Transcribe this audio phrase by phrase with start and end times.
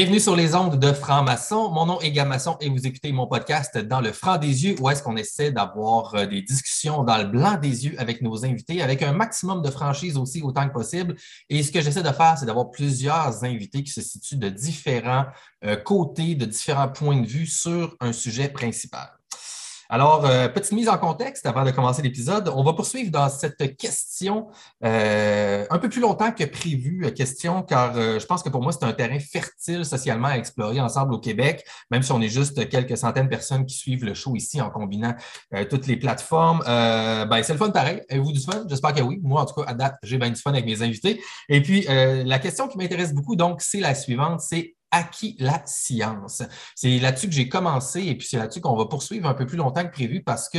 [0.00, 1.70] Bienvenue sur les ondes de Franc-Maçon.
[1.72, 4.88] Mon nom est Gamasson et vous écoutez mon podcast dans le franc des yeux où
[4.88, 8.80] est-ce qu'on essaie d'avoir euh, des discussions dans le blanc des yeux avec nos invités
[8.80, 11.16] avec un maximum de franchise aussi autant que possible.
[11.50, 15.26] Et ce que j'essaie de faire, c'est d'avoir plusieurs invités qui se situent de différents
[15.66, 19.19] euh, côtés, de différents points de vue sur un sujet principal.
[19.92, 22.48] Alors, euh, petite mise en contexte avant de commencer l'épisode.
[22.54, 24.46] On va poursuivre dans cette question
[24.84, 28.70] euh, un peu plus longtemps que prévu, euh, question, car je pense que pour moi,
[28.70, 32.68] c'est un terrain fertile socialement à explorer ensemble au Québec, même si on est juste
[32.68, 35.16] quelques centaines de personnes qui suivent le show ici en combinant
[35.68, 36.60] toutes les plateformes.
[36.64, 38.00] ben, c'est le fun pareil.
[38.08, 38.64] Avez-vous du fun?
[38.68, 39.18] J'espère que oui.
[39.24, 41.20] Moi, en tout cas, à date, j'ai bien du fun avec mes invités.
[41.48, 46.42] Et puis, la question qui m'intéresse beaucoup, donc, c'est la suivante, c'est acquis la science.
[46.74, 49.56] C'est là-dessus que j'ai commencé et puis c'est là-dessus qu'on va poursuivre un peu plus
[49.56, 50.58] longtemps que prévu parce que,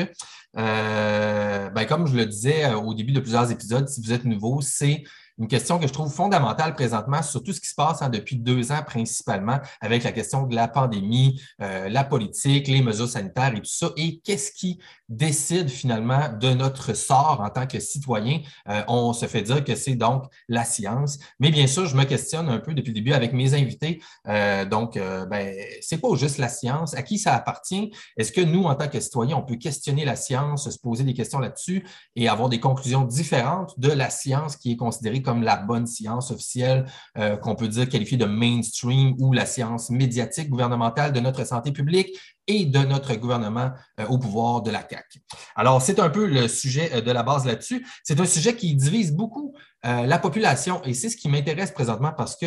[0.58, 4.26] euh, ben, comme je le disais euh, au début de plusieurs épisodes, si vous êtes
[4.26, 5.04] nouveau, c'est
[5.42, 8.36] une question que je trouve fondamentale présentement sur tout ce qui se passe hein, depuis
[8.36, 13.54] deux ans principalement avec la question de la pandémie, euh, la politique, les mesures sanitaires
[13.56, 13.90] et tout ça.
[13.98, 14.80] Et qu'est-ce qui
[15.12, 18.42] décide finalement de notre sort en tant que citoyen?
[18.70, 21.20] Euh, on se fait dire que c'est donc la science.
[21.40, 24.02] Mais bien sûr, je me questionne un peu depuis le début avec mes invités.
[24.28, 24.96] Euh, donc,
[25.30, 26.94] ben, c'est pas juste la science.
[26.96, 27.92] À qui ça appartient?
[28.18, 31.14] Est-ce que nous, en tant que citoyens, on peut questionner la science, se poser des
[31.14, 35.58] questions là-dessus et avoir des conclusions différentes de la science qui est considérée comme la
[35.58, 36.86] bonne science officielle
[37.18, 41.72] euh, qu'on peut dire qualifiée de mainstream ou la science médiatique gouvernementale de notre santé
[41.72, 42.10] publique?
[42.48, 45.22] Et de notre gouvernement euh, au pouvoir de la CAQ.
[45.56, 47.86] Alors, c'est un peu le sujet euh, de la base là-dessus.
[48.04, 52.36] C'est un sujet qui divise beaucoup la population et c'est ce qui m'intéresse présentement parce
[52.36, 52.46] que,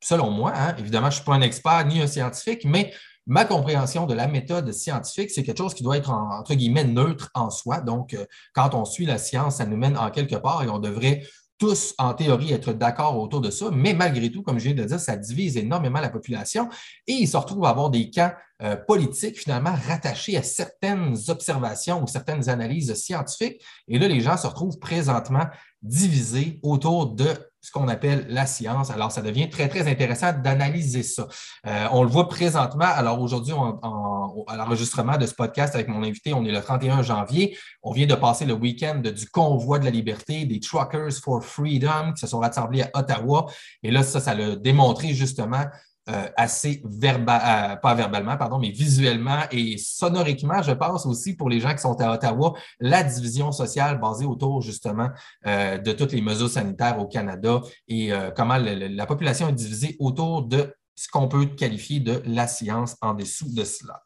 [0.00, 2.92] selon moi, hein, évidemment, je ne suis pas un expert ni un scientifique, mais
[3.28, 7.30] ma compréhension de la méthode scientifique, c'est quelque chose qui doit être entre guillemets neutre
[7.34, 7.80] en soi.
[7.80, 8.16] Donc,
[8.54, 11.22] quand on suit la science, ça nous mène en quelque part et on devrait
[11.58, 14.84] tous, en théorie, être d'accord autour de ça, mais malgré tout, comme je viens de
[14.84, 16.68] dire, ça divise énormément la population
[17.06, 18.32] et il se retrouve à avoir des camps
[18.62, 23.62] euh, politiques finalement rattachés à certaines observations ou certaines analyses scientifiques.
[23.88, 25.46] Et là, les gens se retrouvent présentement
[25.82, 27.28] divisés autour de
[27.60, 28.90] ce qu'on appelle la science.
[28.90, 31.26] Alors, ça devient très, très intéressant d'analyser ça.
[31.66, 32.84] Euh, on le voit présentement.
[32.84, 33.54] Alors, aujourd'hui,
[34.46, 37.56] à l'enregistrement de ce podcast avec mon invité, on est le 31 janvier.
[37.82, 42.12] On vient de passer le week-end du convoi de la liberté, des Truckers for Freedom
[42.14, 43.46] qui se sont rassemblés à Ottawa.
[43.82, 45.64] Et là, ça, ça l'a démontré justement
[46.08, 51.50] euh, assez verbal, euh, pas verbalement, pardon, mais visuellement et sonoriquement, je pense aussi pour
[51.50, 55.10] les gens qui sont à Ottawa, la division sociale basée autour justement
[55.46, 60.42] euh, de toutes les mesures sanitaires au Canada et comment la population est divisée autour
[60.42, 64.02] de ce qu'on peut qualifier de la science en dessous de cela.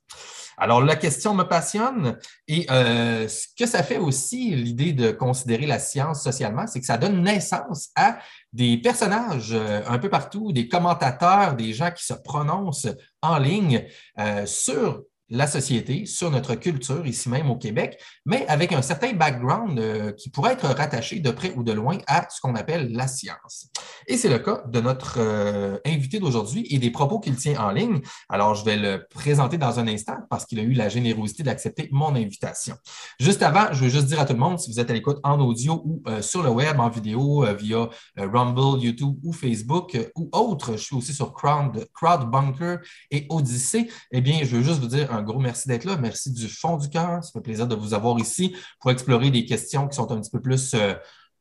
[0.63, 5.81] Alors, la question me passionne et ce que ça fait aussi, l'idée de considérer la
[5.81, 8.19] science socialement, c'est que ça donne naissance à
[8.53, 13.89] des personnages euh, un peu partout, des commentateurs, des gens qui se prononcent en ligne
[14.21, 19.15] euh, sur la société, sur notre culture, ici même au Québec, mais avec un certain
[19.15, 22.93] background euh, qui pourrait être rattaché de près ou de loin à ce qu'on appelle
[22.93, 23.69] la science.
[24.07, 27.71] Et c'est le cas de notre euh, invité d'aujourd'hui et des propos qu'il tient en
[27.71, 28.03] ligne.
[28.29, 31.89] Alors, je vais le présenter dans un instant parce qu'il a eu la générosité d'accepter
[31.93, 32.77] mon invitation.
[33.19, 35.19] Juste avant, je veux juste dire à tout le monde, si vous êtes à l'écoute
[35.25, 37.89] en audio ou euh, sur le web, en vidéo, via
[38.19, 44.21] Rumble, YouTube ou Facebook ou autre, je suis aussi sur Crowd, Crowdbunker et Odyssey, eh
[44.21, 45.97] bien, je veux juste vous dire un un gros merci d'être là.
[45.97, 47.23] Merci du fond du cœur.
[47.23, 50.31] Ça fait plaisir de vous avoir ici pour explorer des questions qui sont un petit
[50.31, 50.95] peu plus, euh,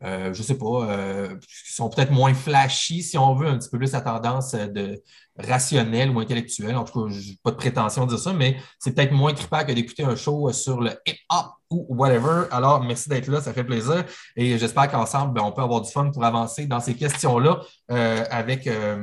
[0.03, 3.57] euh, je ne sais pas, euh, qui sont peut-être moins flashy, si on veut, un
[3.57, 5.01] petit peu plus à tendance de
[5.37, 6.75] rationnelle ou intellectuelle.
[6.75, 9.33] En tout cas, je n'ai pas de prétention de dire ça, mais c'est peut-être moins
[9.33, 12.45] trippant que d'écouter un show sur le hip-hop ou whatever.
[12.51, 14.05] Alors, merci d'être là, ça fait plaisir.
[14.35, 18.67] Et j'espère qu'ensemble, ben, on peut avoir du fun pour avancer dans ces questions-là avec
[18.67, 19.01] un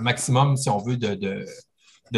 [0.00, 1.46] maximum, si on veut, de de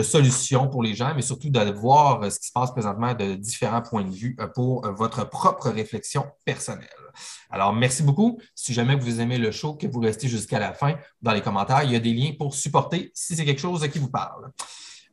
[0.02, 3.35] solutions pour les gens, mais surtout de voir euh, ce qui se passe présentement de
[3.35, 6.88] différents points de vue euh, pour euh, votre propre réflexion personnelle.
[7.50, 8.38] Alors, merci beaucoup.
[8.55, 11.82] Si jamais vous aimez le show, que vous restez jusqu'à la fin, dans les commentaires,
[11.82, 14.50] il y a des liens pour supporter si c'est quelque chose qui vous parle.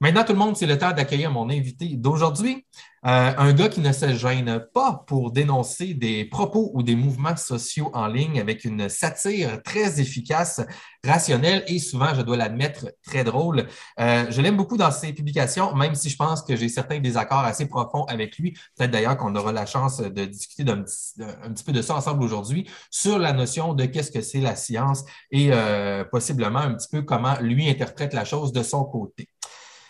[0.02, 2.66] Maintenant, tout le monde, c'est le temps d'accueillir mon invité d'aujourd'hui.
[3.06, 7.36] Euh, un gars qui ne se gêne pas pour dénoncer des propos ou des mouvements
[7.38, 10.60] sociaux en ligne avec une satire très efficace,
[11.06, 13.68] rationnelle et souvent, je dois l'admettre, très drôle.
[14.00, 17.46] Euh, je l'aime beaucoup dans ses publications, même si je pense que j'ai certains désaccords
[17.46, 18.54] assez profonds avec lui.
[18.76, 22.68] Peut-être d'ailleurs qu'on aura la chance de discuter un petit, peu de ça ensemble aujourd'hui
[22.90, 27.04] sur la notion de qu'est-ce que c'est la science et euh, possiblement un petit peu
[27.04, 29.30] comment lui interprète la chose de son côté.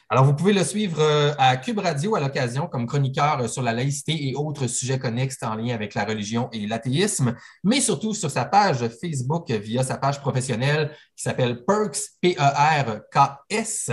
[0.07, 3.63] Alors, vous pouvez le suivre euh, à Cube Radio à l'occasion comme chroniqueur euh, sur
[3.63, 8.13] la laïcité et autres sujets connexes en lien avec la religion et l'athéisme, mais surtout
[8.13, 13.91] sur sa page Facebook via sa page professionnelle qui s'appelle Perks, P-E-R-K-S.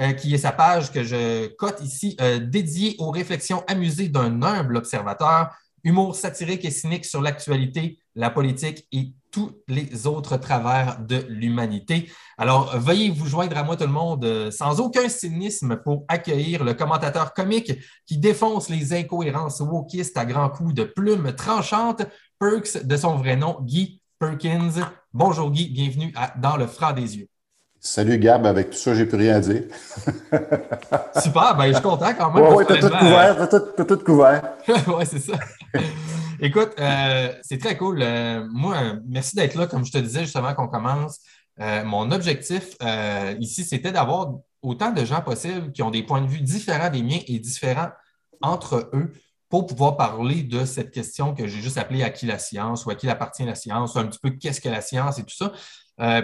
[0.00, 4.76] Euh, qui est sa page que je cote ici, dédiée aux réflexions amusées d'un humble
[4.76, 11.26] observateur, humour satirique et cynique sur l'actualité, la politique et tous les autres travers de
[11.28, 12.08] l'humanité.
[12.38, 16.72] Alors, veuillez vous joindre à moi tout le monde sans aucun cynisme pour accueillir le
[16.72, 17.72] commentateur comique
[18.06, 22.02] qui défonce les incohérences wokistes à grands coups de plumes tranchantes,
[22.38, 24.92] Perks de son vrai nom, Guy Perkins.
[25.12, 27.33] Bonjour Guy, bienvenue à Dans le franc des yeux.
[27.86, 29.64] Salut Gab, avec tout ça, j'ai plus rien à dire.
[31.22, 32.46] Super, ben, je suis content quand même.
[32.46, 34.42] Oui, ouais, t'as tout couvert, t'as tout, couvert.
[34.86, 35.34] oui, c'est ça.
[36.40, 38.00] Écoute, euh, c'est très cool.
[38.00, 39.66] Euh, moi, merci d'être là.
[39.66, 41.20] Comme je te disais justement qu'on commence,
[41.60, 42.74] euh, mon objectif
[43.38, 44.32] ici, c'était d'avoir
[44.62, 47.90] autant de gens possibles qui ont des points de vue différents des miens et différents
[48.40, 49.12] entre eux
[49.50, 52.90] pour pouvoir parler de cette question que j'ai juste appelée à qui la science ou
[52.90, 55.36] à qui appartient la science, ou un petit peu qu'est-ce que la science et tout
[55.36, 55.52] ça.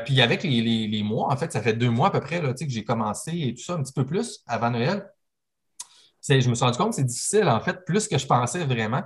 [0.04, 2.68] Puis avec les, mois, en fait, ça fait deux mois à peu près là, que
[2.68, 5.08] j'ai commencé et tout ça, un petit peu plus avant Noël.
[6.28, 9.02] Je me suis rendu compte que c'est difficile, en fait, plus que je pensais vraiment.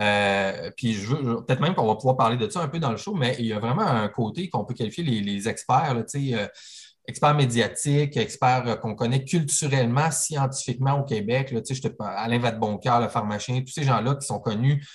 [0.00, 2.90] Euh, puis je veux peut-être même qu'on va pouvoir parler de ça un peu dans
[2.90, 6.04] le show, mais il y a vraiment un côté qu'on peut qualifier les, experts, là,
[6.14, 6.46] euh,
[7.06, 11.50] experts médiatiques, experts euh, qu'on connaît culturellement, scientifiquement au Québec.
[11.50, 11.60] Là,
[12.16, 14.86] Alain Vadeboncoeur, le pharmacien, tous ces gens-là qui sont connus,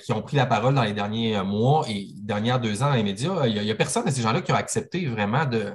[0.00, 3.02] qui ont pris la parole dans les derniers mois et dernières deux ans dans les
[3.02, 3.46] médias.
[3.46, 5.74] Il n'y a, personne de ces gens-là qui ont accepté vraiment de,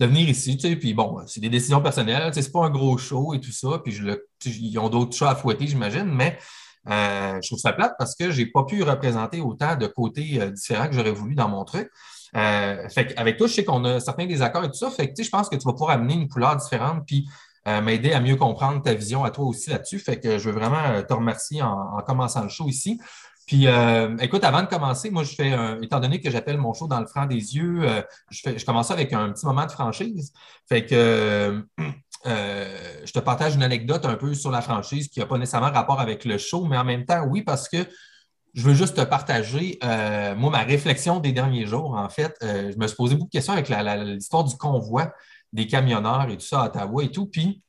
[0.00, 0.56] venir ici.
[0.56, 3.80] Puis bon, c'est des décisions personnelles, c'est pas un gros show et tout ça.
[3.84, 4.00] Puis
[4.44, 6.38] ils ont d'autres chats à fouetter, j'imagine, mais
[6.88, 10.40] euh, je trouve ça plate parce que je n'ai pas pu représenter autant de côtés
[10.40, 11.90] euh, différents que j'aurais voulu dans mon truc.
[12.36, 14.90] Euh, fait avec toi, je sais qu'on a certains désaccords et tout ça.
[14.90, 17.28] Fait que, je pense que tu vas pouvoir amener une couleur différente puis
[17.82, 19.98] m'aider à mieux comprendre ta vision à toi aussi là-dessus.
[19.98, 23.00] Fait que je veux vraiment te remercier en, commençant le show ici.
[23.46, 23.66] Puis,
[24.20, 27.06] écoute, avant de commencer, moi, je fais, étant donné que j'appelle mon show dans le
[27.06, 27.86] franc des yeux,
[28.30, 30.32] je, commence avec un petit moment de franchise.
[30.68, 31.64] Fait que
[32.26, 35.70] euh, je te partage une anecdote un peu sur la franchise qui n'a pas nécessairement
[35.70, 37.78] rapport avec le show, mais en même temps, oui, parce que
[38.54, 42.34] je veux juste te partager, euh, moi, ma réflexion des derniers jours, en fait.
[42.42, 45.12] Euh, je me suis posé beaucoup de questions avec l'histoire du convoi
[45.52, 47.26] des camionneurs et tout ça à Ottawa et tout.
[47.26, 47.62] Puis,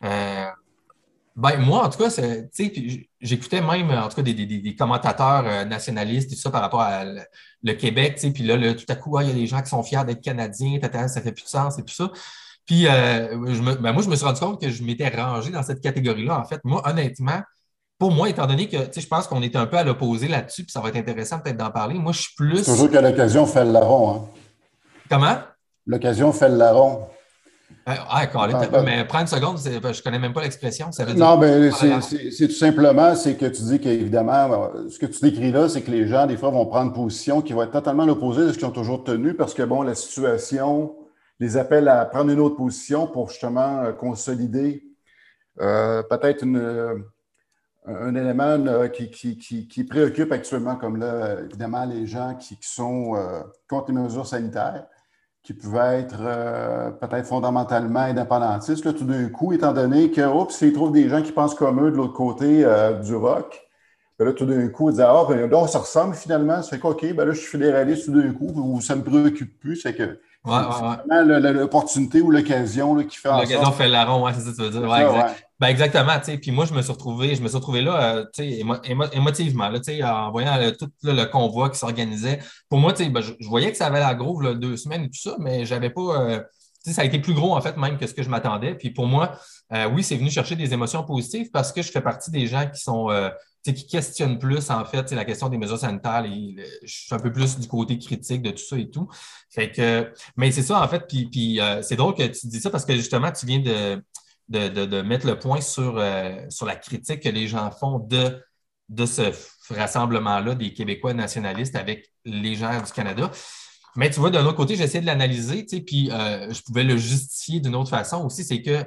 [0.00, 2.08] ben, moi, en tout cas,
[3.20, 7.72] j'écoutais même, en tout cas, des, commentateurs nationalistes et tout ça par rapport à le,
[7.72, 10.20] Québec, puis là, tout à coup, il y a des gens qui sont fiers d'être
[10.20, 10.78] Canadiens,
[11.08, 12.10] ça fait plus de sens et tout ça.
[12.66, 13.36] Puis, euh,
[13.80, 16.38] ben, moi, je me suis rendu compte que je m'étais rangé dans cette catégorie-là.
[16.38, 17.40] En fait, moi, honnêtement,
[17.98, 20.72] pour moi, étant donné que je pense qu'on était un peu à l'opposé là-dessus, puis
[20.72, 22.64] ça va être intéressant peut-être d'en parler, moi, je suis plus.
[22.64, 24.14] Toujours que l'occasion fait le larron.
[24.14, 24.24] Hein?
[25.08, 25.38] Comment?
[25.86, 27.06] L'occasion fait le larron.
[27.84, 28.82] Ah, d'accord.
[28.84, 30.92] Mais prends une seconde, je ne connais même pas l'expression.
[30.92, 34.98] Ça veut dire non, mais c'est tout simplement, c'est que tu dis qu'évidemment, euh, ce
[34.98, 37.64] que tu décris là, c'est que les gens, des fois, vont prendre position qui va
[37.64, 40.94] être totalement l'opposé de ce qu'ils ont toujours tenu parce que, bon, la situation
[41.40, 44.84] les appels à prendre une autre position pour justement euh, consolider
[45.60, 46.44] euh, peut-être
[47.84, 53.16] un élément qui, préoccupe actuellement, comme là, évidemment, les gens qui, sont
[53.68, 54.86] contre les mesures sanitaires,
[55.42, 56.18] qui pouvaient être
[57.00, 58.84] peut-être fondamentalement indépendantistes.
[58.84, 61.84] Là, tout d'un coup, étant donné que, oups, s'ils trouvent des gens qui pensent comme
[61.84, 62.64] eux de l'autre côté
[63.04, 63.68] du rock,
[64.18, 66.62] ben là, tout d'un coup, ils disent Ah, ben, là, ça ressemble finalement.
[66.62, 69.76] Ça fait ben là, je suis fédéraliste tout d'un coup, ou ça me préoccupe plus.
[69.76, 74.40] C'est que Ouais, ouais, L'opportunité ou l'occasion qui fait en L'occasion fait larron, ouais, c'est
[74.40, 74.82] ça que tu veux dire.
[74.82, 75.48] Ouais, exact.
[75.60, 76.12] Ben, exactement.
[76.40, 79.78] Puis moi, je me suis retrouvé, je me suis retrouvé là euh, émo émotivement, là,
[80.04, 82.40] en voyant tout le convoi qui s'organisait.
[82.68, 85.10] Pour moi, ben, je, je, voyais que ça avait la groove là, deux semaines et
[85.10, 86.00] tout ça, mais j'avais pas.
[86.00, 86.40] Euh,
[86.84, 88.74] ça a été plus gros, en fait, même que ce que je m'attendais.
[88.74, 89.38] Puis pour moi,
[89.72, 92.68] euh, oui, c'est venu chercher des émotions positives parce que je fais partie des gens
[92.68, 93.08] qui sont
[93.70, 96.24] qui questionne plus, en fait, la question des mesures sanitaires.
[96.24, 99.08] je suis un peu plus du côté critique de tout ça et tout.
[99.50, 102.60] Fait que, mais c'est ça, en fait, puis, puis euh, c'est drôle que tu dis
[102.60, 104.02] ça parce que justement, tu viens de,
[104.48, 108.42] de, mettre le point sur, euh, sur la critique que les gens font de,
[108.88, 109.30] de ce
[109.70, 113.30] rassemblement-là des Québécois nationalistes avec les gens du Canada.
[113.96, 117.60] Mais tu vois, d'un autre côté, j'essaie de l'analyser, puis euh, je pouvais le justifier
[117.60, 118.84] d'une autre façon aussi, c'est que,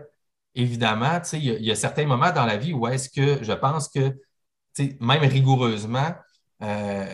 [0.55, 3.87] évidemment, il y, y, a certains moments dans la vie où est-ce que je pense
[3.89, 4.17] que
[4.99, 6.13] même rigoureusement,
[6.61, 7.05] euh,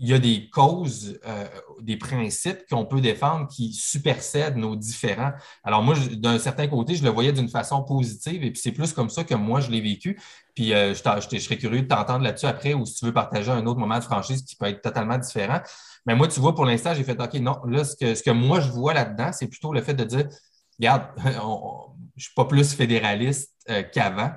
[0.00, 1.46] il y a des causes, euh,
[1.80, 5.32] des principes qu'on peut défendre qui supersèdent nos différents.
[5.64, 8.92] Alors moi, d'un certain côté, je le voyais d'une façon positive et puis c'est plus
[8.92, 10.20] comme ça que moi, je l'ai vécu.
[10.54, 13.66] Puis euh, je, serais curieux de t'entendre là-dessus après ou si tu veux partager un
[13.66, 15.60] autre moment de franchise qui peut être totalement différent.
[16.06, 18.30] Mais moi, tu vois, pour l'instant, j'ai fait OK, non, là, ce que, ce que
[18.30, 20.28] moi, je vois là-dedans, c'est plutôt le fait de dire
[20.78, 23.52] regarde, je ne suis pas plus fédéraliste
[23.92, 24.30] qu'avant,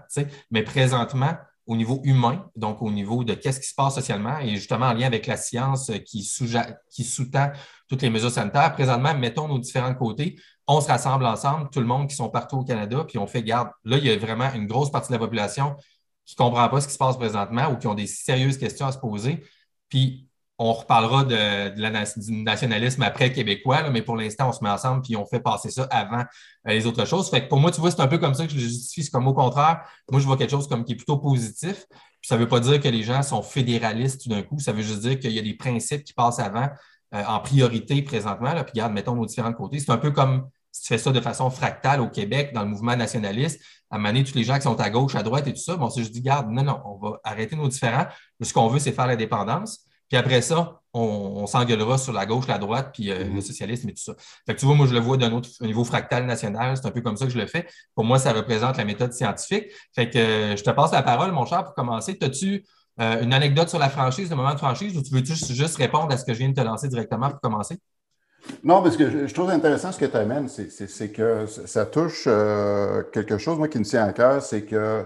[0.49, 1.35] mais présentement,
[1.71, 4.93] au niveau humain, donc au niveau de qu'est-ce qui se passe socialement et justement en
[4.93, 7.51] lien avec la science qui, sous-tend
[7.87, 8.73] toutes les mesures sanitaires.
[8.73, 10.37] Présentement, mettons nos différents côtés,
[10.67, 13.41] on se rassemble ensemble, tout le monde qui sont partout au Canada, puis on fait
[13.41, 13.69] garde.
[13.85, 15.77] Là, il y a vraiment une grosse partie de la population
[16.25, 18.87] qui ne comprend pas ce qui se passe présentement ou qui ont des sérieuses questions
[18.87, 19.41] à se poser.
[20.63, 25.15] On reparlera de, du nationalisme après québécois, mais pour l'instant, on se met ensemble puis
[25.15, 26.23] on fait passer ça avant euh,
[26.67, 27.31] les autres choses.
[27.31, 29.03] Fait que pour moi, tu vois, c'est un peu comme ça que je le justifie.
[29.03, 31.87] C'est comme au contraire, moi, je vois quelque chose comme qui est plutôt positif.
[31.89, 34.59] Puis ça ne veut pas dire que les gens sont fédéralistes tout d'un coup.
[34.59, 36.69] Ça veut juste dire qu'il y a des principes qui passent avant
[37.15, 38.53] euh, en priorité présentement.
[38.53, 38.63] Là.
[38.63, 39.79] Puis regarde, mettons nos différents côtés.
[39.79, 42.69] C'est un peu comme si tu fais ça de façon fractale au Québec, dans le
[42.69, 45.59] mouvement nationaliste, à mener tous les gens qui sont à gauche, à droite et tout
[45.59, 45.75] ça.
[45.75, 48.05] Bon, si je dis, garde, non, non, on va arrêter nos différents.
[48.39, 49.87] Ce qu'on veut, c'est faire l'indépendance.
[50.11, 53.33] Puis après ça, on, s'engueulera sur la gauche, la droite, puis euh, mm-hmm.
[53.33, 54.13] le socialisme et tout ça.
[54.45, 56.75] Fait que tu vois, moi, je le vois d'un autre niveau fractal national.
[56.75, 57.65] C'est un peu comme ça que je le fais.
[57.95, 59.67] Pour moi, ça représente la méthode scientifique.
[59.95, 62.17] Fait que euh, je te passe la parole, mon cher, pour commencer.
[62.21, 62.65] As-tu
[62.99, 65.77] euh, une anecdote sur la franchise, le moment de franchise, ou tu veux juste, juste
[65.77, 67.77] répondre à ce que je viens de te lancer directement pour commencer?
[68.65, 72.25] Non, parce que je, trouve intéressant ce que tu amènes, c'est que ça touche
[73.13, 75.05] quelque chose, moi, qui me tient à cœur, c'est que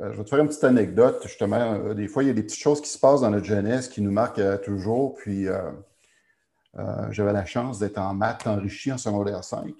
[0.00, 1.20] euh, je vais te faire une petite anecdote.
[1.22, 3.46] Justement, euh, des fois, il y a des petites choses qui se passent dans notre
[3.46, 5.14] jeunesse qui nous marquent euh, toujours.
[5.14, 5.46] Puis,
[7.10, 9.72] j'avais la chance d'être en maths enrichi en secondaire 5.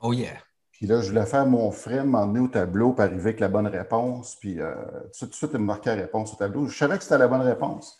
[0.00, 0.32] Oh yeah!
[0.72, 3.68] Puis là, je voulais faire mon frère m'emmener au tableau pour arriver avec la bonne
[3.68, 4.36] réponse.
[4.36, 4.58] Puis
[5.18, 6.66] tout de suite, il me marquait la réponse au tableau.
[6.66, 7.96] Je savais que c'était la bonne réponse.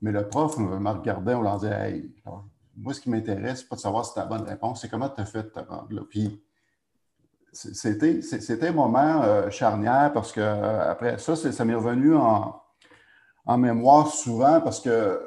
[0.00, 2.14] Mais le prof me regardait, on leur disait Hey,
[2.76, 5.08] moi, ce qui m'intéresse, c'est pas de savoir si c'est la bonne réponse, c'est comment
[5.08, 6.02] tu as fait de te rendre là.
[6.08, 6.42] Puis
[7.52, 12.58] c'était un moment euh, charnière parce que euh, après ça, ça m'est revenu en,
[13.58, 15.20] mémoire souvent parce que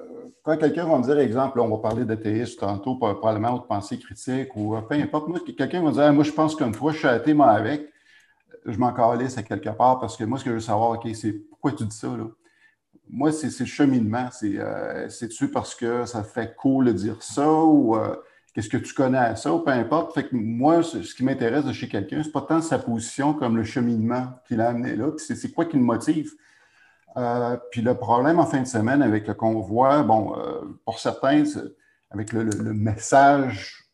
[0.43, 3.97] quand quelqu'un va me dire, exemple, on va parler d'athéisme tantôt, probablement, ou de pensée
[3.99, 6.91] critique, ou euh, peu importe, moi, quelqu'un va me dire, moi, je pense comme toi,
[6.91, 7.89] je suis athée, moi, avec,
[8.65, 11.33] je m'en calisse quelque part parce que moi, ce que je veux savoir, OK, c'est
[11.33, 12.25] pourquoi tu dis ça, là?
[13.07, 14.29] Moi, c'est le cheminement.
[14.31, 17.95] C'est-tu parce que ça fait cool de dire ça ou
[18.55, 20.17] Qu'est-ce que tu connais à ça ou peu importe.
[20.31, 24.29] Moi, ce qui m'intéresse de chez quelqu'un, c'est pas tant sa position comme le cheminement
[24.47, 26.31] qu'il a amené là, c'est quoi qui le motive.
[27.17, 31.43] Euh, puis le problème en fin de semaine avec le convoi, bon, euh, pour certains,
[32.11, 33.89] avec le, message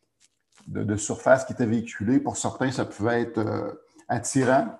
[0.68, 3.72] de, surface qui était véhiculé, pour certains, ça pouvait être euh,
[4.08, 4.78] attirant.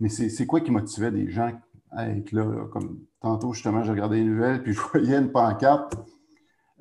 [0.00, 1.52] Mais c'est quoi qui motivait des gens
[1.92, 5.94] à être là, Comme tantôt, justement, j'ai regardé les nouvelles, puis je voyais une pancarte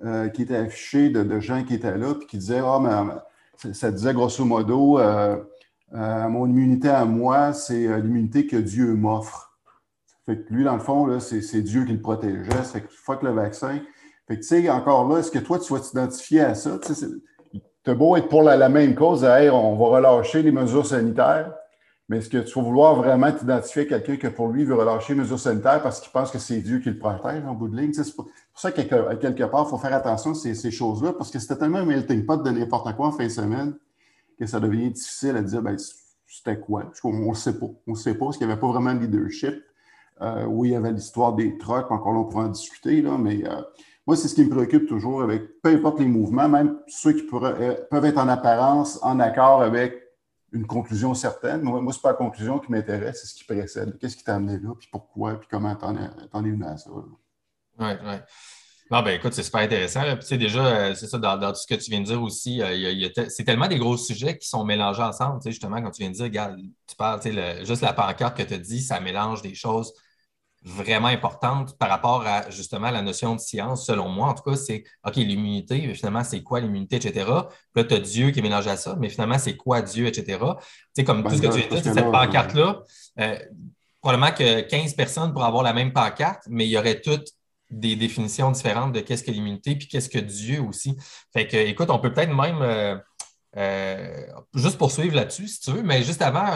[0.05, 3.91] euh, qui était affiché de, gens qui étaient là, puis qui disaient Ah, mais ça
[3.91, 5.37] disait grosso modo euh,
[5.93, 9.57] euh, Mon immunité à moi, c'est l'immunité que Dieu m'offre.
[10.25, 12.63] Fait que lui, dans le fond, c'est Dieu qui le protégeait.
[12.63, 13.79] Fait que fuck le vaccin.
[14.27, 16.79] Fait que, tu sais, encore là, est-ce que toi, tu vas t'identifier à ça?
[17.83, 21.53] Tu beau être pour la, même cause, on va relâcher les mesures sanitaires.
[22.09, 25.13] Mais est-ce que tu vas vouloir vraiment t'identifier à quelqu'un que pour lui veut relâcher
[25.13, 27.77] les mesures sanitaires parce qu'il pense que c'est Dieu qui le protège en bout de
[27.77, 27.93] ligne?
[28.59, 31.55] Pour, ça qu'à quelque, part, il faut faire attention à ces, choses-là parce que c'était
[31.55, 33.73] tellement un melting pot de n'importe quoi en fin de semaine
[34.37, 35.77] que ça devient difficile à dire ben,
[36.27, 36.91] c'était quoi?
[37.05, 37.67] On ne sait pas.
[37.87, 39.63] On ne sait pas parce qu'il n'y avait pas vraiment de leadership.
[40.21, 43.17] Euh, oui, il y avait l'histoire des trucks, encore là, on pourra en discuter, là,
[43.17, 43.61] mais euh,
[44.05, 47.25] moi, c'est ce qui me préoccupe toujours avec peu importe les mouvements, même ceux qui
[47.31, 49.93] euh, peuvent être en apparence en accord avec
[50.51, 51.61] une conclusion certaine.
[51.61, 53.97] Moi, moi ce n'est pas la conclusion qui m'intéresse, c'est ce qui précède.
[53.99, 56.89] Qu'est-ce qui t'a amené là, puis pourquoi, puis comment t'en es venu à ça.
[57.79, 58.15] Oui, oui.
[58.91, 60.01] Non, ben écoute, c'est super intéressant.
[60.01, 62.21] Puis, tu sais, déjà, euh, c'est ça, dans, tout ce que tu viens de dire
[62.21, 65.39] aussi, euh, c'est tellement des gros sujets qui sont mélangés ensemble.
[65.39, 66.57] Tu sais, justement, quand tu viens de dire, regarde,
[66.87, 69.93] tu parles, tu sais, juste la pancarte que tu as dit, ça mélange des choses
[70.63, 74.29] vraiment importante par rapport à justement la notion de science, selon moi.
[74.29, 77.25] En tout cas, c'est OK, l'immunité, finalement, c'est quoi l'immunité, etc.
[77.73, 80.07] Puis là, tu as Dieu qui est mélangé à ça, mais finalement, c'est quoi Dieu,
[80.07, 80.37] etc.
[80.39, 80.45] Tu
[80.95, 82.81] sais, comme tout ce que tu as dit, cette pancarte-là,
[83.19, 83.39] euh,
[84.01, 87.29] probablement que 15 personnes pourraient avoir la même pancarte, mais il y aurait toutes
[87.69, 90.97] des définitions différentes de qu'est-ce que l'immunité, puis qu'est-ce que Dieu aussi.
[91.33, 92.61] Fait que, écoute, on peut peut-être même.
[92.61, 92.97] Euh,
[93.57, 96.55] euh, juste poursuivre là-dessus, si tu veux, mais juste avant,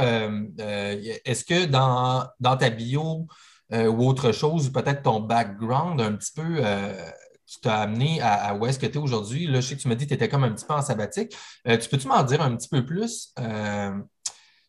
[0.60, 3.26] est-ce que dans, dans ta bio,
[3.74, 7.10] euh, ou autre chose, ou peut-être ton background un petit peu euh,
[7.48, 9.48] qui t'a amené à, où est-ce que tu es aujourd'hui.
[9.48, 10.82] Là, je sais que tu m'as dit que tu étais comme un petit peu en
[10.82, 11.36] sabbatique.
[11.68, 13.34] Euh, tu peux-tu m'en dire un petit peu plus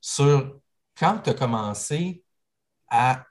[0.00, 0.60] sur
[0.98, 2.22] quand tu as commencé
[2.88, 3.24] à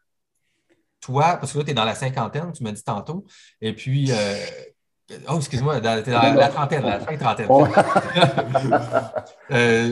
[1.04, 3.26] toi, parce que là, tu es dans la cinquantaine, tu m'as dit tantôt,
[3.62, 4.12] et puis.
[5.30, 7.48] Oh, excuse-moi, tu es dans la, trentaine, la fin trentaine.
[7.50, 7.68] Oui,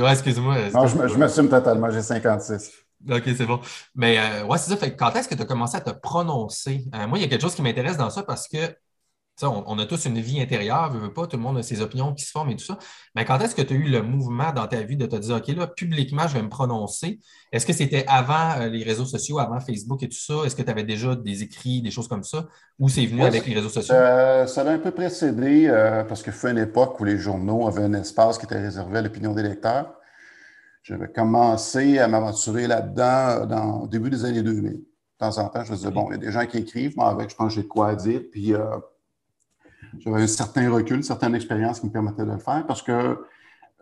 [0.12, 0.56] excuse-moi.
[0.74, 2.72] Non, je m'assume totalement, j'ai 56.
[3.10, 3.60] OK, c'est bon.
[3.96, 4.78] Mais euh, ouais, c'est ça.
[4.78, 6.86] Fait quand est-ce que tu as commencé à te prononcer?
[6.94, 8.58] Euh, moi, il y a quelque chose qui m'intéresse dans ça parce que
[9.50, 12.26] on, a tous une vie intérieure, veut, pas, tout le monde a ses opinions qui
[12.26, 12.78] se forment et tout ça.
[13.16, 15.36] Mais quand est-ce que tu as eu le mouvement dans ta vie de te dire,
[15.36, 17.20] OK, là, publiquement, je vais me prononcer?
[17.52, 20.46] Est-ce que c'était avant euh, les réseaux sociaux, avant Facebook et tout ça?
[20.46, 22.48] Est-ce que tu avais déjà des écrits, des choses comme ça?
[22.80, 23.94] Ou c'est venu avec les réseaux sociaux?
[23.94, 27.84] ça a un peu précédé euh, parce que fut une époque où les journaux avaient
[27.84, 29.94] un espace qui était réservé à l'opinion des lecteurs.
[30.84, 34.72] J'avais commencé à m'aventurer là-dedans dans, au début des années 2000.
[34.74, 34.84] De
[35.20, 37.10] temps en temps, je me disais, bon, il y a des gens qui écrivent, moi,
[37.10, 38.22] avec, je pense que j'ai de quoi dire.
[38.32, 38.78] Puis, euh,
[40.00, 43.18] j'avais un certain recul, une certaine expérience qui me permettait de le faire parce que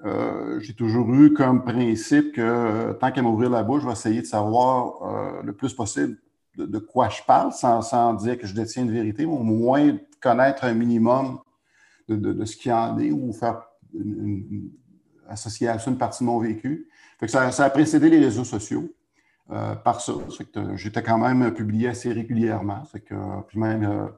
[0.06, 3.94] euh, j'ai toujours eu comme principe que euh, tant qu'à m'ouvrir la bouche, je vais
[3.94, 6.18] essayer de savoir euh, le plus possible
[6.58, 10.66] de, quoi je parle sans, dire que je détiens une vérité, mais au moins connaître
[10.66, 11.40] un minimum
[12.10, 13.62] de, ce qui en est ou faire
[15.30, 16.90] associer à ça une partie de mon vécu.
[17.28, 18.92] ça, a précédé les réseaux sociaux.
[19.48, 20.14] par ça.
[20.76, 22.84] J'étais quand même publié assez régulièrement.
[23.06, 23.16] que,
[23.48, 24.10] puis même,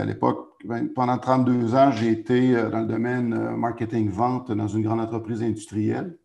[0.00, 4.68] à l'époque, ben, pendant 32 ans, j'ai été euh, dans le domaine euh, marketing-vente dans
[4.68, 6.16] une grande entreprise industrielle.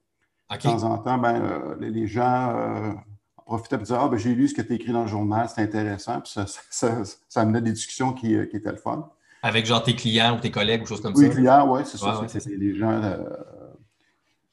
[0.49, 2.95] De temps en temps, ben, euh, les gens
[3.35, 5.07] en profitaient pour dire Ah, ben, j'ai lu ce que tu as écrit dans le
[5.07, 6.21] journal, c'est intéressant.
[6.21, 7.03] Puis ça, ça,
[7.41, 9.09] amenait des discussions qui, étaient le fun.
[9.43, 11.21] Avec genre tes clients ou tes collègues ou choses comme ça?
[11.21, 12.21] Oui, clients, oui, c'est ça.
[12.27, 13.01] c'est les gens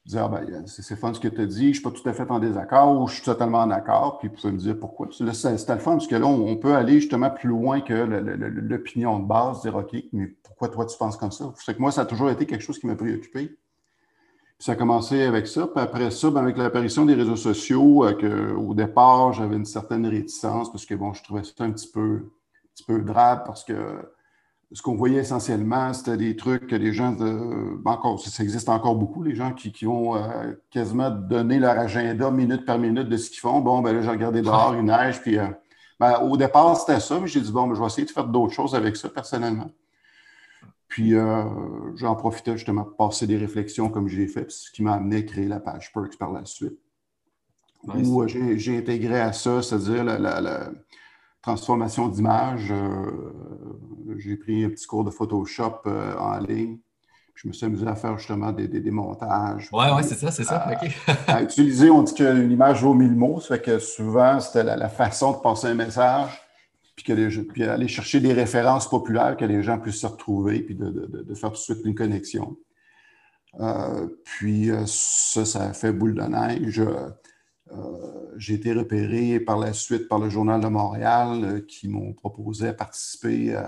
[0.06, 2.06] dire ah, ben, c'est fun ce que tu as dit, je ne suis pas tout
[2.08, 4.78] à fait en désaccord ou je suis totalement en accord, puis vous pouvez me dire
[4.78, 5.08] pourquoi.
[5.10, 9.26] C'était le fun parce que là, on, peut aller justement plus loin que l'opinion de
[9.26, 11.52] base, dire OK, mais pourquoi toi tu penses comme ça?
[11.56, 13.56] C'est que moi, ça a toujours été quelque chose qui m'a préoccupé.
[14.56, 15.66] Puis ça a commencé avec ça.
[15.66, 20.06] Puis après ça, ben, avec l'apparition des réseaux sociaux, euh, au départ, j'avais une certaine
[20.06, 23.64] réticence parce que bon, je trouvais ça un petit peu, un petit peu drabe parce
[23.64, 23.74] que
[24.72, 28.96] ce qu'on voyait essentiellement, c'était des trucs que les gens, de, encore, ça existe encore
[28.96, 33.16] beaucoup, les gens qui, qui ont euh, quasiment donné leur agenda minute par minute de
[33.16, 33.60] ce qu'ils font.
[33.60, 35.46] Bon, ben là, j'ai regardé dehors, il neige, puis euh,
[36.00, 38.26] ben, au départ, c'était ça, mais j'ai dit, bon, ben, je vais essayer de faire
[38.26, 39.70] d'autres choses avec ça personnellement.
[40.88, 41.44] Puis euh,
[41.96, 45.22] j'en profitais justement pour passer des réflexions comme j'ai fait, ce qui m'a amené à
[45.22, 46.78] créer la page Perks par la suite.
[47.86, 50.70] Où j'ai intégré à ça, c'est-à-dire la
[51.44, 52.72] transformation d'image.
[52.72, 56.78] Euh, j'ai pris un petit cours de Photoshop euh, en ligne.
[57.34, 59.68] Je me suis amusé à faire justement des, des, montages.
[59.72, 60.66] Oui, ouais, c'est ça, c'est ça.
[61.26, 63.40] À, utiliser, on dit qu'une image vaut mille mots.
[63.40, 66.30] Ça fait que souvent, c'était la, façon de passer un message,
[66.96, 70.76] puis, que puis aller chercher des références populaires que les gens puissent se retrouver, puis
[70.76, 72.56] de, de, faire tout de suite une connexion.
[73.60, 76.80] Euh, puis ça, ça a fait boule de neige.
[77.72, 82.12] Euh, j'ai été repéré par la suite par le Journal de Montréal euh, qui m'ont
[82.12, 83.62] proposé à participer, euh,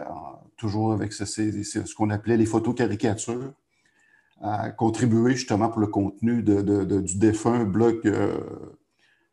[0.56, 3.52] toujours avec ce, ce qu'on appelait les photos caricatures,
[4.42, 8.12] à contribuer justement pour le contenu du défunt blog,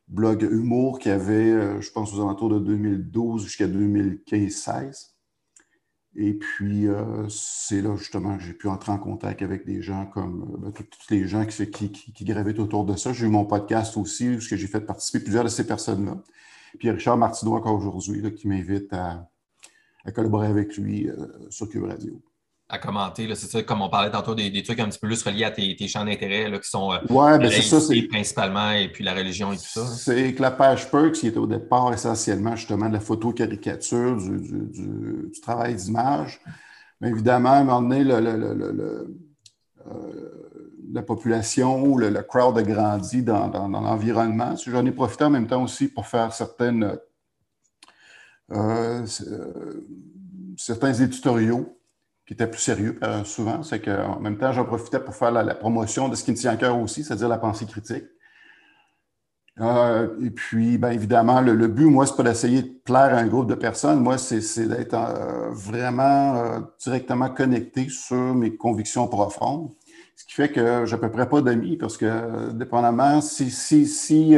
[0.08, 5.13] blog Humour qui avait, je pense, aux alentours de 2012 jusqu'à 2015-16.
[6.16, 10.06] Et puis, euh, c'est là justement que j'ai pu entrer en contact avec des gens
[10.06, 13.14] comme euh, ben, tous les gens qui, qui, qui, autour de ça.
[13.14, 16.22] J'ai eu mon podcast aussi, où j'ai fait participer plusieurs de ces personnes-là.
[16.78, 19.28] Puis Richard Martineau, encore aujourd'hui, qui m'invite à,
[20.14, 22.22] collaborer avec lui euh, sur Cube Radio
[22.74, 23.30] à commenter.
[23.36, 25.88] C'est ça, comme on parlait tantôt, des, trucs un petit peu plus reliés à tes,
[25.88, 27.78] champs d'intérêt qui sont euh, ouais, ben ça,
[28.10, 29.86] principalement et puis la religion et tout ça.
[29.86, 35.32] C'est que la page Perks, qui était au départ essentiellement justement de la photo-caricature, du,
[35.42, 36.42] travail d'image.
[37.00, 39.04] Mais évidemment, à un moment donné, euh,
[40.92, 44.56] la population ou le, crowd a grandi dans, l'environnement.
[44.66, 46.98] J'en ai profité en même temps aussi pour faire certaines,
[48.52, 49.06] euh,
[50.58, 51.78] certains éditoriaux
[52.26, 53.64] qui était plus sérieux euh, souvent.
[53.64, 56.52] C'est qu'en même temps, j'en profitais pour faire la, promotion de ce qui me tient
[56.52, 58.06] à cœur aussi, c'est-à-dire la pensée critique.
[59.60, 63.28] Euh, et puis, bien évidemment, le, but, moi, c'est pas d'essayer de plaire à un
[63.28, 64.00] groupe de personnes.
[64.00, 69.72] Moi, c'est d'être euh, vraiment directement connecté sur mes convictions profondes.
[70.16, 73.86] Ce qui fait que j'ai à peu près pas d'amis parce que, dépendamment, si, si,
[73.86, 74.36] si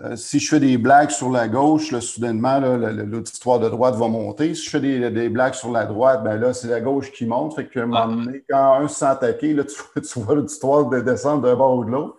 [0.00, 4.06] euh, si je fais des blagues sur la gauche, là, soudainement, l'auditoire de droite va
[4.06, 4.54] monter.
[4.54, 7.56] Si je fais des, blagues sur la droite, ben là, c'est la gauche qui monte.
[7.56, 11.42] Fait moment donné, quand un se sent attaqué, là, tu, tu vois l'auditoire de descendre
[11.42, 12.16] d'un bord ou de l'autre.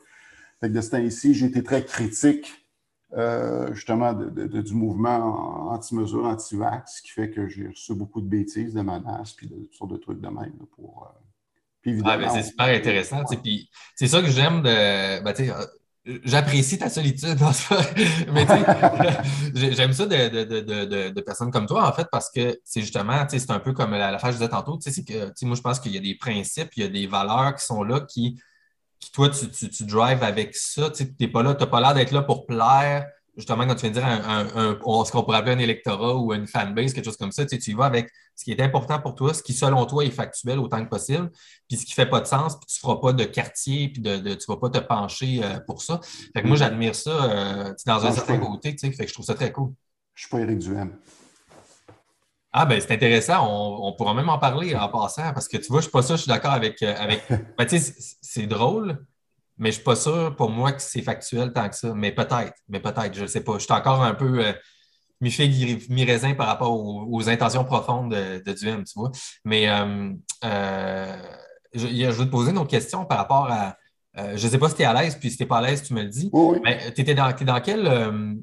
[0.59, 2.51] Fait que de ce temps-ci, j'ai été très critique,
[3.15, 8.27] euh, justement, de, du mouvement anti-mesure, anti-vax, ce qui fait que j'ai reçu beaucoup de
[8.27, 10.51] bêtises, de menaces, puis de toutes sortes de trucs de même.
[10.75, 11.19] pour, euh,
[11.81, 13.23] puis ah, c'est super intéressant.
[13.23, 15.23] Puis c'est ça que j'aime de.
[15.23, 15.33] Ben,
[16.23, 17.37] J'apprécie ta solitude.
[18.33, 18.45] Mais
[19.53, 23.73] j'aime ça de, personnes comme toi, en fait, parce que c'est justement, c'est un peu
[23.73, 26.15] comme la, la je disais tantôt, c'est que moi, je pense qu'il y a des
[26.15, 28.39] principes, il y a des valeurs qui sont là qui,
[29.13, 30.89] toi, tu, tu, drives avec ça.
[30.89, 33.05] Tu n'es pas là, tu n'as pas l'air d'être là pour plaire
[33.39, 34.45] justement, quand tu viens de dire un,
[35.05, 37.73] ce qu'on pourrait appeler un électorat ou une fanbase, quelque chose comme ça, tu, y
[37.73, 40.83] vas avec ce qui est important pour toi, ce qui, selon toi, est factuel autant
[40.83, 41.31] que possible,
[41.67, 43.89] puis ce qui ne fait pas de sens, puis tu ne feras pas de quartier,
[43.89, 45.99] puis de, tu ne vas pas te pencher euh, pour ça.
[46.33, 49.33] Fait que moi, j'admire ça euh, dans un certain côté, fait que je trouve ça
[49.33, 49.71] très cool.
[50.13, 50.97] Je ne suis pas Éric Duhem.
[52.51, 53.47] Ah, ben c'est intéressant.
[53.47, 56.01] On, pourra même en parler en passant parce que tu vois, je ne suis pas
[56.01, 56.81] sûr, je suis d'accord avec.
[56.81, 57.23] Euh, avec...
[57.57, 59.05] Ben, tu sais, c'est drôle,
[59.59, 61.93] mais je ne suis pas sûr pour moi que c'est factuel tant que ça.
[61.93, 63.55] Mais peut-être, mais peut-être, je ne sais pas.
[63.55, 64.53] Je suis encore un peu euh,
[65.19, 65.49] mi-fait,
[65.89, 69.11] mi-raisin par rapport aux, intentions profondes de, de, Duhem, tu vois.
[69.43, 70.13] Mais euh,
[70.45, 71.15] euh,
[71.73, 73.75] je, je, vais te poser une autre question par rapport à.
[74.15, 75.61] je ne sais pas si tu es à l'aise, puis si tu n'es pas à
[75.61, 76.29] l'aise, tu me le dis.
[76.31, 78.39] Oui, Mais tu étais dans, dans quel.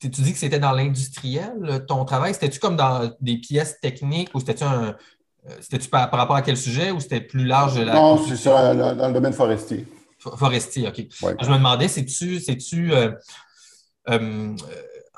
[0.00, 2.32] tu dis que c'était dans l'industriel, ton travail?
[2.32, 4.96] C'était-tu comme dans des pièces techniques ou c'était-tu un.
[5.60, 7.78] C'était-tu par, rapport à quel sujet ou c'était plus large?
[7.78, 9.86] La non, c'est ça, dans le domaine forestier.
[10.36, 11.06] Forestier, OK.
[11.40, 13.12] Je me demandais, c'est-tu c'est-tu euh,
[14.08, 14.54] euh,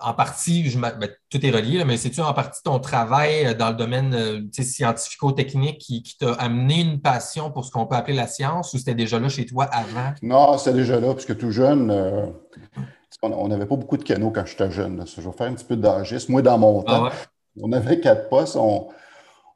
[0.01, 0.93] en partie, je, ben,
[1.31, 6.17] tout est relié, mais c'est-tu en partie ton travail dans le domaine euh, scientifico-technique qui,
[6.19, 9.29] t'a amené une passion pour ce qu'on peut appeler la science ou c'était déjà là
[9.29, 10.13] chez toi avant?
[10.23, 11.91] Non, c'était déjà là, puisque tout jeune,
[13.23, 15.05] on n'avait pas beaucoup de canaux quand j'étais jeune.
[15.07, 16.33] Je vais faire un petit peu d'agisme.
[16.33, 17.11] Moi, dans mon ah temps,
[17.63, 18.57] on avait quatre postes.
[18.57, 18.89] On,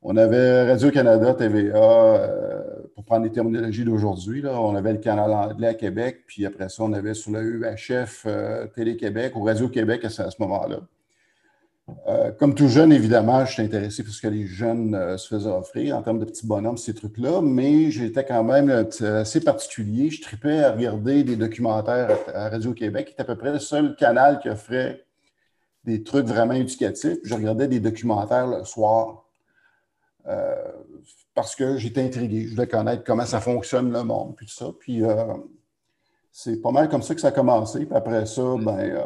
[0.03, 2.63] on avait Radio-Canada, TVA, euh,
[3.01, 4.45] pour prendre les terminologies d'aujourd'hui.
[4.47, 8.25] On avait le canal anglais à Québec, puis après ça, on avait sur le UHF
[8.27, 10.81] euh, Télé-Québec ou Radio-Québec à ce, moment-là.
[12.09, 15.49] Euh, comme tout jeune, évidemment, je suis intéressé pour ce que les jeunes se faisaient
[15.49, 20.11] offrir en termes de petits bonhommes, ces trucs-là, mais j'étais quand même assez particulier.
[20.11, 23.97] Je tripais à regarder des documentaires à, Radio-Québec, qui était à peu près le seul
[23.97, 25.07] canal qui offrait
[25.85, 27.17] des trucs vraiment éducatifs.
[27.25, 29.25] je regardais des documentaires le soir.
[30.27, 30.55] Euh,
[31.35, 32.47] parce que j'étais intrigué.
[32.47, 34.67] Je voulais connaître comment ça fonctionne le monde, puis tout ça.
[34.79, 35.35] Puis euh,
[36.33, 37.87] c'est pas mal comme ça que ça a commencé.
[37.87, 38.65] Puis après ça, mm.
[38.65, 39.03] ben, euh,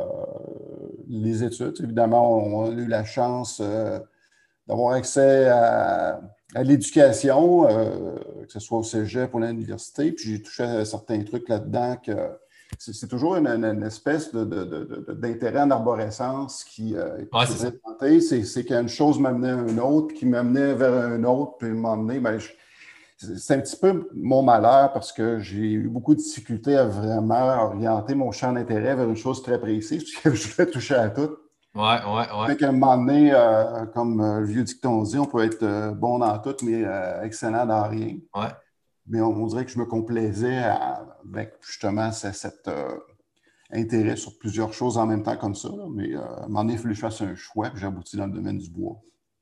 [1.09, 3.63] les études, évidemment, on, a eu la chance
[4.67, 6.21] d'avoir accès à,
[6.57, 10.13] l'éducation, que ce soit au cégep ou à l'université.
[10.13, 12.13] Puis j'ai touché à certains trucs là-dedans que
[12.79, 18.21] c'est toujours une, espèce d'intérêt en arborescence qui euh, est présenté.
[18.21, 22.21] C'est qu'une chose m'amenait à une autre, qui m'amenait vers un autre, puis m'amener.
[22.21, 22.39] Ben,
[23.17, 27.65] c'est un petit peu mon malheur parce que j'ai eu beaucoup de difficultés à vraiment
[27.65, 31.37] orienter mon champ d'intérêt vers une chose très précise, puisque je voulais toucher à tout.
[31.75, 32.47] Ouais, ouais, ouais.
[32.47, 35.93] Fait qu'à un moment donné, euh, comme euh, le vieux dicton dit, on peut être
[35.95, 36.85] bon dans tout, mais
[37.23, 38.19] excellent dans rien.
[38.35, 38.51] Ouais
[39.07, 40.63] mais on, dirait que je me complaisais
[41.25, 42.97] avec justement cet euh,
[43.71, 45.69] intérêt sur plusieurs choses en même temps comme ça.
[45.93, 47.87] Mais euh, à un moment donné, il fallait que je fasse un choix, puis j'ai
[47.87, 48.97] abouti dans le domaine du bois.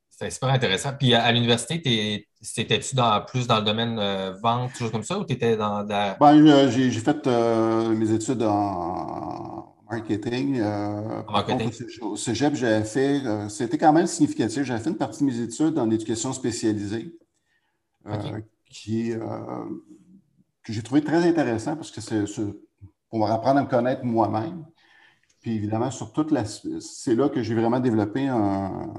[0.09, 0.91] C'est super intéressant.
[0.97, 2.95] Puis à, l'université, c'était-tu
[3.27, 6.17] plus dans le domaine euh, vente, choses comme ça, ou tu étais dans la.
[6.19, 10.61] Ben, j'ai fait mes études en marketing.
[10.61, 11.71] en marketing.
[12.01, 13.21] au cégep, j'avais fait.
[13.49, 14.63] c'était quand même significatif.
[14.63, 17.17] J'avais fait une partie de mes études en éducation spécialisée
[18.73, 19.19] qui euh,
[20.63, 22.25] que j'ai trouvé très intéressant parce que c'est
[23.09, 24.65] pour apprendre à me connaître moi-même.
[25.41, 28.93] Puis évidemment, sur toute la, c'est là que j'ai vraiment développé un,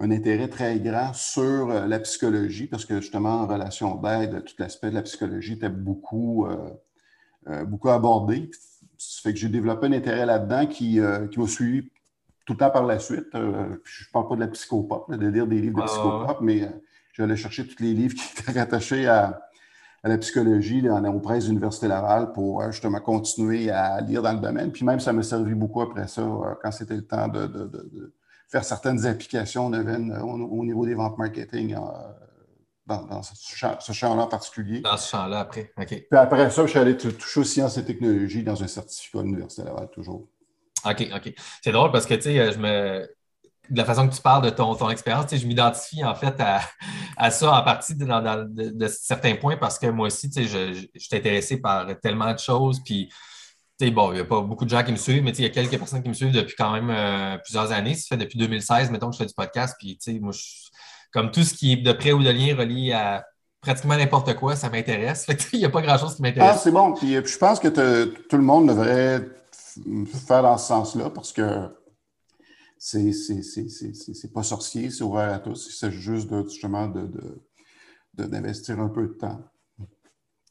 [0.00, 4.90] intérêt très grand sur euh, la psychologie, parce que justement, en relation d'aide, tout l'aspect
[4.90, 8.50] de la psychologie était beaucoup, euh, beaucoup abordé.
[8.98, 10.98] Ça fait que j'ai développé un intérêt là-dedans qui,
[11.30, 11.90] qui m'a suivi
[12.46, 13.28] tout le temps par la suite.
[13.32, 16.68] je ne parle pas de la psychopop, de lire des livres de psychopop, mais
[17.12, 19.40] J'allais chercher tous les livres qui étaient rattachés à,
[20.02, 24.32] la psychologie dans, aux presses de l'Université Laval pour euh, justement continuer à lire dans
[24.32, 24.72] le domaine.
[24.72, 28.14] Puis même, ça m'a servi beaucoup après ça, euh, quand c'était le temps de,
[28.48, 31.78] faire certaines applications au, niveau des ventes marketing euh,
[32.86, 34.80] dans, ce champ-là en particulier.
[34.80, 35.86] Dans ce champ-là, après, OK.
[35.86, 39.24] Puis après ça, je suis allé toucher aux sciences et technologies dans un certificat de
[39.24, 40.26] l'Université Laval, toujours.
[40.84, 41.34] OK, OK.
[41.62, 43.06] C'est drôle parce que, tu sais, je me
[43.70, 46.34] de la façon que tu parles de ton, ton expérience, je m'identifie en fait
[47.16, 51.60] à, ça en partie de, certains points parce que moi aussi, je, je, suis intéressé
[51.60, 52.80] par tellement de choses.
[52.84, 53.08] Puis,
[53.90, 55.50] bon, il n'y a pas beaucoup de gens qui me suivent, mais il y a
[55.50, 57.94] quelques personnes qui me suivent depuis quand même euh, plusieurs années.
[57.94, 59.76] Ça fait depuis 2016, mettons, que je fais du podcast.
[59.78, 60.32] Puis, moi,
[61.12, 63.24] comme tout ce qui est de près ou de lien relié à
[63.60, 65.26] pratiquement n'importe quoi, ça m'intéresse.
[65.52, 66.56] Il n'y a pas grand-chose qui m'intéresse.
[66.56, 66.92] Ah, c'est bon.
[66.94, 69.28] Puis, je pense que tout le monde devrait
[70.26, 71.68] faire dans ce sens-là parce que
[72.82, 75.66] c'est pas sorcier, c'est ouvert à tous.
[75.68, 76.90] Il s'agit juste de, justement
[78.14, 79.38] d'investir de, un peu de temps.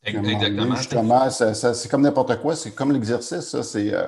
[0.03, 0.75] Exactement.
[0.75, 3.59] Justement, c'est comme n'importe quoi, c'est comme l'exercice.
[3.61, 4.07] C'est euh,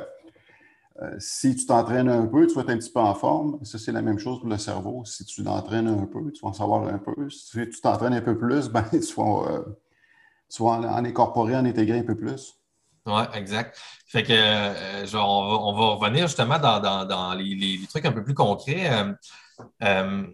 [1.02, 3.58] euh, si tu t'entraînes un peu, tu vas être un petit peu en forme.
[3.64, 5.04] Ça, c'est la même chose pour le cerveau.
[5.04, 7.30] Si tu t'entraînes un peu, tu vas en savoir un peu.
[7.30, 9.64] Si tu t'entraînes un peu plus, ben, tu vas, euh,
[10.60, 12.61] en, incorporer, en intégrer un peu plus.
[13.08, 13.80] Oui, exact.
[14.08, 18.92] Fait que euh, genre, on, va, revenir justement dans, les, trucs un peu plus concrets.
[18.92, 19.14] Euh,
[19.84, 20.28] euh,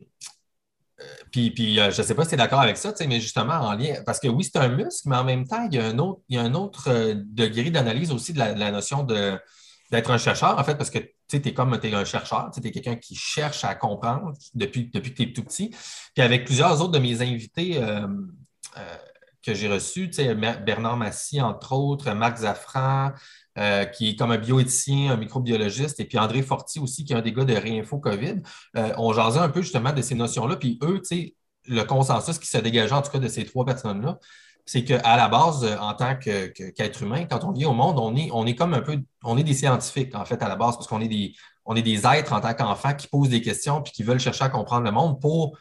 [1.32, 3.73] puis, puis je ne sais pas si tu es d'accord avec ça, mais justement en
[3.73, 5.97] lien, parce que oui, c'est un muscle, mais en même temps, il y a un
[5.99, 10.58] autre, il y a un autre degré d'analyse aussi de la, notion d'être un chercheur,
[10.58, 10.99] en fait, parce que
[11.30, 15.23] tu es comme un chercheur, tu es quelqu'un qui cherche à comprendre depuis, depuis que
[15.23, 15.69] tu es tout petit.
[16.15, 17.80] Puis avec plusieurs autres de mes invités,
[19.43, 20.10] que j'ai reçus,
[20.65, 23.12] Bernard Massy, entre autres, Marc Zaffran,
[23.58, 27.15] euh, qui est comme un bioéthicien, un microbiologiste, et puis André Forti aussi, qui est
[27.15, 28.41] un des gars de Réinfo COVID.
[28.76, 30.58] euh, on un peu justement de ces notions-là.
[30.58, 31.02] Puis eux,
[31.67, 34.19] le consensus qui se dégageait en tout cas de ces trois personnes-là,
[34.65, 38.30] c'est qu'à la base, en tant qu'être humain, quand on vit au monde, on est,
[38.34, 40.88] on est comme un peu, on est des scientifiques, en fait, à la base, parce
[40.88, 41.34] qu'on est des,
[41.65, 44.43] on est des êtres en tant qu'enfants qui posent des questions puis qui veulent chercher
[44.43, 45.58] à comprendre le monde pour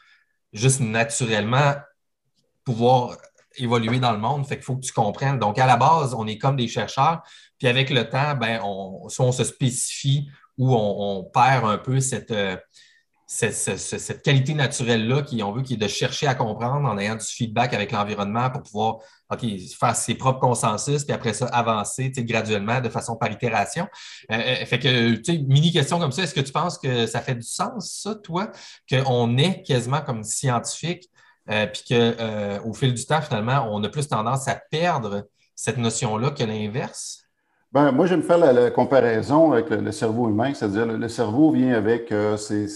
[0.53, 1.75] juste naturellement
[2.65, 3.17] pouvoir
[3.59, 4.47] évoluer dans le monde.
[4.47, 5.39] Fait qu'il faut que tu comprennes.
[5.39, 7.23] Donc, à la base, on est comme des chercheurs.
[7.59, 12.01] Puis avec le temps, ben, on, soit on se spécifie ou on, perd un peu
[12.01, 12.57] cette, euh,
[13.27, 17.75] cette, qualité naturelle-là qu'on veut, qui est de chercher à comprendre en ayant du feedback
[17.75, 18.99] avec l'environnement pour pouvoir
[19.79, 23.89] faire ses propres consensus, puis après ça, avancer graduellement de façon par itération.
[24.31, 27.35] Euh, euh, fait que, mini question comme ça, est-ce que tu penses que ça fait
[27.35, 28.53] du sens, ça, toi,
[28.89, 31.11] qu'on est quasiment comme scientifique
[31.49, 35.79] euh, puis qu'au euh, fil du temps, finalement, on a plus tendance à perdre cette
[35.79, 37.23] notion-là que l'inverse?
[37.73, 42.11] Ben, moi, j'aime faire la, comparaison avec le, cerveau humain, c'est-à-dire le, cerveau vient avec
[42.11, 42.67] euh, ces,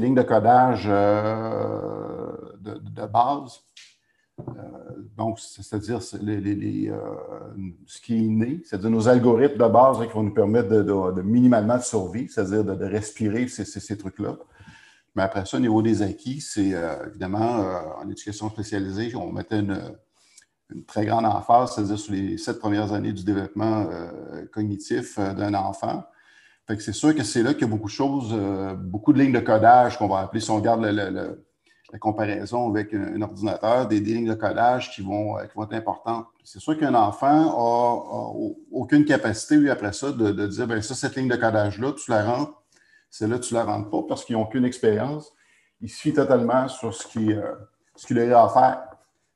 [0.00, 3.60] lignes de codage de, base.
[5.16, 6.16] donc, c'est-à-dire ce
[8.00, 11.76] qui est né, c'est-à-dire nos algorithmes de base hein, qui vont nous permettre de, minimalement
[11.76, 14.36] de survivre, c'est-à-dire de, respirer ces trucs-là.
[15.14, 19.32] Mais après ça, au niveau des acquis, c'est euh, évidemment euh, en éducation spécialisée, on
[19.32, 19.80] mettait une,
[20.86, 26.04] très grande emphase, c'est-à-dire sur les sept premières années du développement euh, cognitif d'un enfant.
[26.66, 28.38] Fait que c'est sûr que c'est là qu'il y a beaucoup de choses,
[28.76, 33.22] beaucoup de lignes de codage qu'on va appeler, si on regarde la comparaison avec un,
[33.22, 36.26] ordinateur, des, lignes de codage qui vont, qui vont être importantes.
[36.44, 40.94] C'est sûr qu'un enfant n'a aucune capacité, lui, après ça, de, de dire, bien ça,
[40.94, 42.57] cette ligne de codage-là, tu la rentres
[43.10, 45.32] celle-là, tu ne la rentres pas parce qu'ils n'ont aucune expérience.
[45.80, 47.54] Ils se totalement sur ce qu'il euh,
[47.94, 48.82] ce a à faire,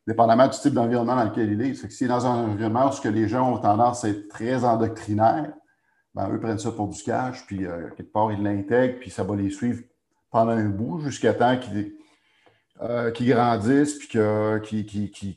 [0.06, 1.74] dépendamment du type d'environnement dans lequel il est.
[1.74, 5.52] C'est que si dans un environnement où les gens ont tendance à être très endoctrinaires,
[6.14, 9.24] ben, eux prennent ça pour du cash, puis euh, quelque part, ils l'intègrent, puis ça
[9.24, 9.82] va les suivre
[10.30, 11.94] pendant un bout jusqu'à temps qu'ils
[12.82, 14.08] euh, grandissent, puis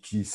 [0.02, 0.26] qu'ils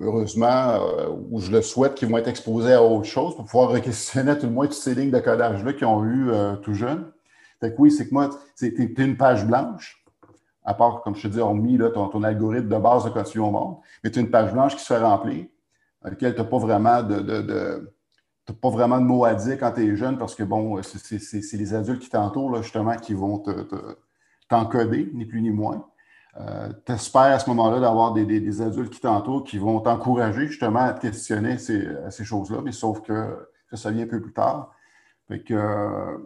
[0.00, 3.80] heureusement, euh, ou je le souhaite, qu'ils vont être exposés à autre chose pour pouvoir
[3.80, 7.10] questionner tout le moins toutes ces lignes de codage-là qu'ils ont eues euh, tout jeune.
[7.60, 10.04] Fait que oui, c'est que moi, c'est une page blanche,
[10.64, 13.38] à part, comme je te dis, on mis là, ton, algorithme de base de tu
[13.38, 15.46] au monde, mais tu as une page blanche qui se fait remplir,
[16.02, 17.92] à laquelle tu n'as pas vraiment de,
[18.60, 21.74] pas vraiment de mots à dire quand tu es jeune, parce que bon, c'est les
[21.74, 23.42] adultes qui t'entourent, justement, qui vont
[24.48, 25.86] t'encoder, ni plus ni moins.
[26.40, 30.80] Euh, tu espères à ce moment-là d'avoir des, adultes qui t'entourent, qui vont t'encourager justement
[30.80, 34.74] à te questionner ces, ces choses-là, mais sauf que, ça vient un peu plus tard.
[35.28, 36.18] Fait que euh,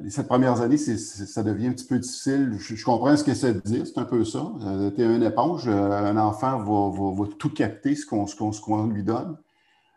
[0.00, 2.54] les sept premières années, ça devient un petit peu difficile.
[2.58, 4.50] Je, comprends ce que ça dit, c'est un peu ça.
[4.62, 9.38] Euh, tu une éponge, un enfant va, tout capter ce qu'on lui donne.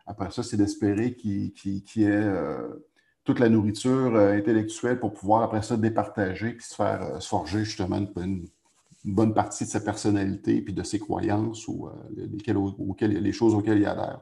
[0.07, 2.33] Après ça, c'est d'espérer qu'il y ait
[3.23, 7.97] toute la nourriture intellectuelle pour pouvoir après ça départager et se faire se forger justement
[7.97, 8.47] une, une
[9.03, 12.27] bonne partie de sa personnalité puis de ses croyances ou euh,
[12.97, 14.19] les choses auxquelles il adhère.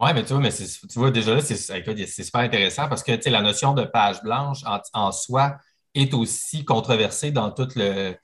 [0.00, 3.42] Oui, mais tu vois, mais tu vois, déjà là, c'est super intéressant parce que la
[3.42, 5.58] notion de page blanche en, soi
[5.94, 8.14] est aussi controversée dans tout le,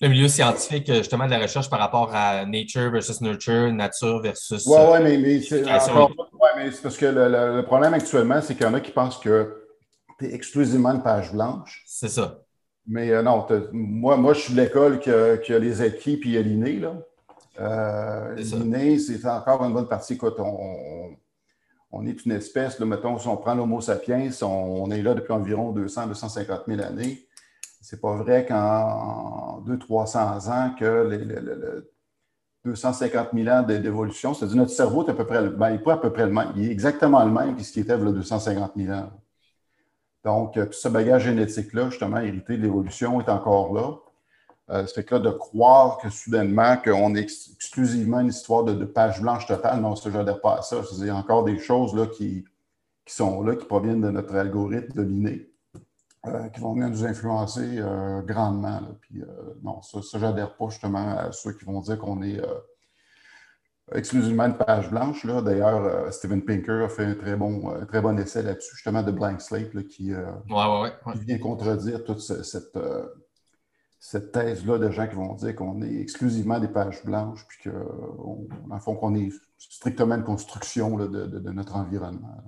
[0.00, 4.64] le, milieu scientifique, justement, de la recherche par rapport à nature versus nurture, nature versus.
[4.64, 8.80] Oui, oui, mais, mais c'est parce que le, problème actuellement, c'est qu'il y en a
[8.80, 9.66] qui pensent que
[10.20, 11.82] tu es exclusivement une page blanche.
[11.88, 12.42] C'est ça.
[12.86, 16.34] Mais euh, non, moi, moi, je suis de l'école qui, a, les acquis puis il
[16.34, 16.80] y a l'inné.
[17.60, 20.16] Euh, l'inné, c'est encore une bonne partie.
[20.16, 21.16] Quand on,
[21.92, 25.32] on, est une espèce, là, mettons, si on prend l'Homo sapiens, on, est là depuis
[25.32, 27.26] environ 200, 250 000 années.
[27.82, 31.18] C'est pas vrai qu'en 200-300 ans, que les,
[32.64, 35.94] 250 000 ans d'évolution, c'est-à-dire notre cerveau est à peu près, ben, il n'est pas
[35.94, 38.04] à peu près le même, il est exactement le même que ce qui était il
[38.04, 39.10] y a 250 000 ans.
[40.24, 43.96] Donc, euh, ce bagage génétique-là, justement, hérité de l'évolution, est encore là.
[44.70, 49.20] Euh, fait que là, de croire que soudainement, qu'on est exclusivement une histoire de, page
[49.20, 50.82] blanche totale, non, je n'adhère pas à ça.
[50.98, 52.44] Il y a encore des choses là, qui,
[53.06, 55.50] sont là, qui proviennent de notre algorithme de l'inné,
[56.26, 57.80] euh, qui vont venir nous influencer
[58.24, 58.80] grandement.
[59.00, 59.22] Puis,
[59.62, 62.40] non, ça, ça j'adhère pas justement à ceux qui vont dire qu'on est
[63.94, 65.26] exclusivement une page blanche.
[65.26, 69.12] D'ailleurs, euh, Steven Pinker a fait un très bon, très bon essai là-dessus, justement, de
[69.12, 70.12] Blank Slate, qui,
[71.26, 72.76] vient contredire toute cette,
[74.00, 78.80] cette thèse-là de gens qui vont dire qu'on est exclusivement des pages blanches, puis qu'en
[78.80, 82.42] fond, qu'on est strictement une construction de, notre environnement.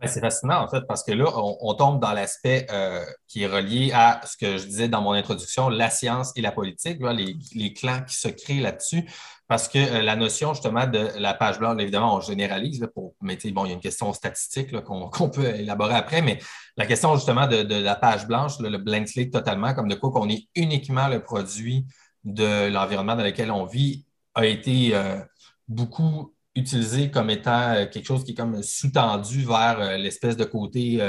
[0.00, 3.46] Ben, c'est fascinant, en fait, parce que là, on, tombe dans l'aspect euh, qui est
[3.46, 7.72] relié à ce que je disais dans mon introduction, la science et la politique, les,
[7.74, 9.04] clans qui se créent là-dessus,
[9.46, 13.36] parce que euh, la notion, justement, de la page blanche, évidemment, on généralise, pour, mais
[13.52, 16.38] bon, il y a une question statistique qu'on peut élaborer après, mais
[16.76, 20.28] la question, justement, de, la page blanche, le blank slate totalement, comme de quoi qu'on
[20.28, 21.86] est uniquement le produit
[22.24, 25.20] de l'environnement dans lequel on vit, a été euh,
[25.68, 30.44] beaucoup utilisé comme étant euh, quelque chose qui est comme sous-tendu vers euh, l'espèce de
[30.44, 31.00] côté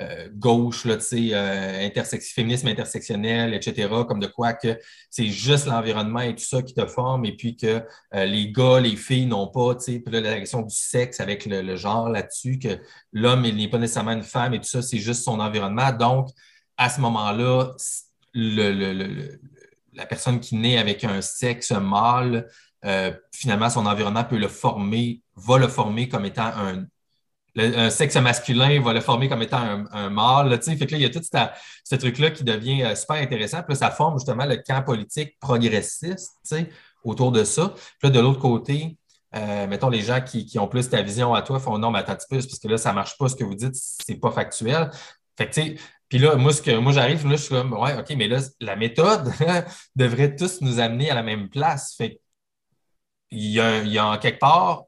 [0.00, 4.78] euh, gauche, là, féminisme intersectionnel, etc., comme de quoi que
[5.10, 8.96] c'est juste l'environnement et tout ça qui te forme, et puis que les gars, les
[8.96, 12.80] filles n'ont pas, puis là, la question du sexe avec le, genre là-dessus, que
[13.12, 15.92] l'homme, n'est pas nécessairement une femme et tout ça, c'est juste son environnement.
[15.92, 16.28] Donc,
[16.76, 17.72] à ce moment-là,
[19.94, 22.48] la personne qui naît avec un sexe mâle
[22.84, 26.84] euh, finalement, son environnement peut le former, va le former comme étant un,
[27.56, 30.58] un sexe masculin va le former comme étant un, mâle.
[30.58, 33.62] que là, il y a tout ce truc-là qui devient euh, super intéressant.
[33.62, 36.32] Puis ça forme justement le camp politique progressiste
[37.04, 37.74] autour de ça.
[38.00, 38.96] Puis là, de l'autre côté,
[39.36, 42.12] euh, mettons, les gens qui, ont plus ta vision à toi font non, mais attends
[42.12, 44.16] un petit peu, parce que là, ça ne marche pas, ce que vous dites, c'est
[44.16, 44.90] pas factuel.
[45.36, 48.14] Fait que, puis là, moi, ce que, moi j'arrive, là, je suis comme, ouais, OK,
[48.16, 49.32] mais là, la méthode
[49.96, 51.94] devrait tous nous amener à la même place.
[51.96, 52.20] Fait
[53.34, 54.84] il y, a, en quelque part,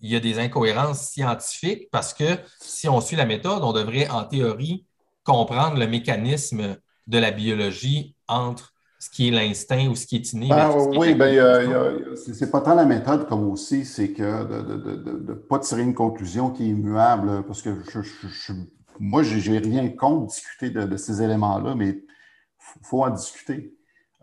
[0.00, 4.08] il y a des incohérences scientifiques parce que si on suit la méthode, on devrait
[4.08, 4.86] en théorie
[5.24, 10.32] comprendre le mécanisme de la biologie entre ce qui est l'instinct ou ce qui est
[10.32, 10.48] inné.
[10.48, 15.58] Ben, oui, ben, c'est pas tant la méthode comme aussi, c'est que de ne pas
[15.58, 18.52] tirer une conclusion qui est immuable, parce que je,
[18.98, 23.74] moi, je n'ai rien contre discuter de, ces éléments-là, mais il faut en discuter.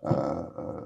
[0.04, 0.44] Euh,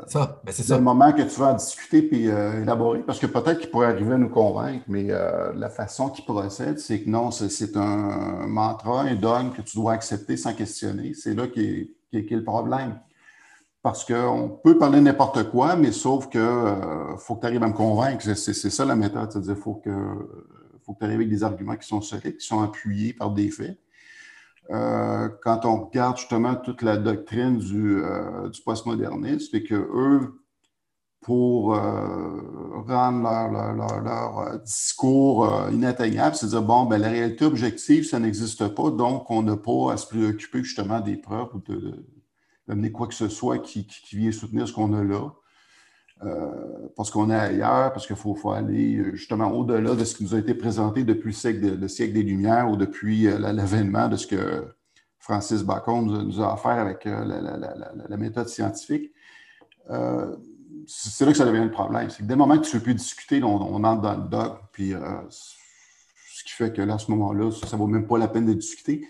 [0.07, 3.27] ça, ben, c'est le moment que tu vas en discuter puis euh, élaborer, parce que
[3.27, 7.09] peut-être qu'il pourrait arriver à nous convaincre, mais euh, la façon qu'il procède, c'est que
[7.09, 11.13] non, c'est un mantra, un dogme que tu dois accepter sans questionner.
[11.13, 12.99] C'est là qui est, le problème.
[13.81, 16.75] Parce qu'on peut parler n'importe quoi, mais sauf que
[17.17, 18.23] faut que tu arrives à me convaincre.
[18.35, 19.91] C'est ça la méthode, c'est-à-dire faut que
[20.85, 23.49] faut que tu arrives avec des arguments qui sont solides, qui sont appuyés par des
[23.49, 23.77] faits.
[24.71, 30.41] Euh, quand on regarde justement toute la doctrine du, euh, du postmodernisme, c'est que eux,
[31.21, 38.67] pour euh, rendre leur, discours inatteignable, c'est dire bon, ben, la réalité objective, ça n'existe
[38.69, 41.61] pas, donc on n'a pas à se préoccuper justement des preuves ou
[42.67, 45.31] d'amener de, quoi que ce soit qui, qui vient soutenir ce qu'on a là.
[46.23, 50.23] Euh, parce qu'on est ailleurs, parce qu'il faut, aller euh, justement au-delà de ce qui
[50.23, 54.25] nous a été présenté depuis le siècle, des Lumières ou depuis euh, l'avènement de ce
[54.25, 54.65] que
[55.19, 59.11] Francis Bacon nous a, offert avec la, méthode scientifique.
[60.87, 62.09] c'est là que ça devient le problème.
[62.09, 64.29] C'est que dès le moment que tu ne veux plus discuter, on, entre dans le
[64.29, 64.93] dogme, puis
[65.31, 68.45] ce qui fait que là, à ce moment-là, ça ne vaut même pas la peine
[68.45, 69.05] de discuter.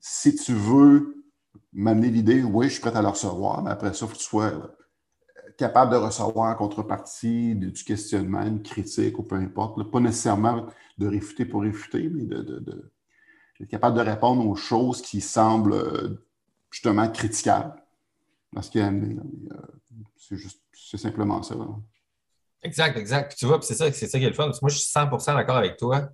[0.00, 1.24] Si tu veux
[1.72, 4.18] m'amener l'idée, oui, je suis prêt à le recevoir, mais après ça, il faut que
[4.18, 4.52] tu sois
[5.60, 9.82] capable de recevoir en contrepartie du questionnement, une critique ou peu importe.
[9.90, 12.90] Pas nécessairement de réfuter pour réfuter, mais de,
[13.68, 16.26] capable de répondre aux choses qui semblent euh,
[16.70, 17.74] justement critiquables
[18.54, 18.82] dans ce qui est.
[18.82, 19.20] Euh,
[20.16, 21.54] c'est juste, c'est simplement ça.
[22.62, 23.36] Exact, exact.
[23.36, 24.50] tu vois, c'est ça, c'est ça qui est le fun.
[24.62, 26.08] moi, je suis 100% d'accord avec toi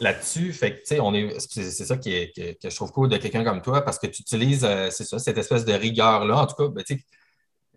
[0.00, 0.52] là-dessus.
[0.60, 3.82] Que, on est, c'est, ça qui est, que, je trouve cool de quelqu'un comme toi
[3.82, 6.42] parce que tu utilises, euh, c'est ça, cette espèce de rigueur-là.
[6.42, 6.82] En tout cas, ben,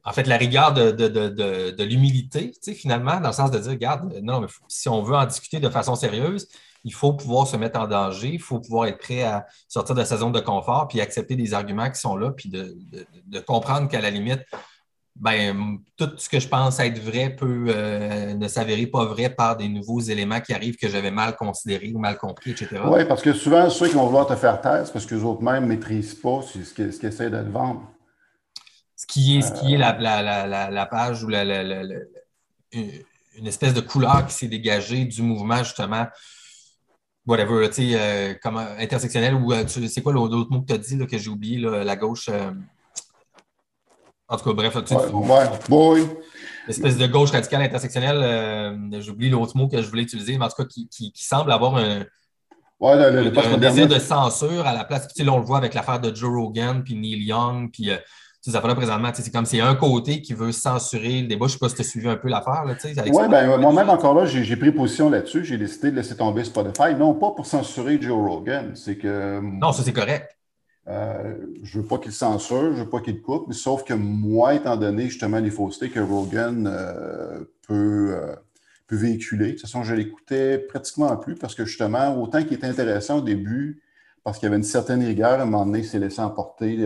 [0.05, 3.71] en fait, la rigueur de, de, de, de l'humilité, finalement, dans le sens de dire,
[3.71, 6.47] regarde, non, mais si on veut en discuter de façon sérieuse,
[6.83, 10.03] il faut pouvoir se mettre en danger, il faut pouvoir être prêt à sortir de
[10.03, 12.75] sa zone de confort, puis accepter des arguments qui sont là, puis de,
[13.47, 14.41] comprendre qu'à la limite,
[15.15, 19.56] ben, tout ce que je pense être vrai peut euh, ne s'avérer pas vrai par
[19.56, 22.81] des nouveaux éléments qui arrivent que j'avais mal considérés ou mal compris, etc.
[22.87, 25.43] Oui, parce que souvent, ceux qui vont vouloir te faire taire, c'est parce qu'eux autres
[25.43, 27.92] mêmes ne maîtrisent pas ce qu'ils essaient de te vendre
[29.13, 29.93] qui est, ce qui est la,
[30.71, 31.43] la, page ou la,
[32.73, 36.07] une espèce de couleur qui s'est dégagée du mouvement, justement,
[37.27, 40.77] whatever, tu sais, euh, comme intersectionnel, ou euh, c'est quoi l'autre mot que tu as
[40.79, 42.29] dit là, que j'ai oublié, la gauche.
[42.29, 42.51] Euh,
[44.27, 46.03] en tout cas, bref, tu ouais,
[46.65, 50.49] L'espèce de gauche radicale intersectionnelle, j'ai oublié l'autre mot que je voulais utiliser, mais en
[50.49, 52.05] tout cas, qui, qui, semble avoir un,
[52.79, 55.07] le, un désir de censure à la place.
[55.13, 57.91] Puis, là, on le voit avec l'affaire de Joe Rogan, puis Neil Young, puis
[58.44, 59.10] ces affaires-là présentement.
[59.13, 61.48] C'est comme s'il y a un côté qui veut censurer le débat.
[61.48, 62.65] Je ne sais pas si tu as suivi un peu l'affaire.
[62.65, 65.46] Oui, ben, moi-même, encore là, j'ai pris position là-dessus.
[65.46, 66.94] J'ai décidé de laisser tomber Spotify.
[66.98, 68.71] Non pas pour censurer Joe Rogan.
[68.75, 69.39] C'est que.
[69.39, 70.37] Non, ça, c'est correct.
[70.89, 73.85] Euh, je ne veux pas qu'il censure, je ne veux pas qu'il coupe, mais sauf
[73.85, 78.35] que moi, étant donné justement les faussetés que Rogan euh, peut, euh,
[78.87, 82.67] peut, véhiculer, de toute façon, je l'écoutais pratiquement plus parce que justement, autant qu'il était
[82.67, 83.81] intéressant au début,
[84.25, 86.85] parce qu'il y avait une certaine rigueur, à un moment donné, il s'est laissé emporter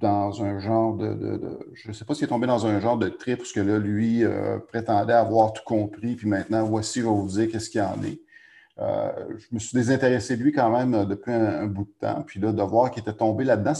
[0.00, 3.08] dans un genre de, je ne sais pas s'il est tombé dans un genre de
[3.08, 4.22] trip, parce que là, lui
[4.68, 8.20] prétendait avoir tout compris, puis maintenant, voici, je vais vous dire qu'est-ce qu'il en est.
[8.80, 12.22] Euh, je me suis désintéressé de lui quand même euh, depuis un, bout de temps.
[12.26, 13.72] Puis là, de voir qu'il était tombé là-dedans,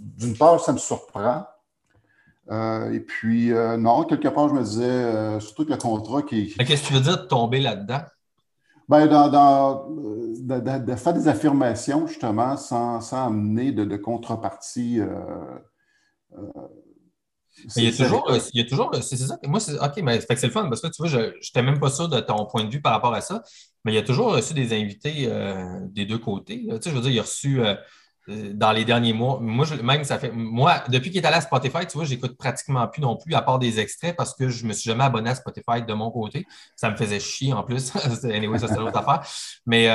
[0.00, 1.46] d'une part, ça me surprend.
[2.50, 6.54] Euh, et puis, non, quelque part, je me disais, surtout que le contrat qui.
[6.54, 8.00] Qu'est-ce que tu veux dire de tomber là-dedans?
[8.88, 15.00] Ben, dans, de, faire des affirmations, justement, sans, sans amener de, contrepartie
[17.76, 19.38] il y a toujours, il y a toujours, c'est ça.
[19.44, 21.90] Moi, c'est OK, mais c'est le fun parce que tu vois, je n'étais même pas
[21.90, 23.42] sûr de ton point de vue par rapport à ça,
[23.84, 26.66] mais il y a toujours reçu des invités euh, des deux côtés.
[26.68, 27.76] Tu sais, je veux dire, il a reçu euh, euh,
[28.28, 29.38] dans les derniers mois.
[29.40, 30.30] Moi, même, ça fait.
[30.30, 33.42] Moi, depuis qu'il est allé à Spotify, tu vois, j'écoute pratiquement plus non plus, à
[33.42, 36.10] part des extraits, parce que je ne me suis jamais abonné à Spotify de mon
[36.10, 36.46] côté.
[36.76, 37.92] Ça me faisait chier en plus.
[38.24, 39.22] anyway, ça, c'est l'autre affaire.
[39.66, 39.88] Mais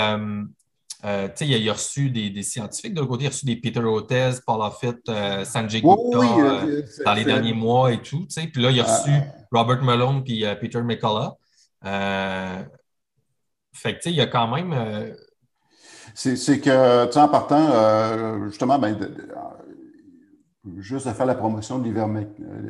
[1.05, 4.31] euh, il, a, reçu des, scientifiques de l'autre côté, il a reçu des Peter Hotez,
[4.45, 8.25] Paul Offit, euh, Sanjay Gupta euh, dans les derniers mois et tout.
[8.33, 9.35] Puis là, il a reçu ah.
[9.51, 11.37] Robert Malone puis Peter McCullough.
[13.73, 15.13] fait que il y a quand même.
[16.13, 18.97] C'est que, tu sais, en partant, justement, ben,
[20.77, 21.85] juste de faire la promotion de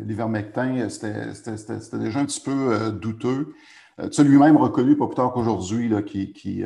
[0.05, 3.53] l'ivermectin, c'était déjà un petit peu douteux.
[4.11, 6.63] tu as lui-même reconnu, pas plus tard qu'aujourd'hui, qui,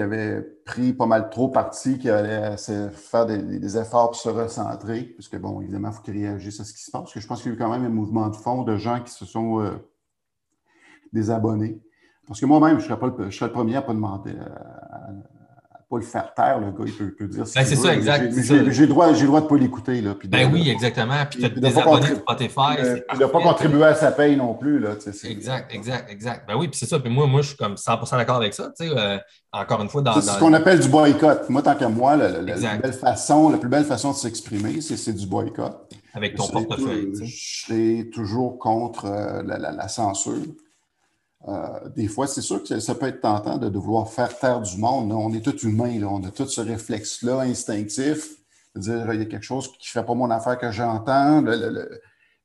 [0.00, 2.56] avait pris pas mal trop parti, qui allait
[2.92, 6.64] faire des, efforts pour se recentrer, parce que, bon, évidemment, il faut qu'il réagisse à
[6.64, 8.28] ce qui se passe, que je pense qu'il y a eu quand même un mouvement
[8.28, 9.72] de fond de gens qui se sont euh,
[11.12, 11.80] désabonnés.
[12.28, 15.08] Parce que moi-même, je serais, pas le, je serais le premier à pas demander, à,
[15.90, 18.30] pas le faire taire, le gars, il peut, dire ben, C'est ça, exact.
[18.38, 20.02] J'ai le droit, droit de ne pas l'écouter.
[20.26, 21.14] Ben oui, exactement.
[21.30, 23.04] Puis tu as des abonnés de Spotify.
[23.14, 24.78] Il n'a pas contribué à sa paye non plus.
[24.78, 24.90] Là,
[25.24, 26.46] exact, exact, exact.
[26.46, 27.00] Ben oui, puis c'est ça.
[27.00, 28.70] Puis moi, moi, je suis comme 100% d'accord avec ça.
[28.82, 29.18] Euh,
[29.50, 30.20] encore une fois, dans.
[30.20, 31.48] C'est ce qu'on appelle du boycott.
[31.48, 32.42] Moi, tant qu'à moi, la,
[32.76, 35.88] belle façon, la plus belle façon de s'exprimer, c'est du boycott.
[36.12, 37.12] Avec ton portefeuille.
[37.22, 40.34] Je suis toujours contre euh, la censure.
[41.46, 44.76] Euh, des fois, c'est sûr que ça peut être tentant de, vouloir faire taire du
[44.76, 45.12] monde.
[45.12, 48.30] On est tous humains, on a tout ce réflexe-là instinctif,
[48.74, 51.42] de dire il y a quelque chose qui ne fait pas mon affaire que j'entends.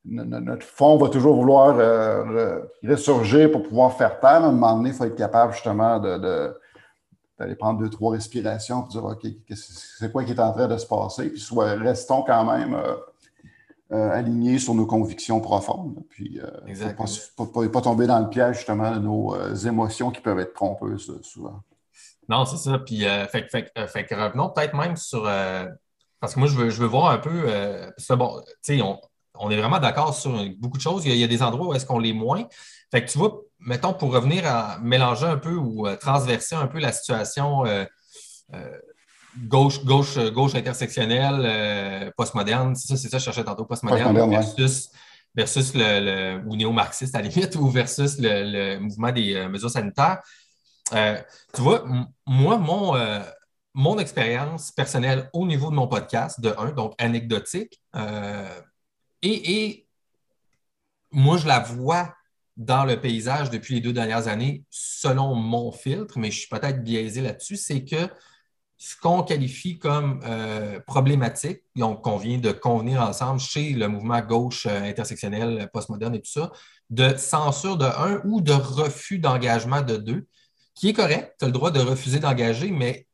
[0.04, 4.44] notre fond va toujours vouloir euh, ressurgir pour pouvoir faire taire.
[4.44, 8.90] À un moment donné, il faut être capable justement d'aller prendre deux, trois respirations pour
[8.90, 9.26] dire OK,
[9.56, 12.74] c'est quoi qui est en train de se passer, puis soit restons quand même.
[12.74, 12.94] Euh,
[13.94, 16.02] euh, alignés sur nos convictions profondes.
[16.10, 20.40] Puis, euh, ne pas, tomber dans le piège, justement, de nos euh, émotions qui peuvent
[20.40, 21.62] être trompeuses souvent.
[22.28, 22.80] Non, c'est ça.
[22.80, 25.22] Puis, fait, fait, revenons peut-être même sur.
[26.18, 27.44] parce que moi, je veux, je veux voir un peu.
[27.96, 31.06] parce que, bon, tu sais, on, est vraiment d'accord sur beaucoup de choses.
[31.06, 32.48] Il y a, des endroits où est-ce qu'on l'est moins.
[32.90, 36.80] Fait que tu vois, mettons, pour revenir à mélanger un peu ou transverser un peu
[36.80, 37.64] la situation
[39.38, 44.90] gauche, gauche, gauche intersectionnelle, euh, postmoderne, c'est ça, c'est ça, je cherchais tantôt, postmoderne versus,
[45.34, 50.20] versus le, ou néo-marxiste à la limite, ou versus le, mouvement des euh, mesures sanitaires.
[50.92, 51.20] Euh,
[51.54, 51.84] tu vois,
[52.26, 52.94] moi, mon,
[53.72, 57.80] mon expérience personnelle au niveau de mon podcast, de un, donc anecdotique,
[59.22, 59.86] et, et
[61.10, 62.14] moi, je la vois
[62.56, 66.84] dans le paysage depuis les deux dernières années, selon mon filtre, mais je suis peut-être
[66.84, 68.08] biaisé là-dessus, c'est que
[68.76, 74.20] ce qu'on qualifie comme euh, problématique, donc qu'on vient de convenir ensemble chez le mouvement
[74.20, 76.52] gauche euh, intersectionnel, postmoderne et tout ça,
[76.90, 80.26] de censure de un ou de refus d'engagement de deux,
[80.74, 83.06] qui est correct, tu as le droit de refuser d'engager, mais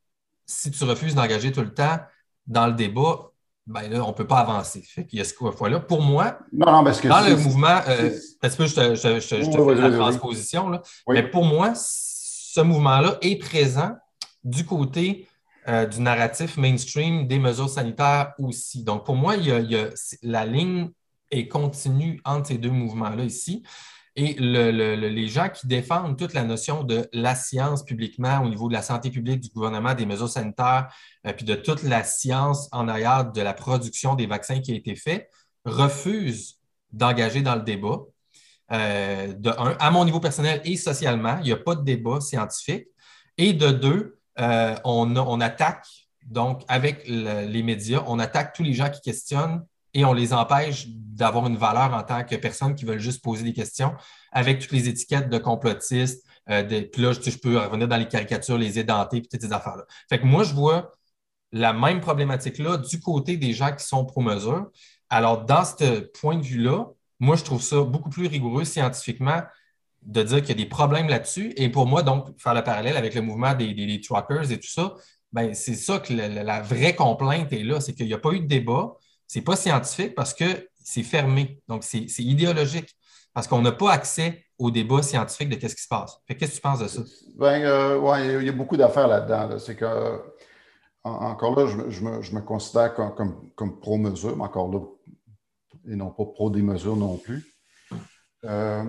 [0.47, 1.99] si tu refuses d'engager tout le temps
[2.47, 3.31] dans le débat,
[3.67, 4.83] ben là, on ne peut pas avancer.
[4.83, 5.79] Fait qu'il y a ce fois-là.
[5.79, 9.89] Pour moi, dans le mouvement, euh, parce que je te, je, je, je te fais
[9.89, 13.97] la transposition, là, mais pour moi, ce mouvement-là est présent
[14.43, 15.29] du côté
[15.71, 18.83] euh, du narratif mainstream des mesures sanitaires aussi.
[18.83, 19.89] Donc, pour moi, il y a,
[20.23, 20.91] la ligne
[21.31, 23.63] est continue entre ces deux mouvements-là ici.
[24.17, 28.73] Et les gens qui défendent toute la notion de la science publiquement au niveau de
[28.73, 30.93] la santé publique, du gouvernement, des mesures sanitaires,
[31.25, 34.75] euh, puis de toute la science en arrière de la production des vaccins qui a
[34.75, 35.31] été fait,
[35.65, 36.59] refusent
[36.93, 38.01] d'engager dans le débat.
[38.73, 42.21] Euh, de un, à mon niveau personnel et socialement, il n'y a pas de débat
[42.21, 42.89] scientifique.
[43.39, 45.87] Et de deux, euh, on, attaque
[46.27, 50.87] Donc, avec les médias, on attaque tous les gens qui questionnent et on les empêche
[50.89, 53.95] d'avoir une valeur en tant que personnes qui veulent juste poser des questions
[54.33, 56.25] avec toutes les étiquettes de complotistes.
[56.49, 59.85] Euh, puis là, je, peux revenir dans les caricatures, les édentés, puis toutes ces affaires-là.
[60.09, 60.93] Fait que moi, je vois
[61.53, 64.71] la même problématique-là du côté des gens qui sont pro-mesure.
[65.09, 66.87] Alors, dans ce point de vue-là,
[67.19, 69.43] moi, je trouve ça beaucoup plus rigoureux scientifiquement
[70.03, 71.53] de dire qu'il y a des problèmes là-dessus.
[71.57, 74.69] Et pour moi, donc, faire le parallèle avec le mouvement des, des, truckers et tout
[74.69, 74.95] ça,
[75.33, 78.41] ben, c'est ça que la, vraie complainte est là, c'est qu'il n'y a pas eu
[78.41, 78.97] de débat.
[79.27, 81.61] C'est pas scientifique parce que c'est fermé.
[81.69, 82.97] Donc, c'est idéologique
[83.33, 86.21] parce qu'on n'a pas accès au débat scientifique de qu'est-ce qui se passe.
[86.27, 87.03] Qu'est-ce que tu penses de ça?
[87.37, 89.59] Ben, euh, il y a beaucoup d'affaires là-dedans.
[89.59, 90.21] C'est que,
[91.05, 94.81] encore là, je, me, considère comme, comme, pro-mesure, mais encore là,
[95.89, 97.47] et non pas pro des mesures non plus.
[98.45, 98.85] Euh,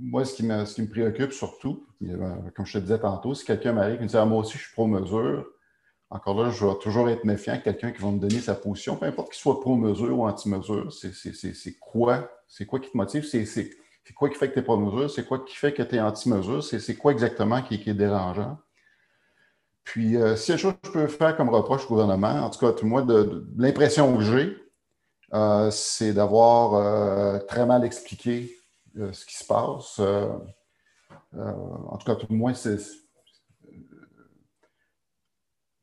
[0.00, 3.96] moi, ce qui, me, préoccupe surtout, euh, comme je te disais tantôt, si quelqu'un m'arrive
[4.00, 5.46] et me dit ah, Moi aussi, je suis pro-mesure,
[6.08, 8.96] encore là, je vais toujours être méfiant que quelqu'un qui va me donner sa position,
[8.96, 12.28] peu importe qu'il soit pro-mesure ou anti-mesure, c'est quoi?
[12.48, 13.24] C'est quoi qui te motive?
[13.24, 13.44] C'est
[14.14, 15.10] quoi qui fait que tu n'es pas mesure?
[15.10, 16.64] C'est quoi qui fait que tu es anti-mesure?
[16.64, 18.58] C'est quoi exactement qui, est dérangeant?
[19.84, 22.50] Puis, euh, si y a chose que je peux faire comme reproche au gouvernement, en
[22.50, 24.56] tout cas, moi, de, l'impression que j'ai,
[25.32, 28.59] euh, c'est d'avoir très mal expliqué
[28.98, 29.98] euh, ce qui se passe.
[30.00, 30.28] Euh,
[31.36, 31.52] euh,
[31.88, 32.78] en tout cas, tout le moins, c'est.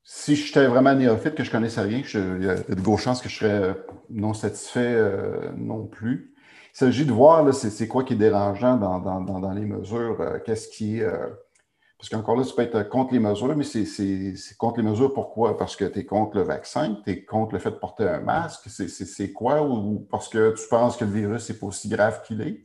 [0.03, 3.21] Si j'étais vraiment néophyte, que je ne connaissais rien, il y a de grosses chances
[3.21, 3.75] que je serais
[4.09, 5.01] non satisfait
[5.57, 6.33] non plus.
[6.73, 11.01] Il s'agit de voir c'est quoi qui est dérangeant dans, les mesures, qu'est-ce qui
[11.97, 15.57] parce qu'encore là, tu peux être contre les mesures, mais c'est contre les mesures pourquoi?
[15.57, 18.19] Parce que tu es contre le vaccin, tu es contre le fait de porter un
[18.19, 19.63] masque, c'est quoi?
[19.63, 22.63] Ou parce que tu penses que le virus n'est pas aussi grave qu'il est?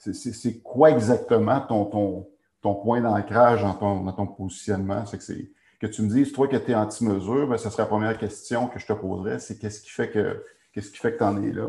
[0.00, 2.26] C'est quoi exactement ton,
[2.62, 5.04] ton, point d'ancrage dans ton, positionnement?
[5.06, 5.32] C'est que,
[5.80, 8.66] que tu me dises, toi, que tu es anti-mesure, ben, ça serait la première question
[8.66, 11.42] que je te poserais, c'est qu'est-ce qui fait que qu'est-ce qui fait que tu en
[11.42, 11.68] es là?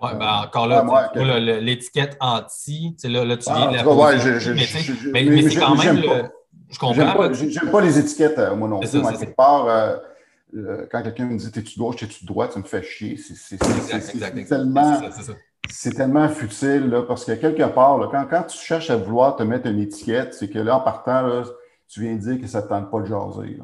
[0.00, 4.16] Oui, ben euh, encore là, l'étiquette anti, là, là, tu viens de la ouais,
[5.12, 6.24] mais, mais, c'est quand même le.
[6.70, 7.32] Je comprends.
[7.32, 8.90] J'aime pas, les étiquettes, euh, moi non plus.
[8.90, 13.16] quelque part, euh, quand quelqu'un me dit T'es-tu gauche, t'es-tu droite, ça me fait chier.
[13.16, 13.58] C'est
[14.48, 15.00] tellement
[15.68, 19.42] c'est tellement futile, là, parce que quelque part, quand, quand, tu cherches à vouloir te
[19.42, 21.44] mettre une étiquette, c'est que là, en partant,
[21.88, 23.58] tu viens dire que ça ne tente pas de jaser.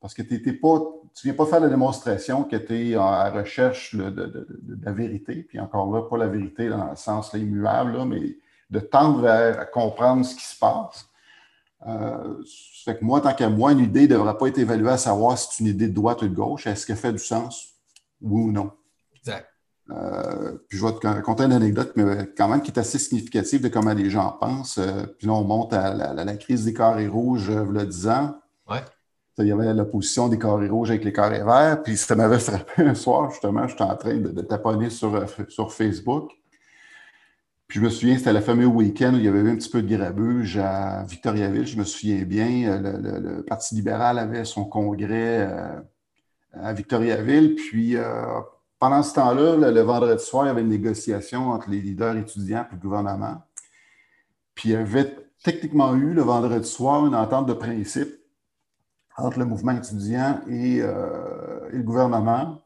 [0.00, 4.46] Parce que tu ne viens pas faire la démonstration que tu es à recherche de,
[4.82, 8.36] la vérité, puis encore là, pas la vérité dans le sens immuable, mais
[8.70, 11.08] de tendre à, comprendre ce qui se passe.
[11.86, 12.42] Euh,
[12.84, 15.36] fait que moi, tant qu'à moi, une idée ne devrait pas être évaluée à savoir
[15.36, 16.66] si c'est une idée de droite ou de gauche.
[16.66, 17.74] Est-ce qu'elle fait du sens?
[18.20, 18.70] Oui ou non?
[19.16, 19.51] Exact.
[19.90, 23.62] Euh, puis je vais te raconter une anecdote, mais quand même qui est assez significative
[23.62, 24.78] de comment les gens pensent.
[24.78, 28.38] Euh, puis là, on monte à la, crise des carrés rouges, euh, le 10 ans.
[29.38, 31.82] Il y avait l'opposition des carrés rouges avec les carrés verts.
[31.82, 36.30] Puis ça m'avait frappé un soir, justement, j'étais en train de, taponner sur, sur, Facebook.
[37.66, 39.70] Puis je me souviens, c'était le fameux week-end où il y avait eu un petit
[39.70, 41.66] peu de grabuge à Victoriaville.
[41.66, 45.50] Je me souviens bien, le, Parti libéral avait son congrès
[46.52, 47.54] à Victoriaville.
[47.54, 47.96] Puis
[48.82, 52.66] pendant ce temps-là, le, vendredi soir, il y avait une négociation entre les leaders étudiants
[52.68, 53.40] et le gouvernement.
[54.56, 55.14] Puis il y avait
[55.44, 58.08] techniquement eu le vendredi soir une entente de principe
[59.16, 62.60] entre le mouvement étudiant et, euh, le gouvernement.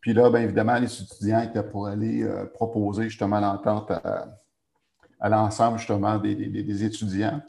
[0.00, 5.78] Puis là, bien évidemment, les étudiants étaient pour aller euh, proposer justement l'entente à, l'ensemble
[5.78, 7.40] justement des, étudiants.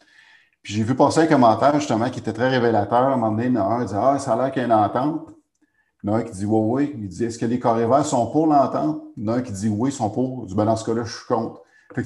[0.62, 2.94] Puis j'ai vu passer un commentaire justement qui était très révélateur.
[2.94, 5.34] À un moment donné, un disait Ah, ça a l'air qu'il y a une entente.
[6.04, 6.96] Il y en a un qui dit oui, oui.
[7.00, 9.04] Il dit Est-ce que les carrés verts sont pour l'entente?
[9.16, 10.48] Il y en a un qui dit oui, ils sont pour.
[10.50, 11.62] Je ben, dans ce cas-là, je suis contre.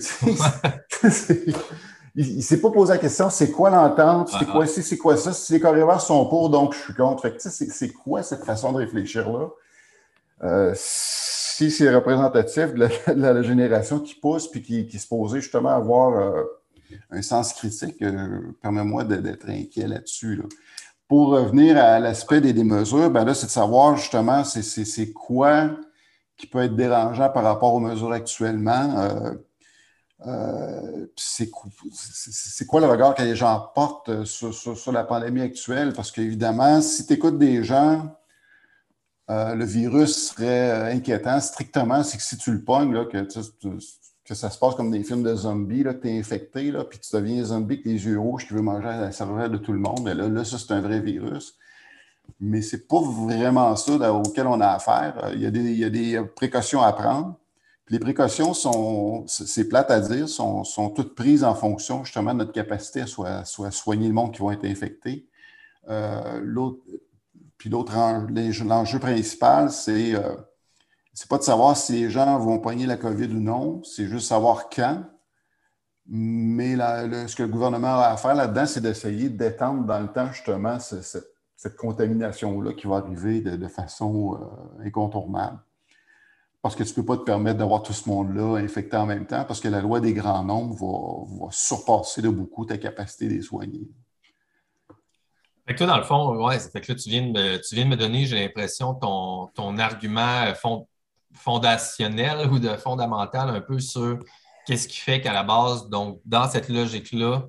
[2.16, 4.30] il ne s'est pas posé la question c'est quoi l'entente?
[4.38, 5.32] C'est quoi ci, c'est quoi ça?
[5.32, 7.22] Si les carrés verts sont pour, donc je suis contre.
[7.22, 9.50] Fait c'est quoi cette façon de réfléchir-là?
[10.44, 15.76] Euh, si c'est représentatif de la, génération qui pousse puis qui, se posait justement à
[15.76, 16.44] avoir euh,
[17.10, 20.36] un sens critique, euh, permets-moi d'être inquiet là-dessus.
[20.36, 20.58] là dessus
[21.08, 25.70] pour revenir à l'aspect des, mesures, ben là, c'est de savoir justement c'est quoi
[26.36, 29.00] qui peut être dérangeant par rapport aux mesures actuellement.
[29.00, 29.34] Euh,
[30.26, 35.94] euh, c'est quoi le regard que les gens portent sur, la pandémie actuelle?
[35.94, 38.16] Parce qu'évidemment, si tu écoutes des gens,
[39.30, 43.40] euh, le virus serait inquiétant strictement, c'est que si tu le pognes, là, que tu,
[44.28, 46.84] que ça se passe comme des films de zombies, là, que tu es infecté, là,
[46.84, 49.72] puis tu deviens zombie avec les yeux rouges qui veut manger la cervelle de tout
[49.72, 50.06] le monde.
[50.06, 51.58] Là, là ça, c'est un vrai virus.
[52.42, 55.32] Mais ce n'est pas vraiment ça auquel on a affaire.
[55.34, 57.36] Il y a des, il y a des précautions à prendre.
[57.90, 62.40] les précautions sont, c'est plate à dire, sont, sont, toutes prises en fonction justement de
[62.40, 65.26] notre capacité à soit, soit soigner le monde qui va être infecté.
[65.88, 66.42] Euh,
[67.58, 67.94] puis l'autre
[68.66, 70.36] l'enjeu principal, c'est euh,
[71.18, 74.28] c'est pas de savoir si les gens vont poigner la COVID ou non, c'est juste
[74.28, 75.04] savoir quand.
[76.06, 80.32] Mais ce que le gouvernement a à faire là-dedans, c'est d'essayer d'étendre dans le temps
[80.32, 85.58] justement cette, contamination-là qui va arriver de, façon euh, incontournable.
[86.62, 89.26] Parce que tu ne peux pas te permettre d'avoir tout ce monde-là infecté en même
[89.26, 93.34] temps, parce que la loi des grands nombres va, surpasser de beaucoup ta capacité de
[93.34, 93.90] les soigner.
[95.66, 97.74] Fait que toi, dans le fond, ouais, fait que là, tu viens de me, tu
[97.74, 100.54] viens de me donner, j'ai l'impression, ton, ton argument
[101.40, 104.20] fondationnel ou de fondamental un peu sur
[104.66, 107.44] qu'est-ce qui fait qu'à la base, donc, dans cette logique-là,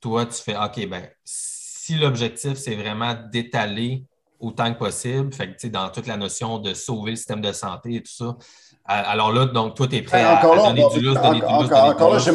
[0.00, 4.04] toi, tu fais OK, ben, si l'objectif, c'est vraiment d'étaler
[4.40, 7.96] autant que possible, fait que, dans toute la notion de sauver le système de santé
[7.96, 8.36] et tout ça,
[8.84, 11.44] alors là, donc, toi, tu es prêt à, donner du lousse, donner du.
[11.44, 12.30] Encore là, je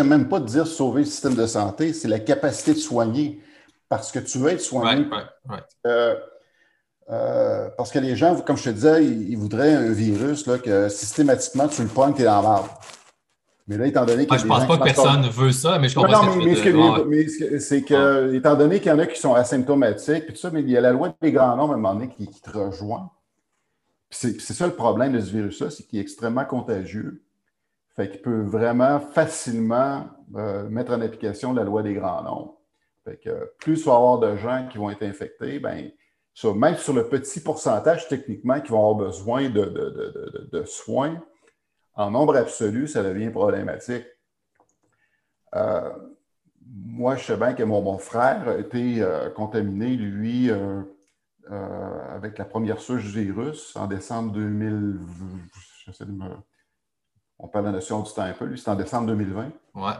[0.00, 3.40] n'aime même pas dire sauver le système de santé, c'est la capacité de soigner
[3.88, 5.06] parce que tu veux être soigné.
[5.86, 6.16] Euh,
[7.10, 10.88] euh, parce que les gens, comme je te disais, ils, voudraient un virus là, que
[10.88, 12.78] systématiquement tu le pognes, tu es dans l'arbre.
[13.66, 14.36] Mais là, étant donné que.
[14.36, 16.54] je ne pense pas que personne ne veut ça, mais je comprends non, mais,
[17.08, 20.50] mais, c'est que, étant donné qu'il y en a qui sont asymptomatiques, puis tout ça,
[20.50, 22.50] mais il y a la loi des grands nombres à un moment donné qui, te
[22.50, 23.10] rejoint.
[24.10, 27.22] C'est ça le problème de ce virus-là, c'est qu'il est extrêmement contagieux.
[27.96, 32.58] Fait qu'il peut vraiment facilement euh, mettre en application la loi des grands nombres
[33.58, 35.90] plus il va y avoir de gens qui vont être infectés, ben,
[36.42, 41.22] même sur le petit pourcentage techniquement qui vont avoir besoin de, soins,
[41.94, 44.04] en nombre absolu, ça devient problématique.
[45.54, 45.92] Euh,
[46.66, 50.82] moi, je sais bien que mon, frère a été euh, contaminé, lui, euh,
[52.10, 54.98] avec la première souche du virus en décembre 2000.
[57.38, 59.52] On parle de la notion du temps un peu, lui, c'est en décembre 2020.
[59.74, 59.92] Ouais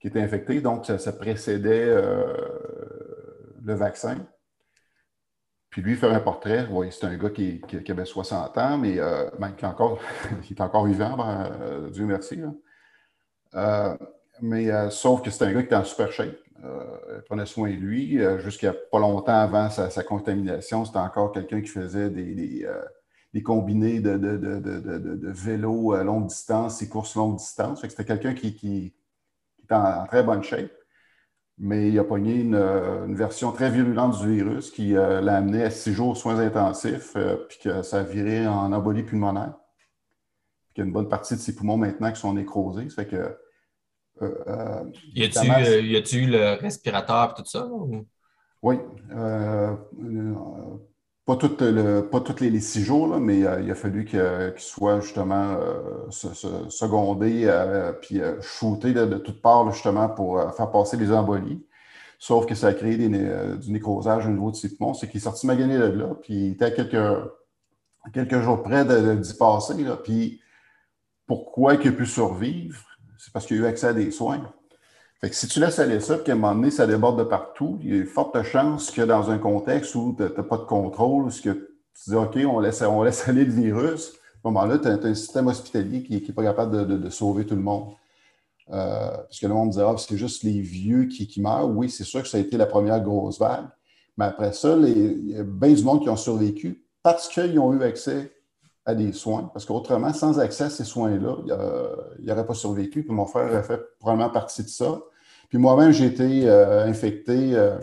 [0.00, 0.60] qui était infecté.
[0.60, 4.18] Donc, ça, précédait le vaccin.
[5.74, 9.50] Puis lui, faire un portrait, c'est un gars qui, avait 60 ans, mais euh, ben,
[9.50, 9.98] qui, est encore,
[10.48, 12.40] est encore vivant, ben, euh, Dieu merci.
[14.40, 16.38] mais sauf que c'est un gars qui était en super shape.
[16.62, 18.20] il prenait soin de lui.
[18.38, 25.96] Jusqu'à pas longtemps avant sa, contamination, c'était encore quelqu'un qui faisait des, combinés de, de,
[25.96, 27.80] à longue distance et courses longue distance.
[27.82, 28.94] C'était quelqu'un qui,
[29.68, 30.70] est en, très bonne shape,
[31.58, 35.62] mais il a pogné une, euh, version très virulente du virus qui euh, l'a amené
[35.62, 39.54] à six jours aux soins intensifs, euh, puis que ça a viré en embolie pulmonaire.
[40.66, 42.88] Puis qu'il y a une bonne partie de ses poumons maintenant qui sont nécrosés.
[42.88, 43.38] Ça fait que.
[45.90, 47.68] y a-tu eu le respirateur et tout ça?
[48.62, 48.78] Oui
[51.26, 54.20] pas, tous les, six jours, mais il a fallu qu'il
[54.58, 56.10] soit justement euh,
[56.68, 61.64] secondé euh, puis euh, shooté de, toutes parts justement pour faire passer les embolies.
[62.18, 64.68] Sauf que ça a créé du nécrosage au niveau de ses.
[64.68, 69.34] C'est qu'il est sorti magané de là, puis il était à quelques, jours près d'y
[69.34, 69.82] passer.
[69.82, 70.40] Là, puis
[71.26, 72.82] pourquoi il a pu survivre?
[73.18, 74.52] C'est parce qu'il a eu accès à des soins
[75.32, 77.90] si tu laisses aller ça, puis qu'à un moment donné, ça déborde de partout, il
[77.90, 81.24] y a une forte chance que dans un contexte où tu n'as pas de contrôle,
[81.24, 82.82] où que tu dis OK, on laisse,
[83.28, 86.86] aller le virus, à ce moment-là, tu as, un système hospitalier qui n'est pas capable
[86.86, 87.92] de, sauver tout le monde.
[88.70, 91.68] Euh, parce que le monde dira, ah, c'est juste les vieux qui, meurent.
[91.68, 93.66] Oui, c'est sûr que ça a été la première grosse vague.
[94.16, 97.72] Mais après ça, il y a bien du monde qui ont survécu parce qu'ils ont
[97.74, 98.32] eu accès
[98.86, 99.50] à des soins.
[99.52, 101.36] Parce qu'autrement, sans accès à ces soins-là,
[102.18, 103.02] il n'aurait pas survécu.
[103.02, 105.00] Puis mon frère aurait fait probablement partie de ça.
[105.54, 107.78] Puis moi-même, j'ai été euh, infecté euh,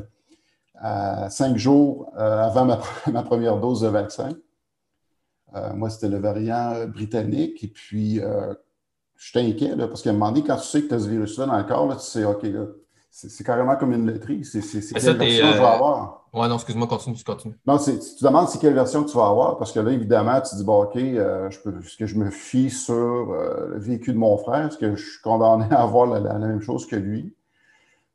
[0.75, 4.31] à cinq jours euh, avant ma, première dose de vaccin.
[5.75, 7.63] moi, c'était le variant britannique.
[7.63, 8.19] Et puis,
[9.15, 11.07] je suis inquiet parce qu'à un moment donné, quand tu sais que tu as ce
[11.07, 12.45] virus-là dans le corps, tu sais, OK,
[13.09, 14.43] c'est carrément comme une laiterie.
[14.43, 16.27] C'est quelle version je vais avoir.
[16.33, 17.55] Oui, non, excuse-moi, continue, continue.
[17.65, 20.41] Non, tu te demandes c'est quelle version que tu vas avoir parce que là, évidemment,
[20.41, 24.67] tu dis, bon, OK, est-ce que je me fie sur le vécu de mon frère?
[24.67, 27.33] Est-ce que je suis condamné à avoir la même chose que lui?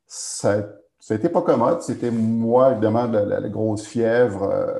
[0.07, 0.63] Ça
[1.09, 1.81] n'était pas commode.
[1.81, 4.79] C'était moi, évidemment, de la, grosse fièvre, euh,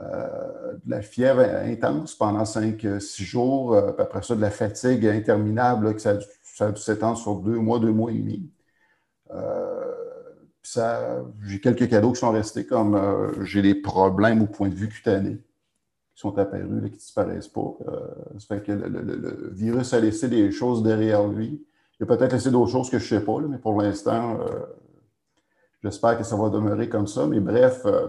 [0.00, 3.74] euh, de la fièvre intense pendant 5-6 jours.
[3.74, 6.18] Euh, après ça, de la fatigue interminable, que ça,
[6.60, 8.50] a dû s'étendre sur deux mois, deux mois et demi.
[11.42, 15.40] j'ai quelques cadeaux qui sont restés, comme j'ai des problèmes au point de vue cutané
[16.14, 17.76] qui sont apparus, qui ne disparaissent pas.
[18.38, 21.64] ça fait que le, virus a laissé des choses derrière lui.
[22.00, 24.60] Il a peut-être laissé d'autres choses que je ne sais pas, mais pour l'instant, euh,
[25.82, 27.26] j'espère que ça va demeurer comme ça.
[27.26, 28.08] Mais bref, euh,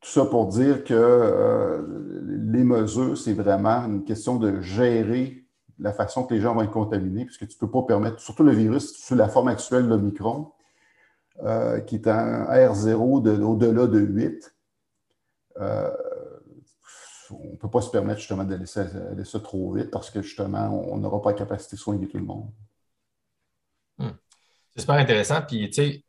[0.00, 1.82] tout ça pour dire que euh,
[2.52, 5.44] les mesures, c'est vraiment une question de gérer
[5.78, 8.44] la façon que les gens vont être contaminés, puisque tu ne peux pas permettre, surtout
[8.44, 10.52] le virus, sous la forme actuelle de l'Omicron,
[11.86, 14.54] qui est un R0 au-delà de 8,
[17.32, 20.22] on ne peut pas se permettre justement de laisser aller ça trop vite parce que
[20.22, 22.50] justement, on n'aura pas la capacité de soigner tout le monde.
[24.74, 25.42] C'est super intéressant.
[25.42, 26.04] Puis, tu sais,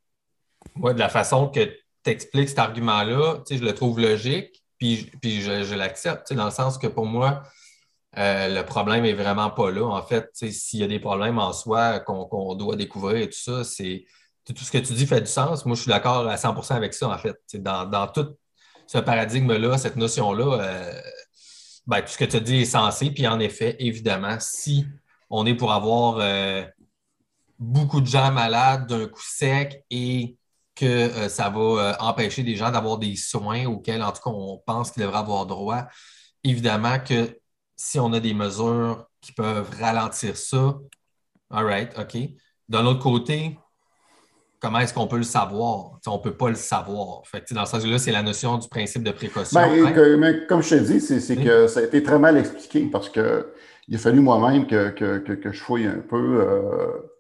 [0.76, 4.64] moi, de la façon que tu expliques cet argument-là, tu sais, je le trouve logique,
[4.78, 7.44] puis, puis je, l'accepte, dans le sens que pour moi,
[8.18, 9.86] euh, le problème n'est vraiment pas là.
[9.86, 13.64] En fait, s'il y a des problèmes en soi qu'on doit découvrir et tout ça,
[13.64, 14.06] c'est
[14.46, 15.66] tout ce que tu dis fait du sens.
[15.66, 17.38] Moi, je suis d'accord à 100 avec ça, en fait.
[17.56, 18.36] Dans, dans, tout
[18.88, 21.02] ce paradigme-là, cette notion-là, euh,
[21.88, 23.12] ben, tout ce que tu dit est sensé.
[23.12, 24.86] Puis en effet, évidemment, si
[25.30, 26.64] on est pour avoir euh,
[27.64, 30.38] beaucoup de gens malades d'un coup sec et
[30.76, 34.62] que euh, ça va empêcher des gens d'avoir des soins auxquels, en tout cas, on
[34.66, 35.86] pense qu'ils devraient avoir droit,
[36.44, 37.38] évidemment que
[37.76, 40.76] si on a des mesures qui peuvent ralentir ça,
[41.52, 42.18] all right, OK.
[42.70, 43.58] D'un autre côté,
[44.60, 46.00] comment est-ce qu'on peut le savoir?
[46.08, 47.22] on ne peut pas le savoir.
[47.28, 49.60] Fait dans ce sens-là, c'est la notion du principe de précaution.
[49.60, 50.18] Ben, hein?
[50.18, 53.96] mais comme je te dis, c'est que ça a été très mal expliqué parce qu'il
[53.96, 57.13] a fallu moi-même que, que, je fouille un peu euh,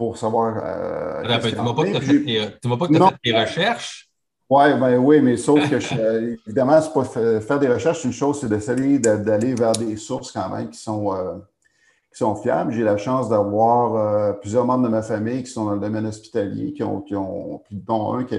[0.00, 0.56] pour savoir.
[0.64, 4.08] Euh, tu ne m'as pas que tu as fait tes recherches?
[4.48, 8.98] Ouais, ben, oui, mais sauf que, évidemment, pas faire des recherches, une chose, c'est d'essayer
[8.98, 11.14] d'aller vers des sources quand même qui sont.
[11.14, 11.34] Euh,
[12.12, 12.72] qui sont fiables.
[12.72, 16.06] J'ai la chance d'avoir euh, plusieurs membres de ma famille qui sont dans le domaine
[16.06, 18.36] hospitalier, qui ont, qui ont dont un qui,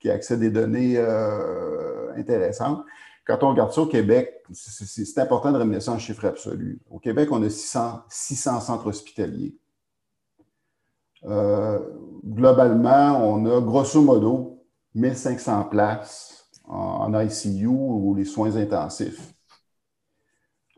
[0.00, 2.82] qui, accède à des données euh, intéressantes.
[3.26, 6.80] Quand on regarde ça au Québec, c'est important de ramener ça en chiffre absolu.
[6.90, 9.54] Au Québec, on a 600, 600 centres hospitaliers.
[11.24, 11.78] Euh,
[12.24, 14.64] globalement, on a grosso modo
[14.94, 19.32] 1500 places en ICU ou les soins intensifs.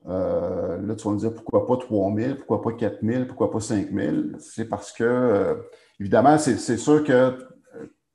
[0.07, 3.51] Euh, là, tu vas me dire pourquoi pas 3 000, pourquoi pas 4 000, pourquoi
[3.51, 4.16] pas 5 000.
[4.38, 5.55] C'est parce que, euh,
[5.99, 7.38] évidemment, c'est sûr que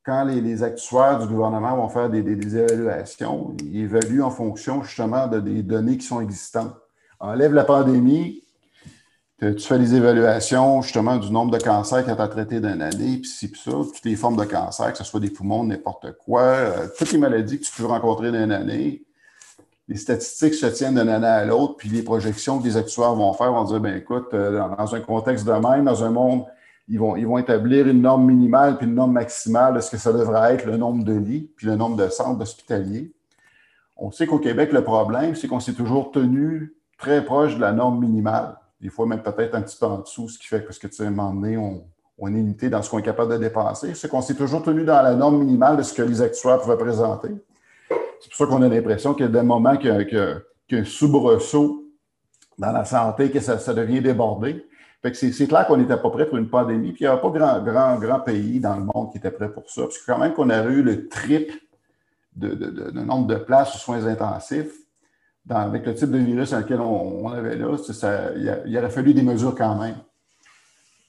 [0.04, 5.40] quand les, actuaires du gouvernement vont faire des, évaluations, ils évaluent en fonction justement de,
[5.40, 6.76] des données qui sont existantes.
[7.20, 8.44] Enlève la pandémie,
[9.40, 13.18] tu fais des évaluations justement du nombre de cancers que tu as traité d'une année,
[13.18, 16.18] puis ci, puis ça, toutes les formes de cancer, que ce soit des poumons, n'importe
[16.26, 16.58] quoi,
[16.98, 19.04] toutes les maladies que tu peux rencontrer dans une année
[19.90, 23.34] les statistiques se tiennent d'une année à l'autre, puis les projections que les actuaires vont
[23.34, 26.46] faire vont dire, ben écoute, euh, dans un contexte de même, dans un monde,
[26.88, 29.98] ils vont, ils vont établir une norme minimale puis une norme maximale de ce que
[29.98, 33.12] ça devrait être le nombre de lits puis le nombre de centres hospitaliers.
[33.98, 37.72] On sait qu'au Québec, le problème, c'est qu'on s'est toujours tenu très proche de la
[37.72, 38.58] norme minimale.
[38.82, 40.88] Des fois, même peut-être un petit peu en dessous, ce qui fait que, parce que
[40.88, 43.38] tu sais, à un moment donné, on, est limité dans ce qu'on est capable de
[43.38, 43.94] dépenser.
[43.94, 46.78] C'est qu'on s'est toujours tenu dans la norme minimale de ce que les actuaires pouvaient
[46.78, 47.30] présenter.
[47.90, 50.84] C'est pour ça qu'on a l'impression qu'il y a des moments qu'il y a, un
[50.84, 51.86] soubresaut
[52.58, 54.66] dans la santé, que ça, devient débordé.
[55.14, 57.62] c'est, clair qu'on n'était pas prêt pour une pandémie, puis il n'y avait pas grand,
[57.64, 59.84] grand, grand pays dans le monde qui était prêt pour ça.
[59.84, 61.54] Parce que quand même qu'on avait eu le triple
[62.36, 64.72] de, nombre de places aux soins intensifs,
[65.50, 67.76] avec le type de virus dans lequel on, avait là,
[68.66, 69.96] il, aurait fallu des mesures quand même.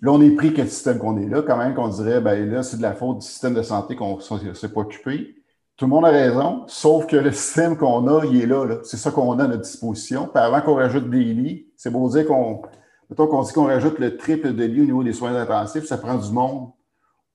[0.02, 2.62] Là, on est pris quel système qu'on est là, quand même qu'on dirait, ben là,
[2.62, 5.34] c'est de la faute du système de santé qu'on ne s'est pas occupé.
[5.76, 8.66] Tout le monde a raison, sauf que le système qu'on a, il est là.
[8.82, 10.26] C'est ça qu'on a à notre disposition.
[10.26, 12.62] Puis avant qu'on rajoute des lits, c'est beau dire qu'on.
[13.08, 15.98] Mettons qu'on dit qu'on rajoute le triple de lits au niveau des soins intensifs, ça
[15.98, 16.70] prend du monde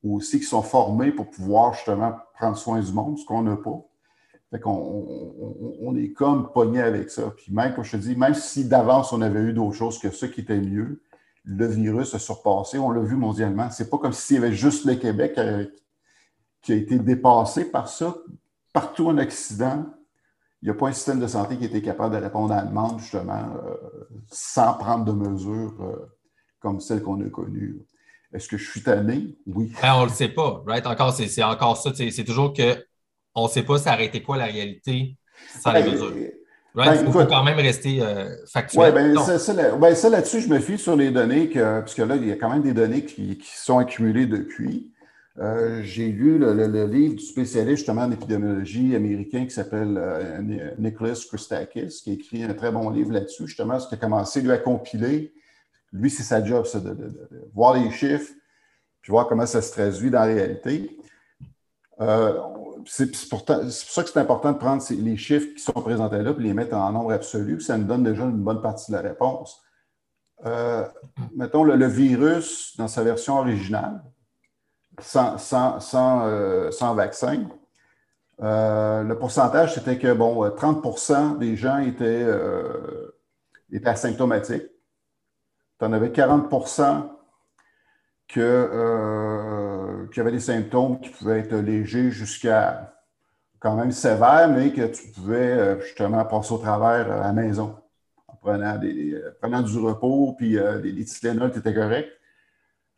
[0.03, 3.81] aussi qui sont formés pour pouvoir justement prendre soin du monde, ce qu'on n'a pas.
[4.55, 7.33] Fait qu'on on, est comme pogné avec ça.
[7.35, 10.11] Puis même, comme je te dis, même si d'avance on avait eu d'autres choses que
[10.11, 11.01] ça qui était mieux,
[11.43, 13.69] le virus a surpassé, on l'a vu mondialement.
[13.69, 15.65] C'est pas comme s'il y avait juste le Québec euh,
[16.61, 18.15] qui a été dépassé par ça.
[18.71, 19.87] Partout en Occident,
[20.61, 22.63] il n'y a pas un système de santé qui été capable de répondre à la
[22.63, 23.75] demande, justement, euh,
[24.31, 26.13] sans prendre de mesures euh,
[26.61, 27.81] comme celles qu'on a connues.
[28.31, 29.35] Est-ce que je suis tanné?
[29.47, 29.73] Oui.
[29.81, 30.87] Ben, on ne le sait pas, right?
[30.87, 31.91] Encore, c'est encore ça.
[31.93, 32.53] C'est toujours
[33.35, 35.17] qu'on ne sait pas s'arrêter quoi la réalité
[35.61, 36.13] sans les ben, mesures.
[36.73, 38.93] Ben, il faut quand même rester euh, factuel.
[38.93, 42.27] Oui, ben, ça, ça, là-dessus, je me fie sur les données, que, puisque là, il
[42.27, 44.91] y a quand même des données qui, qui sont accumulées depuis.
[45.37, 51.21] Euh, j'ai lu le, livre du spécialiste justement en épidémiologie américain qui s'appelle euh, Nicholas
[51.27, 54.51] Christakis, qui a écrit un très bon livre là-dessus, justement, ce qui a commencé lui
[54.51, 55.33] à compiler.
[55.91, 57.11] Lui, c'est sa job, ça, de,
[57.53, 58.31] voir les chiffres,
[59.01, 60.97] puis voir comment ça se traduit dans la réalité.
[61.99, 62.39] Euh,
[62.85, 66.41] c'est pour ça que c'est important de prendre les chiffres qui sont présentés là et
[66.41, 69.61] les mettre en nombre absolu, ça nous donne déjà une bonne partie de la réponse.
[71.35, 74.01] mettons le virus dans sa version originale,
[74.99, 77.47] sans, euh, vaccin.
[78.41, 83.15] Euh, le pourcentage, c'était que bon, 30% des gens étaient, euh,
[83.71, 84.67] étaient asymptomatiques.
[85.79, 87.09] Tu en avais 40%
[88.27, 88.41] que,
[90.11, 92.93] qui avaient des symptômes qui pouvaient être légers jusqu'à
[93.59, 97.75] quand même sévères, mais que tu pouvais justement passer au travers à la maison
[98.27, 102.09] en prenant, des, prenant du repos, puis des, des Tylenol, tu étais correct.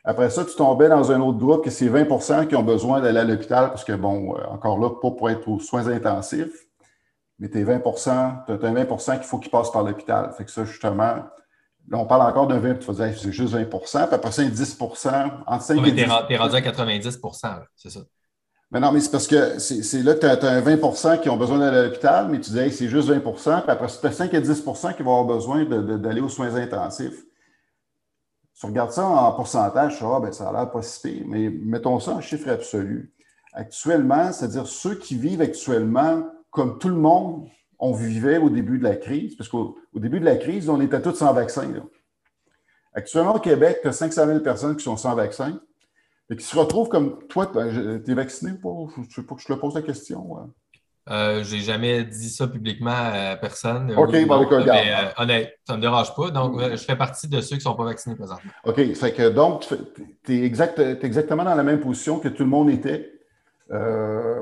[0.04, 3.20] Après ça, tu tombais dans un autre groupe que c'est 20% qui ont besoin d'aller
[3.20, 6.66] à l'hôpital parce que, bon, encore là, pas pour être aux soins intensifs,
[7.38, 10.32] mais tu es 20 tu as un 20 qu'il faut qu'ils passent par l'hôpital.
[10.32, 11.24] Fait que ça, justement,
[11.90, 13.80] Là, on parle encore d'un 20, tu vas dire, c'est juste 20 puis
[14.12, 14.78] après ça, 10
[15.46, 18.00] entre 5 et 10 Tu es rendu à 90% c'est ça.
[18.70, 21.38] Mais non, mais c'est parce que c'est là que tu as, un 20% qui ont
[21.38, 23.32] besoin d'aller à l'hôpital, mais tu dis, c'est juste 20 puis
[23.68, 27.24] après, c'est 5 à 10% qui vont avoir besoin d'aller aux soins intensifs.
[28.52, 31.98] Si on regarde ça en pourcentage, ça, ben, ça a l'air pas si mais mettons
[32.00, 33.14] ça en chiffre absolu.
[33.54, 37.48] Actuellement, c'est-à-dire ceux qui vivent actuellement comme tout le monde
[37.78, 41.00] on vivait au début de la crise, parce qu'au début de la crise, on était
[41.00, 41.72] tous sans vaccin.
[42.94, 45.60] Actuellement, au Québec, tu as 500 000 personnes qui sont sans vaccin
[46.30, 48.56] et qui se retrouvent comme toi, tu es vacciné ou
[48.86, 49.02] pas?
[49.08, 50.52] Je sais pas que je te pose la question.
[51.10, 53.94] Euh, j'ai jamais dit ça publiquement à personne.
[53.96, 56.30] OK, bon, avec Mais euh, honnête, ça ne me dérange pas.
[56.30, 58.50] Donc, je fais partie de ceux qui ne sont pas vaccinés présentement.
[58.64, 59.66] OK, fait que donc,
[60.24, 63.10] tu es, exact, exactement dans la même position que tout le monde était.
[63.70, 64.40] Euh,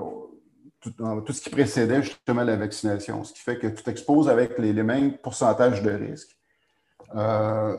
[0.81, 4.73] tout, ce qui précédait justement la vaccination, ce qui fait que tu t'exposes avec les,
[4.83, 6.37] mêmes pourcentages de risque.
[7.15, 7.77] Euh,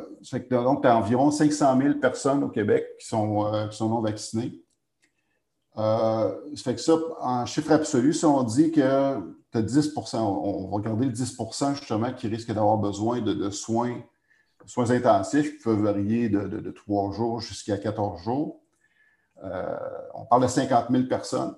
[0.50, 4.62] donc, tu as environ 500 000 personnes au Québec qui sont, euh, non vaccinées.
[5.78, 9.18] Euh, ça fait que ça, en chiffre absolu, si on dit que
[9.52, 14.02] tu as 10% on, va regarder le 10% justement qui risque d'avoir besoin de, soins,
[14.78, 18.60] intensifs qui peuvent varier de, de 3 jours jusqu'à 14 jours.
[19.43, 21.56] on parle de 50 000 personnes.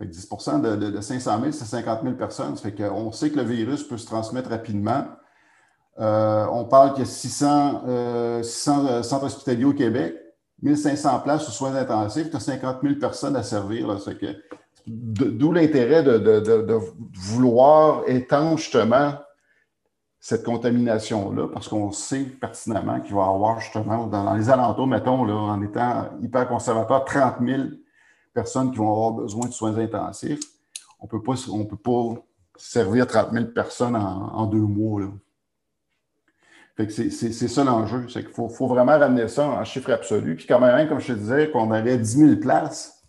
[0.00, 0.28] 10
[0.62, 2.56] de, 500 000, c'est 50 000 personnes.
[2.56, 5.04] Fait qu'on sait que le virus peut se transmettre rapidement.
[6.00, 10.16] Euh, on parle qu'il y a 600, euh, euh, centres hospitaliers au Québec,
[10.62, 13.96] 1500 places aux soins intensifs, tu as 50 000 personnes à servir.
[14.86, 16.78] D'où l'intérêt de,
[17.16, 19.12] vouloir étendre justement
[20.18, 25.30] cette contamination-là, parce qu'on sait pertinemment qu'il va y avoir justement dans, les alentours, mettons,
[25.30, 27.62] en étant hyper conservateur, 30 000
[28.34, 30.40] personnes qui vont avoir besoin de soins intensifs.
[31.00, 32.22] On ne peut pas
[32.56, 35.02] servir 30 000 personnes en, deux mois.
[36.88, 38.08] c'est, ça l'enjeu.
[38.08, 40.36] C'est qu'il faut, vraiment ramener ça en chiffre absolu.
[40.36, 43.04] Puis quand même, comme je te disais, qu'on avait 10 000 places,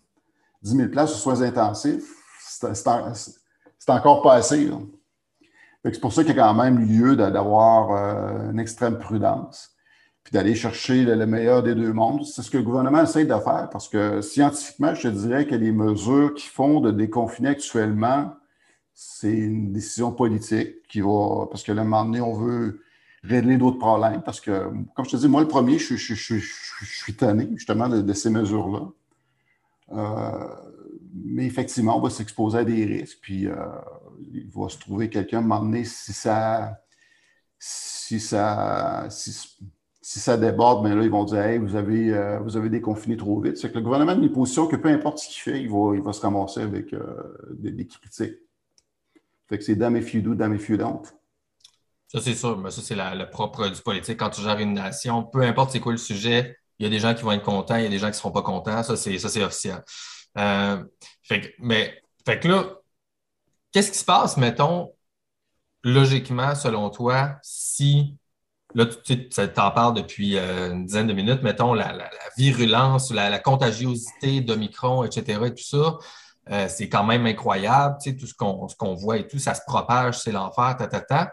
[0.62, 2.04] 10 000 places sur soins intensifs,
[2.40, 2.88] c'est,
[3.88, 4.70] encore pas assez.
[5.84, 9.75] c'est pour ça qu'il y a quand même lieu d'avoir euh, une extrême prudence
[10.26, 12.24] puis d'aller chercher le, meilleur des deux mondes.
[12.24, 15.54] C'est ce que le gouvernement essaie de faire parce que scientifiquement, je te dirais que
[15.54, 18.34] les mesures qui font de déconfiner actuellement,
[18.92, 22.82] c'est une décision politique qui va, parce que le moment donné, on veut
[23.22, 24.20] régler d'autres problèmes.
[24.22, 28.30] Parce que, comme je te dis, moi, le premier, je, suis tanné justement de, ces
[28.30, 28.88] mesures-là.
[29.92, 30.48] Euh,
[31.14, 33.54] mais effectivement, on va s'exposer à des risques, puis euh,
[34.32, 36.80] il va se trouver quelqu'un à un moment donné si ça.
[37.60, 39.06] Si ça.
[39.08, 39.56] Si,
[40.08, 43.16] si ça déborde, bien là, ils vont dire hey, vous avez, euh, vous avez déconfiné
[43.16, 43.56] trop vite.
[43.56, 45.96] C'est que le gouvernement a une position que peu importe ce qu'il fait, il va,
[45.96, 48.36] il va se ramasser avec euh, des, critiques.
[49.48, 51.02] Fait que c'est damn if you do, damn if you don't.
[52.06, 52.56] Ça, c'est sûr.
[52.56, 54.20] Mais ça, c'est le propre du politique.
[54.20, 57.00] Quand tu gères une nation, peu importe c'est quoi le sujet, il y a des
[57.00, 58.84] gens qui vont être contents, il y a des gens qui ne seront pas contents.
[58.84, 59.82] Ça, c'est, ça, c'est officiel.
[60.38, 60.84] Euh,
[61.24, 62.76] fait que, mais, fait que là,
[63.72, 64.92] qu'est-ce qui se passe, mettons,
[65.82, 68.16] logiquement, selon toi, si
[68.74, 74.40] Là, tu en parles depuis euh, une dizaine de minutes, mettons, la, virulence, la, contagiosité
[74.40, 75.40] d'Omicron, etc.
[75.46, 75.98] et tout ça,
[76.50, 77.96] euh, c'est quand même incroyable.
[78.02, 81.00] Tu sais, tout ce qu'on voit et tout, ça se propage, c'est l'enfer, ta, ta,
[81.00, 81.32] ta.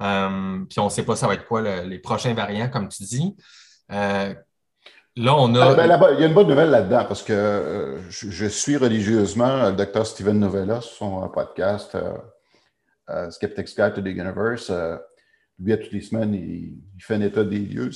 [0.00, 3.02] Euh, puis on ne sait pas ça va être quoi les prochains variants, comme tu
[3.02, 3.36] dis.
[3.90, 4.34] là,
[5.16, 5.74] on a.
[5.74, 10.06] Ben, il y a une bonne nouvelle là-dedans parce que je, suis religieusement le docteur
[10.06, 11.98] Steven Novella sur son podcast
[13.30, 14.70] Skeptics Guide to the Universe
[15.60, 17.90] lui, à toutes les semaines, il, fait un état des lieux.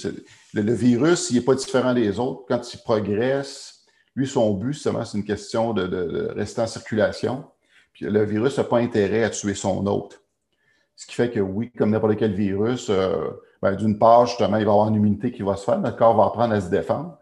[0.54, 2.42] Le, virus, il n'est pas différent des autres.
[2.48, 3.84] Quand il progresse,
[4.16, 7.44] lui, son but, c'est une question de, rester en circulation.
[7.92, 10.20] Puis le virus n'a pas intérêt à tuer son hôte.
[10.96, 14.64] Ce qui fait que oui, comme n'importe quel virus, euh, ben, d'une part, justement, il
[14.64, 17.18] va avoir une immunité qui va se faire, notre corps va apprendre à se défendre.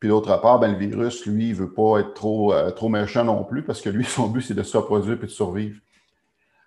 [0.00, 2.88] Puis d'autre part, ben, le virus, lui, il ne veut pas être trop, euh, trop
[2.88, 5.80] méchant non plus parce que lui, son but, c'est de se reproduire et de survivre.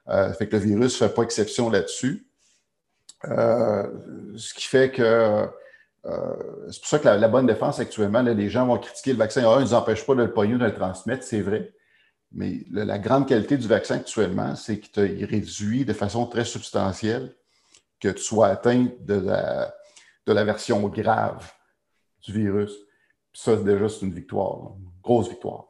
[0.09, 2.26] Euh, fait que le virus ne fait pas exception là-dessus.
[3.25, 3.87] Euh,
[4.37, 5.47] ce qui fait que
[6.05, 9.43] euh, c'est pour ça que la, bonne défense actuellement, les gens vont critiquer le vaccin.
[9.45, 11.73] Ah, ils ne nous empêchent pas de le pogner, de le transmettre, c'est vrai.
[12.31, 17.35] Mais la grande qualité du vaccin actuellement, c'est qu'il réduit de façon très substantielle
[17.99, 19.73] que tu sois atteint de la,
[20.25, 21.51] de la version grave
[22.21, 22.73] du virus.
[23.33, 25.65] ça, déjà, c'est une victoire, une grosse victoire.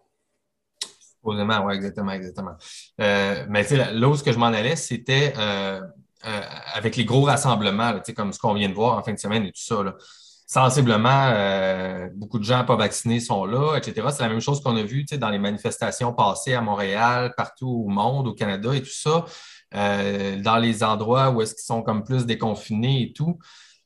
[0.99, 2.55] Supposément, oui, exactement, exactement.
[3.01, 5.81] Euh, mais l'autre, que je m'en allais, c'était euh,
[6.25, 6.41] euh,
[6.73, 9.51] avec les gros rassemblements, comme ce qu'on vient de voir en fin de semaine et
[9.51, 9.83] tout ça.
[10.49, 11.33] Sensiblement,
[12.15, 14.07] beaucoup de gens pas vaccinés sont là, etc.
[14.11, 17.89] C'est la même chose qu'on a vu dans les manifestations passées à Montréal, partout au
[17.89, 19.25] monde, au Canada et tout ça.
[19.73, 23.37] dans les endroits où est-ce qu'ils sont comme plus déconfinés et tout.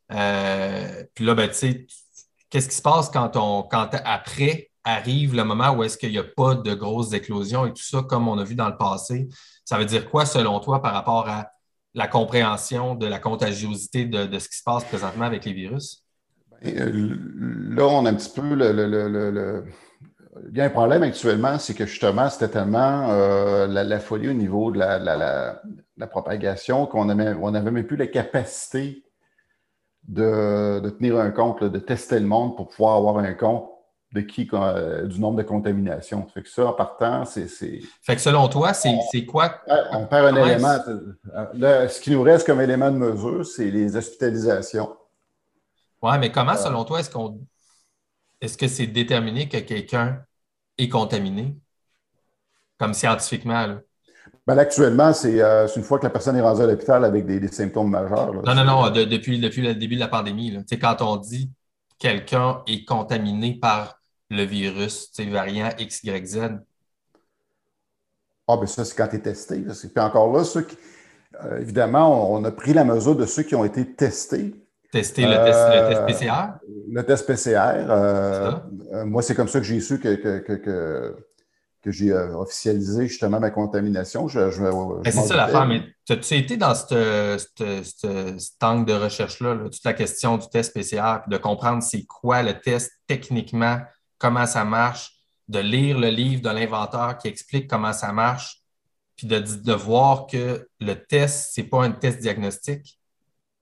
[0.08, 5.84] puis là, ben, qu'est-ce qui se passe quand on, quand après arrive le moment où
[5.84, 8.56] est-ce qu'il n'y a pas de grosses éclosions et tout ça, comme on a vu
[8.56, 9.28] dans le passé,
[9.66, 11.52] ça veut dire quoi selon toi par rapport à
[11.94, 16.04] la compréhension de la contagiosité de, ce qui se passe présentement avec les virus?
[16.62, 17.18] Ben, euh,
[17.76, 19.64] là, on a un petit peu le,
[20.50, 24.34] il y a un problème actuellement, c'est que justement, c'était tellement euh, la, folie au
[24.34, 29.04] niveau de la, propagation qu'on n'avait on même plus la capacité
[30.08, 33.71] de, tenir un compte, de tester le monde pour pouvoir avoir un compte
[34.14, 36.28] de qui, euh, du nombre de contaminations.
[36.34, 37.48] Fait que ça, en partant, c'est.
[38.02, 39.62] Fait que selon toi, c'est quoi?
[39.92, 40.78] On perd un élément.
[41.54, 44.96] Là, ce qui nous reste comme élément de mesure, c'est les hospitalisations.
[46.02, 47.40] Oui, mais comment, selon toi, est-ce qu'on
[48.42, 50.24] est-ce que c'est déterminé que quelqu'un
[50.78, 51.56] est contaminé?
[52.80, 53.80] Comme scientifiquement, là?
[54.48, 57.48] Ben, actuellement, euh, c'est une fois que la personne est rendue à l'hôpital avec des,
[57.50, 58.34] symptômes majeurs.
[58.34, 60.50] non, non, non, depuis, depuis le début de la pandémie.
[60.50, 60.62] Là.
[60.82, 61.52] Quand on dit
[62.00, 64.01] quelqu'un est contaminé par
[64.32, 66.40] le virus, variant XYZ?
[68.48, 69.62] Ah, bien ça, c'est quand tu es testé.
[69.62, 70.78] Puis encore là, ceux qui,
[71.44, 74.56] euh, évidemment, on, a pris la mesure de ceux qui ont été testés.
[74.92, 76.60] Testé le, test, le test PCR?
[76.92, 77.86] Le test PCR.
[77.90, 78.52] Euh,
[78.94, 81.16] euh, moi, c'est comme ça que j'ai su que, que, que,
[81.86, 84.28] j'ai officialisé justement ma contamination.
[84.28, 84.52] Je,
[85.04, 86.94] c'est ça l'affaire, mais tu as été dans cet
[88.62, 92.60] angle de recherche-là, toute la question du test PCR, puis de comprendre c'est quoi le
[92.60, 93.80] test techniquement
[94.22, 95.18] comment ça marche,
[95.48, 98.62] de lire le livre de l'inventeur qui explique comment ça marche,
[99.18, 103.00] puis de, de voir que le test, ce n'est pas un test diagnostique.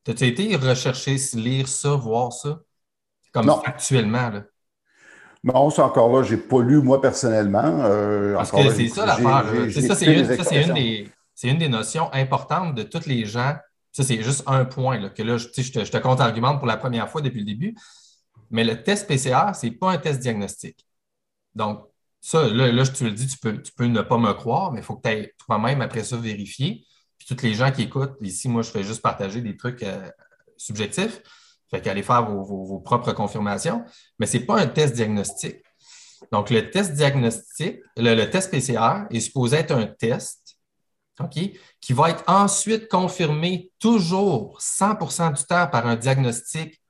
[0.08, 2.60] As-tu été rechercher, lire ça, voir ça?
[3.32, 3.62] Comme non.
[3.62, 4.44] factuellement, là?
[5.44, 7.84] Non, c'est encore là, je n'ai pas lu moi personnellement.
[7.86, 9.46] Euh, Parce que c'est ça l'affaire.
[9.72, 10.14] C'est ça, c'est
[10.66, 11.12] une, des,
[11.44, 13.56] une, des notions importantes de tous les gens.
[13.92, 16.58] Ça, c'est juste un point là, que là, je, je te, je te compte argumente
[16.58, 17.76] pour la première fois depuis le début.
[18.52, 20.86] Mais le test PCR, ce n'est pas un test diagnostique.
[21.56, 21.84] Donc,
[22.22, 24.80] ça, là, je te le dis, tu peux, tu peux ne pas me croire, mais
[24.80, 26.86] il faut que tu ailles toi-même après ça vérifier.
[27.18, 30.10] Puis toutes les gens qui écoutent, ici, moi, je fais juste partager des trucs euh,
[30.58, 31.22] subjectifs.
[31.70, 33.86] Fait qu'allez faire vos, propres confirmations,
[34.18, 35.64] mais ce n'est pas un test diagnostique.
[36.32, 40.58] Donc, le test diagnostique, le, test PCR est supposé être un test
[41.82, 46.82] qui va être ensuite confirmé toujours 100% du temps par un diagnostic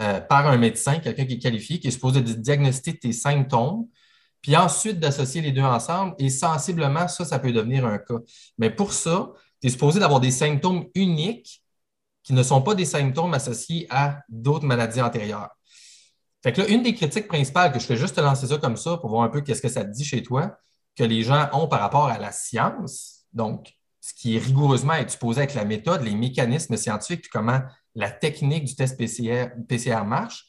[0.00, 3.88] euh, par un médecin, quelqu'un qui est qualifié, qui est supposé diagnostiquer tes symptômes,
[4.42, 8.18] puis ensuite d'associer les deux ensemble, et sensiblement, ça, ça peut devenir un cas.
[8.58, 11.62] Mais pour ça, tu es supposé d'avoir des symptômes uniques
[12.22, 15.56] qui ne sont pas des symptômes associés à d'autres maladies antérieures.
[16.42, 18.76] Fait que là, une des critiques principales, que je fais juste te lancer ça comme
[18.76, 20.56] ça pour voir un peu qu'est-ce que ça te dit chez toi,
[20.94, 25.08] que les gens ont par rapport à la science, donc ce qui est rigoureusement est
[25.08, 27.60] supposé avec la méthode, les mécanismes scientifiques, comment
[27.96, 30.46] la technique du test PCR, marche,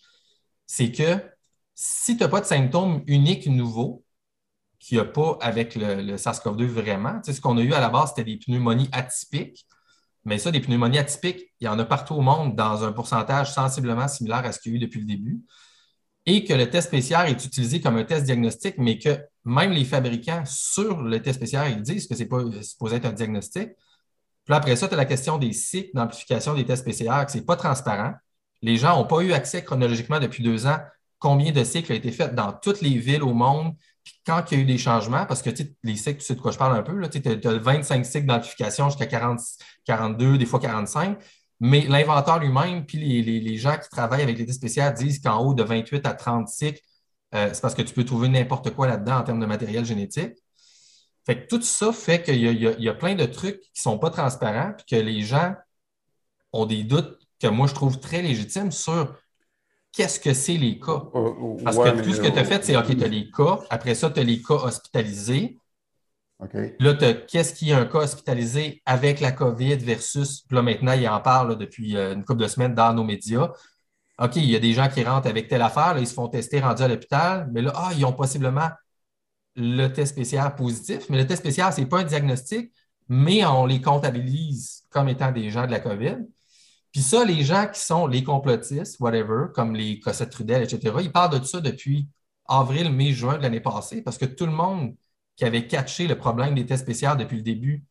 [0.68, 1.24] c'est que
[1.74, 4.04] si tu n'as pas de symptômes uniques nouveaux,
[4.80, 8.10] qu'il n'y a pas avec le, SARS-CoV-2 vraiment, ce qu'on a eu à la base,
[8.10, 9.66] c'était des pneumonies atypiques.
[10.26, 13.54] Mais ça, des pneumonies atypiques, il y en a partout au monde dans un pourcentage
[13.54, 15.42] sensiblement similaire à ce qu'il y a eu depuis le début.
[16.26, 19.86] Et que le test PCR est utilisé comme un test diagnostique, mais que même les
[19.86, 23.70] fabricants sur le test PCR, ils disent que ce n'est pas supposé être un diagnostic.
[24.48, 27.38] Puis après ça, tu as la question des cycles d'amplification des tests PCR, que ce
[27.38, 28.14] n'est pas transparent.
[28.62, 30.80] Les gens n'ont pas eu accès chronologiquement depuis deux ans
[31.20, 33.74] combien de cycles ont été faits dans toutes les villes au monde,
[34.04, 35.50] puis quand il y a eu des changements, parce que
[35.84, 38.90] les cycles, tu sais de quoi je parle un peu, tu as, 25 cycles d'amplification
[38.90, 39.08] jusqu'à
[39.86, 41.18] 42, des fois 45,
[41.60, 45.54] mais l'inventeur lui-même, puis les, gens qui travaillent avec les tests PCR disent qu'en haut
[45.54, 46.82] de 28 à 30 cycles,
[47.36, 50.34] euh, c'est parce que tu peux trouver n'importe quoi là-dedans en termes de matériel génétique.
[51.28, 54.10] Fait que tout ça fait qu'il y, a plein de trucs qui ne sont pas
[54.10, 55.56] transparents, puis que les gens
[56.54, 59.14] ont des doutes que moi je trouve très légitimes sur
[59.92, 61.04] qu'est-ce que c'est les cas.
[61.16, 63.30] Euh, euh, Parce que tout ce que tu as fait, c'est OK, tu as les
[63.30, 65.60] cas, après ça, tu as les cas hospitalisés.
[66.80, 66.94] Là,
[67.28, 71.58] qu'est-ce qui est un cas hospitalisé avec la COVID versus, là maintenant, il en parle
[71.58, 73.52] depuis euh, une couple de semaines dans nos médias.
[74.18, 76.62] OK, il y a des gens qui rentrent avec telle affaire, ils se font tester
[76.62, 78.70] rendus à l'hôpital, mais là, ah, ils ont possiblement
[79.58, 82.72] le test PCR positif, mais le test PCR, ce n'est pas un diagnostic,
[83.10, 86.18] mais on les comptabilise comme étant des gens de la COVID.
[86.92, 91.12] Puis ça, les gens qui sont les complotistes, whatever, comme les Cossette Trudel, etc., ils
[91.12, 92.08] parlent de ça depuis
[92.48, 94.96] avril, mai, juin de l'année passée parce que tout le monde
[95.36, 97.84] qui avaient catché le problème des tests spéciaux depuis le début,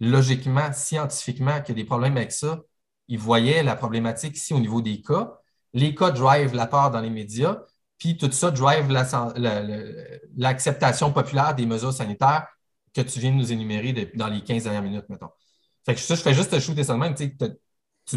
[0.00, 2.60] logiquement, scientifiquement, qu'il y a des problèmes avec ça,
[3.08, 5.38] ils voyaient la problématique ici au niveau des cas.
[5.72, 7.60] Les cas drive la peur dans les médias,
[7.98, 8.90] puis tout ça drive
[10.36, 12.46] l'acceptation populaire des mesures sanitaires
[12.92, 15.30] que tu viens de nous énumérer dans les 15 dernières minutes, mettons.
[15.84, 17.14] Fait que ça, je fais juste te shooter ça de même.
[17.14, 17.24] Tu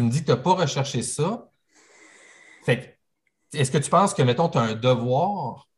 [0.02, 1.48] me dis que tu n'as pas recherché ça.
[2.64, 2.98] Fait
[3.52, 5.68] est-ce que tu penses que, mettons, tu as un devoir,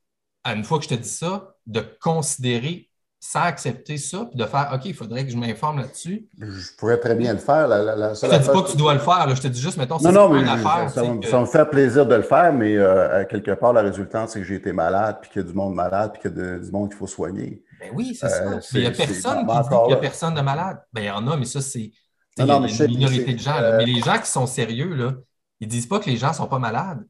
[0.45, 2.90] à une fois que je te dis ça, de considérer
[3.23, 6.27] sans accepter ça, puis de faire OK, il faudrait que je m'informe là-dessus.
[6.41, 7.69] Je pourrais très bien le faire.
[7.69, 9.77] La, je ne te dis pas que tu dois le faire, je te dis juste,
[9.77, 10.89] mettons, c'est non, non, une affaire.
[10.89, 14.41] Ça, ça, me fait plaisir de le faire, mais euh, quelque part, la résultante, c'est
[14.41, 16.59] que j'ai été malade, puis qu'il y a du monde malade, puis qu'il y a
[16.59, 17.63] du monde qu'il faut soigner.
[17.79, 18.43] Ben oui, c'est ça.
[18.43, 20.83] Euh, il n'y a personne qui dit qu'il n'y a personne de malade.
[20.91, 21.93] Ben, il y en a, mais ça, c'est
[22.39, 23.57] une minorité de gens.
[23.57, 25.13] Euh, mais les gens qui sont sérieux, là,
[25.61, 27.05] ils ne disent pas que les gens ne sont pas malades.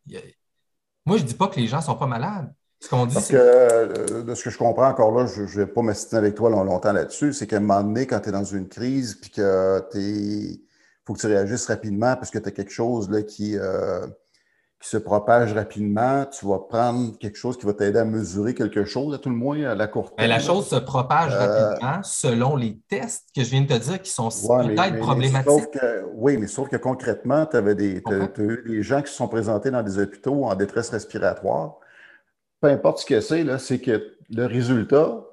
[1.07, 2.53] Moi, je ne dis pas que les gens ne sont pas malades.
[2.81, 5.47] Ce qu'on dit, Parce que euh, de ce que je comprends encore là, je ne
[5.47, 8.33] vais pas m'assister avec toi longtemps là-dessus, c'est qu'à un moment donné, quand tu es
[8.33, 10.63] dans une crise, puis que tu
[11.07, 14.07] faut que tu réagisses rapidement parce que tu as quelque chose là, qui, euh,
[14.81, 18.85] qui se propage rapidement, tu vas prendre quelque chose qui va t'aider à mesurer quelque
[18.85, 22.03] chose, à tout le moins à la courte Mais la chose se propage euh, rapidement
[22.03, 25.79] selon les tests que je viens de te dire qui sont peut-être problématiques.
[26.15, 28.03] oui, mais sauf que concrètement, tu avais des,
[28.39, 31.77] eu des gens qui se sont présentés dans des hôpitaux en détresse respiratoire
[32.61, 35.25] peu importe ce que c'est, c'est que le résultat,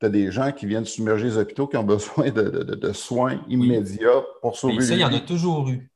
[0.00, 4.22] tu as des gens qui viennent submerger les hôpitaux qui ont besoin de, soins immédiats
[4.42, 4.80] pour sauver.
[4.80, 5.90] ça, il y en a toujours eu.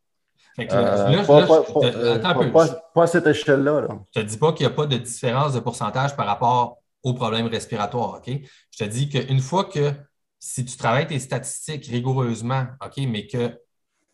[2.95, 3.87] pas, à cette échelle-là.
[4.15, 6.79] Je ne te dis pas qu'il n'y a pas de différence de pourcentage par rapport
[7.03, 8.15] aux problèmes respiratoires.
[8.17, 8.41] OK?
[8.71, 9.93] Je te dis qu'une fois que
[10.41, 13.59] si tu travailles tes statistiques rigoureusement, OK, mais que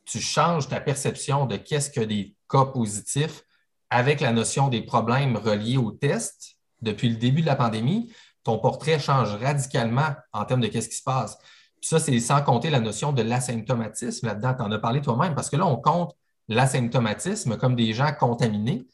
[0.05, 3.43] tu changes ta perception de qu'est-ce que des cas positifs
[3.91, 6.54] avec la notion des problèmes reliés au test,
[6.85, 8.13] depuis le début de la pandémie,
[8.45, 11.37] ton portrait change radicalement en termes de qu'est-ce qui se passe.
[11.81, 14.55] Puis ça, c'est sans compter la notion de l'asymptomatisme là-dedans.
[14.55, 16.15] Tu en as parlé toi-même, parce que là, on compte
[16.49, 18.87] l'asymptomatisme comme des gens contaminés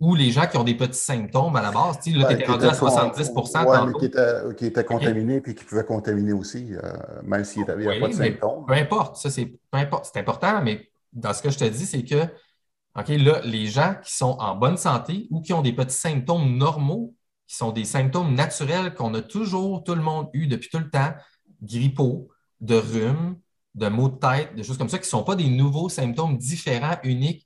[0.00, 1.98] ou les gens qui ont des petits symptômes à la base.
[2.02, 5.54] Tu là, tu étais rendu à 70 ouais, mais qui étaient, qui étaient contaminés et
[5.54, 8.66] qui pouvaient contaminer aussi, euh, même s'il n'y avait pas de symptômes.
[8.66, 10.10] Peu importe, ça, c'est peu importe.
[10.12, 12.26] C'est important, mais dans ce que je te dis, c'est que
[12.96, 16.56] OK, là, les gens qui sont en bonne santé ou qui ont des petits symptômes
[16.56, 17.14] normaux,
[17.48, 20.90] qui sont des symptômes naturels qu'on a toujours, tout le monde eu depuis tout le
[20.90, 21.12] temps,
[21.62, 22.28] grippaux,
[22.60, 23.36] de rhume,
[23.74, 26.38] de maux de tête, des choses comme ça, qui ne sont pas des nouveaux symptômes
[26.38, 27.44] différents, uniques,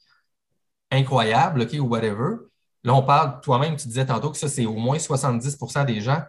[0.90, 2.36] incroyables, OK, ou whatever.
[2.84, 6.22] Là, on parle, toi-même, tu disais tantôt que ça, c'est au moins 70% des gens.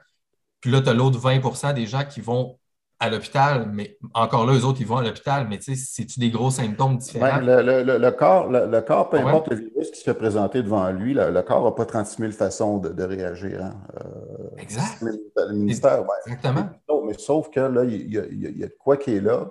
[0.62, 2.58] Puis là, tu as l'autre 20% des gens qui vont
[3.02, 6.20] à l'hôpital, mais encore là, eux autres, ils vont à l'hôpital, mais tu sais, c'est-tu
[6.20, 7.40] des gros symptômes différents?
[7.40, 11.14] Ben, le, corps, le, corps, peu importe le virus qui se fait présenter devant lui,
[11.14, 13.64] le, corps n'a pas 36 000 façons de, réagir.
[13.64, 13.82] Hein.
[14.02, 15.02] Euh, exact.
[15.02, 16.70] Le ministère, Exactement.
[17.06, 19.50] Mais, sauf que là, il y, a, il y, a, de quoi qui est là,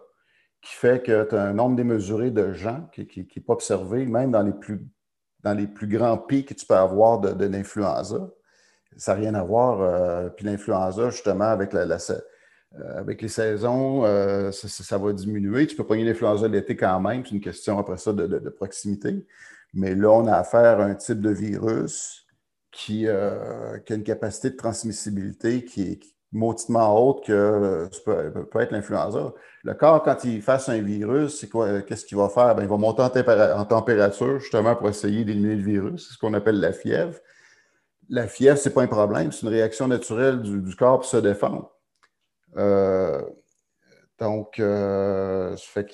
[0.61, 4.31] qui fait que tu as un nombre démesuré de gens qui n'est pas observé, même
[4.31, 4.87] dans les plus
[5.45, 8.29] dans les plus grands pics que tu peux avoir de, l'influenza.
[8.97, 9.81] Ça n'a rien à voir.
[9.81, 11.87] Euh, puis l'influenza, justement, avec la
[12.77, 15.67] avec les saisons, euh, ça, va diminuer.
[15.67, 17.25] Tu peux pogner l'influenza l'été quand même.
[17.25, 19.27] C'est une question après ça de, proximité.
[19.75, 22.27] Mais là, on a affaire à un type de virus
[22.71, 26.01] qui, euh, a une capacité de transmissibilité qui est
[26.31, 29.33] mauditement haute que peut, être l'influenza.
[29.65, 32.55] Le corps, quand il fasse un virus, c'est quoi, qu'est-ce qu'il va faire?
[32.55, 36.07] Ben, il va monter en, température justement pour essayer d'éliminer le virus.
[36.07, 37.19] C'est ce qu'on appelle la fièvre.
[38.11, 41.17] La fièvre, ce n'est pas un problème, c'est une réaction naturelle du corps pour se
[41.17, 41.78] défendre.
[42.59, 43.23] Euh,
[44.19, 45.87] donc, euh, fait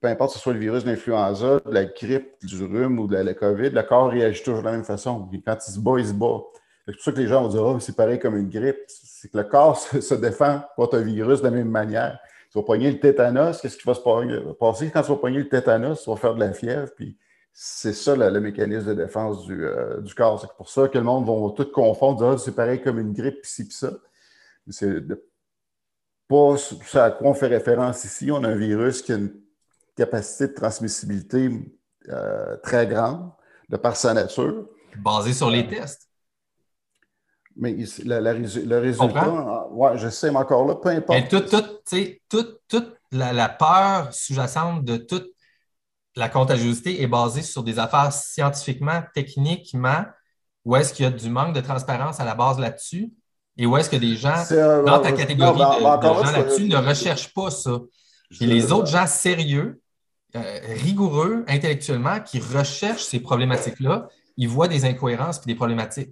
[0.00, 3.08] peu importe que ce soit le virus de l'influenza, de la grippe, du rhume ou
[3.08, 5.28] de la, COVID, le corps réagit toujours de la même façon.
[5.44, 6.40] quand il se bat, il se bat.
[6.86, 8.78] C'est pour ça que les gens vont dire oh, c'est pareil comme une grippe.
[8.86, 12.20] C'est que le corps se, défend contre un virus de la même manière.
[12.52, 14.90] Tu vas pogner le tétanos, qu'est-ce qui va se passer?
[14.90, 16.90] Quand tu vas pogner le tétanos, tu vas faire de la fièvre.
[16.94, 17.16] Puis
[17.52, 20.40] c'est ça le, mécanisme de défense du, euh, corps.
[20.40, 23.12] C'est pour ça que le monde va tout confondre, dire ah, c'est pareil comme une
[23.12, 23.90] grippe, puis ci, puis ça.
[24.68, 25.00] C'est
[26.32, 28.30] pas ce à quoi on fait référence ici?
[28.30, 29.34] On a un virus qui a une
[29.96, 31.50] capacité de transmissibilité
[32.08, 33.30] euh, très grande
[33.68, 34.66] de par sa nature.
[34.96, 36.08] Basé sur les tests.
[37.54, 41.18] Mais le résultat, ouais, je sais, mais encore là, peu importe.
[41.18, 41.50] Mais toute,
[42.68, 45.30] toute, la, peur sous-jacente de toute
[46.16, 50.04] la contagiosité est basée sur des affaires scientifiquement, techniquement,
[50.64, 53.12] où est-ce qu'il y a du manque de transparence à la base là-dessus?
[53.56, 54.42] Et où est-ce que des gens,
[54.84, 57.78] dans ta catégorie de, gens là-dessus, ne recherchent pas ça?
[58.40, 59.80] Et les autres gens sérieux,
[60.34, 64.08] euh, rigoureux intellectuellement, qui recherchent ces problématiques-là,
[64.38, 66.10] ils voient des incohérences et des problématiques.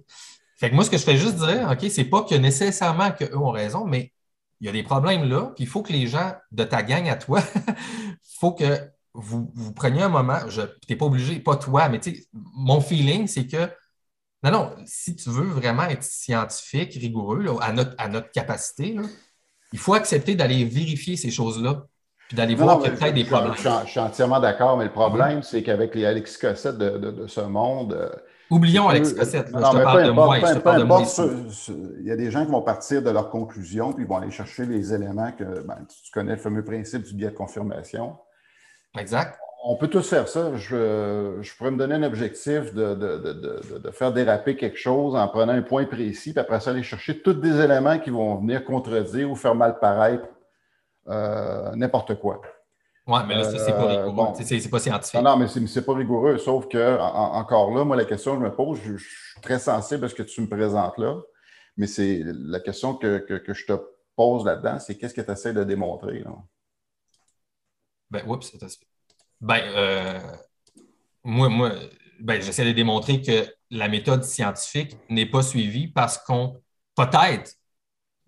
[0.57, 3.35] Fait que moi, ce que je fais juste dire, OK, c'est pas que nécessairement qu'eux
[3.35, 4.13] ont raison, mais
[4.59, 7.09] il y a des problèmes là, puis il faut que les gens de ta gang
[7.09, 8.79] à toi, il faut que
[9.13, 11.99] vous, vous preniez un moment, tu n'es pas obligé, pas toi, mais
[12.31, 13.67] mon feeling, c'est que
[14.43, 18.97] non, non, si tu veux vraiment être scientifique, rigoureux, à, notre, à notre capacité,
[19.71, 21.85] il faut accepter d'aller vérifier ces choses-là,
[22.27, 23.53] puis d'aller voir qu'il y a peut-être des problèmes.
[23.55, 27.93] Je, suis entièrement d'accord, mais le problème, c'est qu'avec les Alex Cossette de, ce monde.
[27.93, 28.09] Euh,
[28.49, 30.39] Oublions Alex Cossette, je te parle de moi.
[30.39, 31.03] Je te parle de moi
[31.99, 34.31] il y a des gens qui vont partir de leurs conclusions, puis ils vont aller
[34.31, 38.17] chercher les éléments que ben, tu connais le fameux principe du biais de confirmation.
[38.97, 39.37] Exact.
[39.63, 40.55] On peut tous faire ça.
[40.55, 45.85] Je, pourrais me donner un objectif de, faire déraper quelque chose en prenant un point
[45.85, 49.55] précis, puis après ça, aller chercher tous des éléments qui vont venir contredire ou faire
[49.55, 50.25] mal paraître
[51.07, 52.41] euh, n'importe quoi.
[53.07, 54.33] Oui, mais là, c'est pas euh, rigoureux.
[54.43, 55.21] c'est pas scientifique.
[55.21, 56.37] Non, mais c'est pas rigoureux.
[56.37, 60.05] Sauf que, encore là, moi, la question que je me pose, je, suis très sensible
[60.05, 61.19] à ce que tu me présentes là.
[61.77, 63.73] Mais c'est la question que, je te
[64.15, 66.19] pose là-dedans, c'est qu'est-ce que tu essaies de démontrer?
[66.19, 66.31] Là?
[68.11, 68.51] Ben, oups,
[69.41, 70.19] ben, euh,
[71.23, 71.71] moi, moi
[72.19, 76.61] ben, j'essaie de démontrer que la méthode scientifique n'est pas suivie parce qu'on,
[76.95, 77.55] peut-être,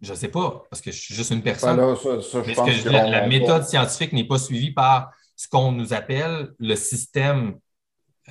[0.02, 3.64] je ne sais pas, parce que je suis juste une personne, mais que la, méthode
[3.64, 7.60] scientifique n'est pas suivie par ce qu'on nous appelle le système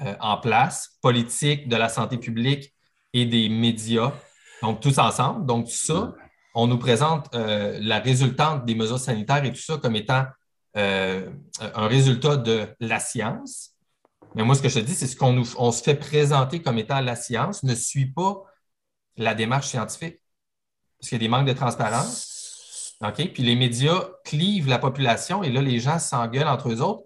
[0.03, 2.75] euh, en place, politique, de la santé publique
[3.13, 4.13] et des médias,
[4.63, 5.47] donc tous ensemble.
[5.47, 6.15] Donc, tout ça,
[6.55, 10.25] on nous présente euh, la résultante des mesures sanitaires et tout ça comme étant
[10.77, 11.29] euh,
[11.61, 13.71] un résultat de la science.
[14.35, 16.79] Mais moi, ce que je te dis, c'est ce qu'on on se fait présenter comme
[16.79, 18.43] étant la science ne suit pas
[19.17, 20.21] la démarche scientifique.
[20.99, 22.97] Parce qu'il y a des manques de transparence.
[23.03, 23.33] OK?
[23.33, 27.03] Puis les médias clivent la population et là, les gens s'engueulent entre eux autres.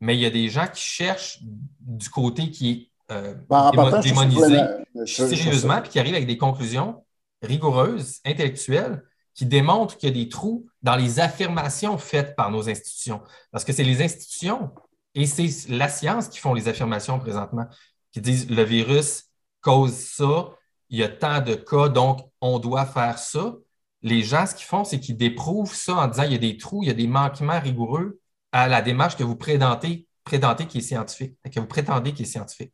[0.00, 4.60] Mais il y a des gens qui cherchent du côté qui est euh, ben, démonisé,
[5.04, 7.04] sérieusement, puis qui arrivent avec des conclusions
[7.42, 9.02] rigoureuses, intellectuelles,
[9.34, 13.22] qui démontrent qu'il y a des trous dans les affirmations faites par nos institutions.
[13.52, 14.70] Parce que c'est les institutions
[15.14, 17.66] et c'est la science qui font les affirmations présentement,
[18.12, 19.24] qui disent le virus
[19.60, 20.50] cause ça,
[20.88, 23.54] il y a tant de cas, donc on doit faire ça.
[24.02, 26.56] Les gens, ce qu'ils font, c'est qu'ils déprouvent ça en disant il y a des
[26.56, 28.20] trous, il y a des manquements rigoureux
[28.52, 32.26] à la démarche que vous prétendez, prétendez qui est scientifique, que vous prétendez qui est
[32.26, 32.72] scientifique.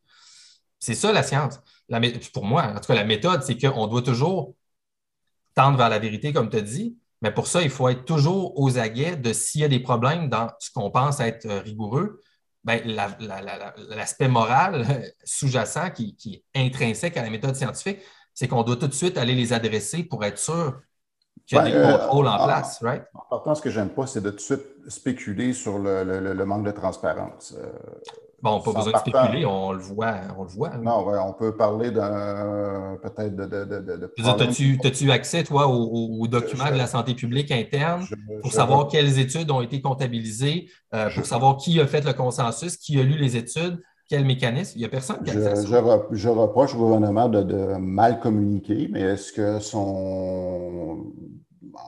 [0.78, 1.60] C'est ça la science.
[2.32, 4.54] pour moi, en tout cas, la méthode, c'est qu'on doit toujours
[5.56, 8.58] tendre vers la vérité, comme tu as dit, mais pour ça, il faut être toujours
[8.60, 12.22] aux aguets de s'il y a des problèmes dans ce qu'on pense être euh, rigoureux,
[12.62, 12.80] ben,
[13.90, 18.00] l'aspect moral sous-jacent qui, est intrinsèque à la méthode scientifique,
[18.34, 20.80] c'est qu'on doit tout de suite aller les adresser pour être sûr
[21.46, 23.04] qu'il y a des euh, contrôles en, place, right?
[23.14, 26.66] En partant, ce que j'aime pas, c'est de tout de suite spéculer sur le, manque
[26.66, 27.54] de transparence.
[27.56, 27.72] Euh,
[28.42, 30.14] Bon, pas besoin de spéculer, on le voit.
[30.38, 33.46] On le voit Non, ouais, on peut parler d'un peut-être de.
[33.46, 38.04] de, de, As-tu accès, toi, aux, documents de la santé publique interne
[38.42, 42.76] pour savoir quelles études ont été comptabilisées, euh, pour savoir qui a fait le consensus,
[42.76, 44.72] qui a lu les études, quel mécanisme?
[44.76, 46.06] Il n'y a personne qui a accès à ça.
[46.10, 51.06] Je, reproche au gouvernement de, mal communiquer, mais est-ce que son.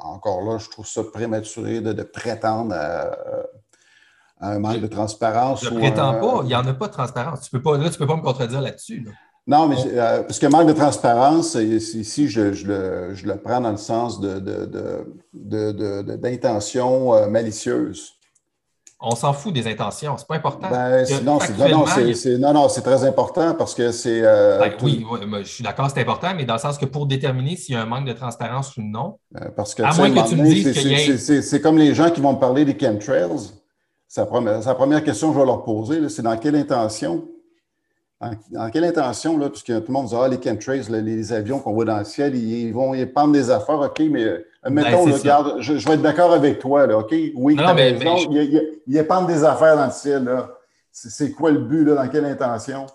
[0.04, 3.16] Encore là, je trouve ça prématuré de, prétendre à
[4.40, 5.64] un manque de transparence.
[5.64, 7.40] Je ne prétends pas, il n'y en a pas de transparence.
[7.42, 9.06] Tu peux pas, là, tu ne peux pas me contredire là-dessus.
[9.48, 14.20] Non, mais euh, parce que manque de transparence, ici, je, le, prends dans le sens
[15.32, 18.12] d'intention euh, malicieuse.
[19.00, 20.68] On s'en fout des intentions, c'est pas important.
[20.68, 21.38] Ben, non,
[22.52, 24.20] non, c'est très important parce que c'est.
[24.22, 25.06] Euh, ben oui,
[25.38, 27.82] je suis d'accord, c'est important, mais dans le sens que pour déterminer s'il y a
[27.82, 29.18] un manque de transparence ou non,
[29.56, 32.38] parce que, à moins que tu me dises C'est comme les gens qui vont me
[32.38, 33.30] parler des chemtrails.
[34.08, 37.28] C'est la, première question que je vais leur poser, c'est dans quelle intention?
[38.50, 41.74] Dans, quelle intention, là, puisque tout le monde dit Ah, les chemtrails, les avions qu'on
[41.74, 45.12] voit dans le ciel, ils, vont ils prendre des affaires, OK, mais euh, mettons, ben,
[45.12, 47.14] regarde, je, vais être d'accord avec toi, là, OK?
[47.34, 47.98] Oui, non, mais,
[48.86, 50.54] ils, épandent des affaires dans le ciel, là.
[50.90, 52.86] C'est quoi le but, là, dans quelle intention?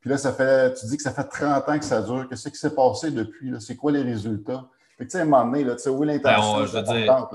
[0.00, 2.26] Puis là, ça fait, tu dis que ça fait 30 ans que ça dure.
[2.28, 3.52] Qu'est-ce qui s'est passé depuis?
[3.60, 4.64] C'est quoi les résultats?
[5.04, 7.26] Tu sais, à un moment donné, tu sais, où l'intention ben,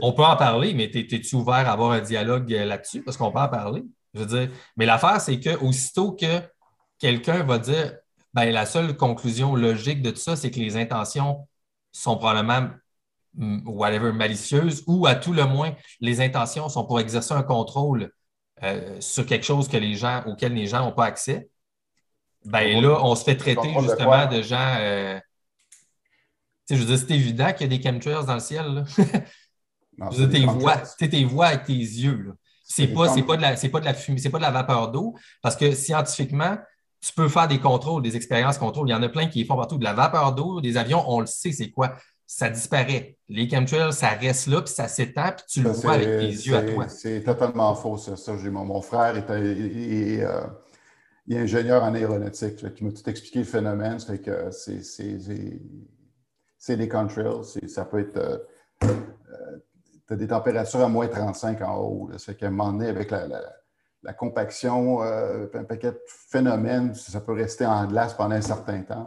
[0.00, 3.02] on, on peut en parler, mais es-tu ouvert à avoir un dialogue euh, là-dessus?
[3.02, 3.84] Parce qu'on peut en parler.
[4.14, 6.40] Je veux dire, mais l'affaire, c'est qu'aussitôt que
[6.98, 7.94] quelqu'un va dire,
[8.34, 11.46] ben, la seule conclusion logique de tout ça, c'est que les intentions
[11.92, 12.70] sont probablement
[13.34, 18.10] mm, whatever, malicieuses, ou à tout le moins, les intentions sont pour exercer un contrôle
[18.64, 21.48] euh, sur quelque chose que les gens, auquel les gens n'ont pas accès.
[22.44, 24.76] Ben là, on se fait traiter justement de gens.
[24.80, 25.20] Euh,
[26.70, 28.84] je veux dire, c'est évident qu'il y a des chemtrails dans le ciel.
[30.16, 32.34] tu tes voix, tes voix avec tes yeux.
[32.64, 35.14] C'est pas, pas, de la, pas de la fumée, c'est pas de la vapeur d'eau,
[35.42, 36.56] parce que scientifiquement,
[37.02, 38.88] tu peux faire des contrôles, des expériences contrôles.
[38.88, 41.20] Il y en a plein qui font partout de la vapeur d'eau, des avions, on
[41.20, 41.96] le sait, c'est quoi?
[42.34, 43.18] ça disparaît.
[43.28, 46.56] Les chemtrails, ça reste là, puis ça s'étend, puis tu le vois avec les yeux
[46.56, 46.88] à toi.
[46.88, 48.14] C'est totalement faux, ça.
[48.50, 50.40] mon, frère est, euh,
[51.30, 52.64] ingénieur en aéronautique.
[52.80, 53.98] Il m'a tout expliqué le phénomène.
[54.24, 54.80] que c'est
[56.68, 57.68] des chemtrails.
[57.68, 58.16] Ça peut être.
[58.16, 58.38] Euh,
[58.84, 59.58] euh,
[60.06, 62.10] tu as des températures à moins 35 en haut.
[62.12, 67.32] Ça fait qu'à un moment donné, avec la, compaction, un paquet de phénomènes, ça peut
[67.32, 69.06] rester en glace pendant un certain temps.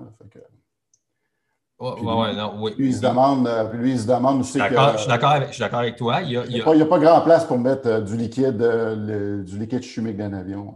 [2.77, 5.95] Lui, il se demande, euh, lui, il se demande aussi Je suis d'accord avec, avec,
[5.97, 6.21] toi.
[6.21, 9.83] Il n'y a, a, pas grand place pour mettre euh, du liquide, euh, du liquide
[9.83, 10.73] chimique dans un avion.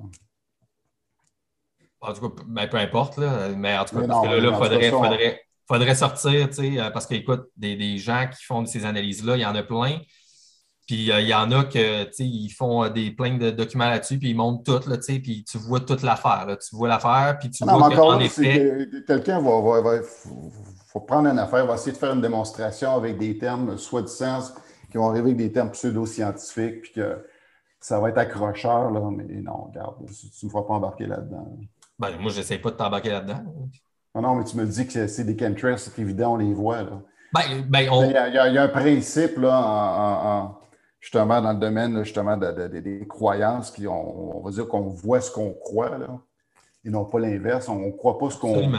[2.01, 4.55] En tout cas, ben, peu importe, là, mais en tout cas, parce que là, il
[4.55, 6.49] faudrait, faudrait, faudrait, sortir,
[6.91, 9.99] parce qu'écoute, des, des, gens qui font ces analyses-là, il y en a plein.
[10.87, 14.35] Puis il y en a que ils font des plein de documents là-dessus, puis ils
[14.35, 16.47] montent tout, là, puis tu vois toute l'affaire.
[16.67, 18.87] Tu vois l'affaire, puis tu vois qu'en effet.
[19.05, 20.01] Quelqu'un va, va, va,
[20.87, 24.39] faut prendre une affaire, va essayer de faire une démonstration avec des termes soi-disant
[24.89, 27.23] qui vont arriver avec des termes pseudo-scientifiques, puis que
[27.79, 31.55] ça va être accrocheur, là, mais non, regarde, tu ne me feras pas embarquer là-dedans.
[31.99, 33.43] Ben, moi, je n'essaie pas de t'embarquer là-dedans.
[34.15, 36.81] Non, non, mais tu me dis que c'est des chemtrails, c'est évident, on les voit.
[36.81, 37.01] Là.
[37.33, 38.03] Ben, ben on...
[38.05, 40.51] il, y a, un principe là,
[40.99, 45.53] justement dans le domaine justement des croyances, qui, on, va dire qu'on voit ce qu'on
[45.53, 46.07] croit, là,
[46.83, 47.69] et non pas l'inverse.
[47.69, 48.69] On ne croit pas ce qu'on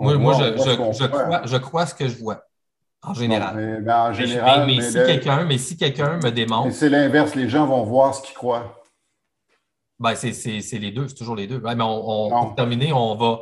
[0.00, 2.46] moi, moi je, je, crois, je, crois, ce que je vois,
[3.02, 3.82] en général.
[3.84, 6.72] mais, en général mais, si quelqu'un, mais si quelqu'un me démontre.
[6.72, 8.82] C'est l'inverse, les gens vont voir ce qu'ils croient.
[9.98, 10.32] Ben, c'est
[10.78, 11.60] les deux, c'est toujours les deux.
[11.60, 13.40] mais on, pour terminer, on va,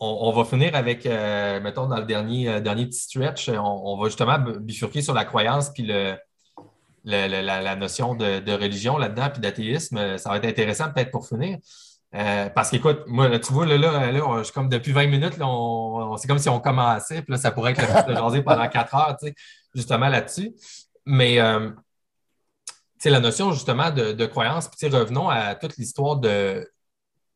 [0.00, 4.38] on, va finir avec, euh, mettons, dans le dernier, euh, petit stretch, on, va justement
[4.38, 5.90] bifurquer sur la croyance puis
[7.04, 10.18] la, notion de, religion là-dedans, puis d'athéisme.
[10.18, 11.58] Ça va être intéressant peut-être pour finir.
[12.14, 16.60] Euh, parce qu'écoute, moi, tu vois, là, comme depuis 20 minutes, c'est comme si on
[16.60, 19.34] commençait, puis là, ça pourrait être le de jaser pendant 4 heures, tu sais,
[19.74, 20.54] justement là-dessus.
[21.04, 21.70] Mais, euh,
[22.68, 26.66] tu sais, la notion, justement, de croyance, puis revenons à toute l'histoire de,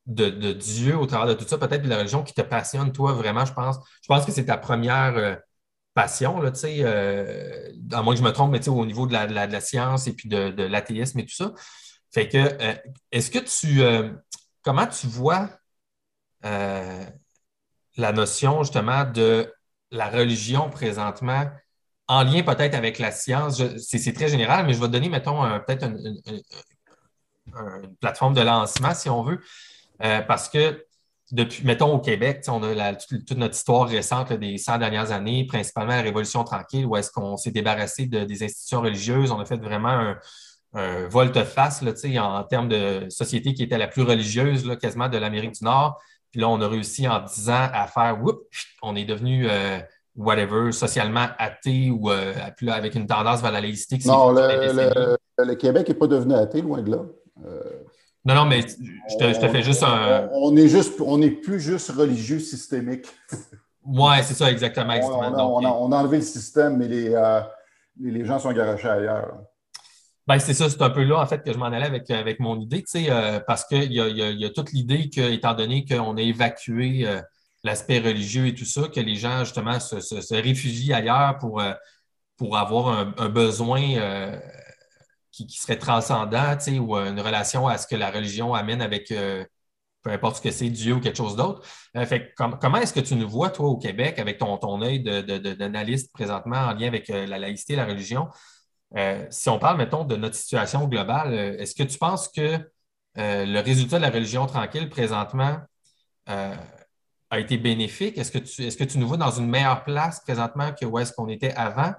[0.06, 3.12] de, Dieu au travers de tout ça, peut-être de la religion qui te passionne, toi,
[3.12, 3.76] vraiment, je pense.
[4.02, 5.36] Je pense que c'est ta première euh,
[5.94, 9.06] passion, là, tu sais, à moins que je me trompe, mais tu sais, au niveau
[9.06, 11.52] de la, de la, science et puis de, de l'athéisme et tout ça.
[12.12, 12.38] Fait que,
[13.10, 13.82] est-ce que tu
[14.62, 15.50] comment tu vois
[16.44, 17.04] euh,
[17.96, 19.52] la notion justement de
[19.90, 21.50] la religion présentement
[22.08, 23.62] en lien peut-être avec la science?
[23.78, 26.20] C'est très général, mais je vais te donner, mettons, peut-être une,
[28.00, 29.40] plateforme de lancement, si on veut,
[30.04, 30.84] euh, parce que
[31.30, 35.94] depuis, mettons, au Québec, on a toute, notre histoire récente des 100 dernières années, principalement
[35.94, 39.30] la Révolution tranquille, où est-ce qu'on s'est débarrassé de, des institutions religieuses.
[39.30, 40.18] On a fait vraiment un,
[40.74, 41.82] un volte-face
[42.18, 46.00] en termes de société qui était la plus religieuse là, quasiment de l'Amérique du Nord.
[46.30, 48.18] Puis là, on a réussi en 10 ans à faire,
[48.82, 49.78] on est devenu euh,
[50.16, 52.32] whatever, socialement athée ou euh,
[52.68, 53.98] avec une tendance vers la laïcité.
[54.06, 57.02] Non, le, Québec n'est pas devenu athée, loin de là.
[57.44, 57.60] Euh,
[58.24, 60.28] non, non, mais je te, fais juste un.
[60.32, 63.06] On n'est juste, on n'est plus juste religieux systémique.
[63.84, 64.94] Oui, c'est ça, exactement.
[64.94, 67.18] On, a, enlevé le système, mais les,
[67.98, 69.42] les gens sont garochés ailleurs.
[70.28, 72.38] Ben, c'est ça, c'est un peu là, en fait, que je m'en allais avec, avec
[72.38, 75.54] mon idée, tu sais, euh, parce qu'il y a, y, a, toute l'idée que, étant
[75.54, 77.20] donné qu'on a évacué euh,
[77.64, 81.72] l'aspect religieux et tout ça, que les gens, justement, se, se, réfugient ailleurs pour, euh,
[82.36, 83.80] pour avoir un, besoin
[85.32, 89.12] qui, serait transcendant, ou une relation à ce que la religion amène avec
[90.02, 91.62] peu importe ce que c'est, Dieu ou quelque chose d'autre.
[92.06, 96.12] fait comment est-ce que tu nous vois, toi, au Québec, avec ton, ton œil d'analyste
[96.12, 98.28] présentement en lien avec la laïcité et la religion?
[98.96, 102.58] Euh, si on parle, mettons, de notre situation globale, euh, est-ce que tu penses que
[103.18, 105.58] euh, le résultat de la religion tranquille présentement
[106.26, 108.18] a été bénéfique?
[108.18, 110.98] Est-ce que, tu, est-ce que tu nous vois dans une meilleure place présentement que où
[110.98, 111.92] est-ce qu'on était avant?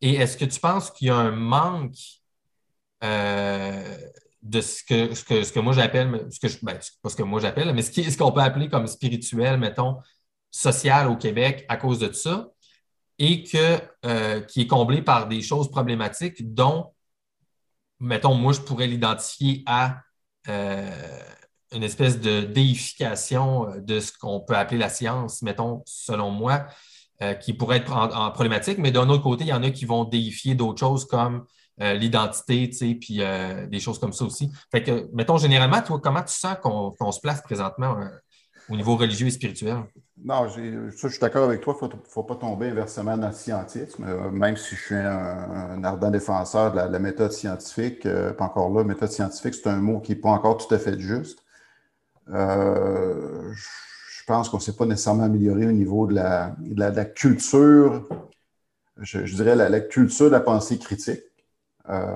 [0.00, 1.96] Et est-ce que tu penses qu'il y a un manque
[3.02, 7.16] de ce que, ce que, ce que moi j'appelle, ce que je, ben, pas ce
[7.16, 9.98] que moi j'appelle, mais ce, ce qu'on peut appeler comme spirituel, mettons,
[10.50, 12.48] social au Québec à cause de ça?
[13.20, 16.86] et que, euh, qui est comblé par des choses problématiques dont,
[18.00, 20.00] mettons, moi, je pourrais l'identifier à
[20.48, 21.20] euh,
[21.70, 26.66] une espèce de déification euh, de ce qu'on peut appeler la science, mettons, selon moi,
[27.42, 30.04] qui pourrait être en, problématique, mais d'un autre côté, il y en a qui vont
[30.04, 31.44] déifier d'autres choses comme
[31.80, 33.20] l'identité, tu sais, puis
[33.68, 34.50] des choses comme ça aussi.
[34.70, 37.96] Fait que, mettons, généralement, toi, comment tu sens qu'on se place présentement
[38.70, 39.84] au niveau religieux et spirituel?
[40.22, 41.76] Non, je suis d'accord avec toi.
[41.80, 45.82] Il ne faut, pas tomber inversement dans le scientisme, euh, même si je suis un,
[45.82, 48.04] ardent défenseur de la, méthode scientifique.
[48.06, 50.78] Euh, pas encore là, méthode scientifique, c'est un mot qui n'est pas encore tout à
[50.78, 51.42] fait juste.
[52.32, 58.06] Euh, je pense qu'on ne s'est pas nécessairement amélioré au niveau de la, culture
[59.00, 61.22] je, dirais, la, culture de la pensée critique.
[61.90, 62.06] Euh,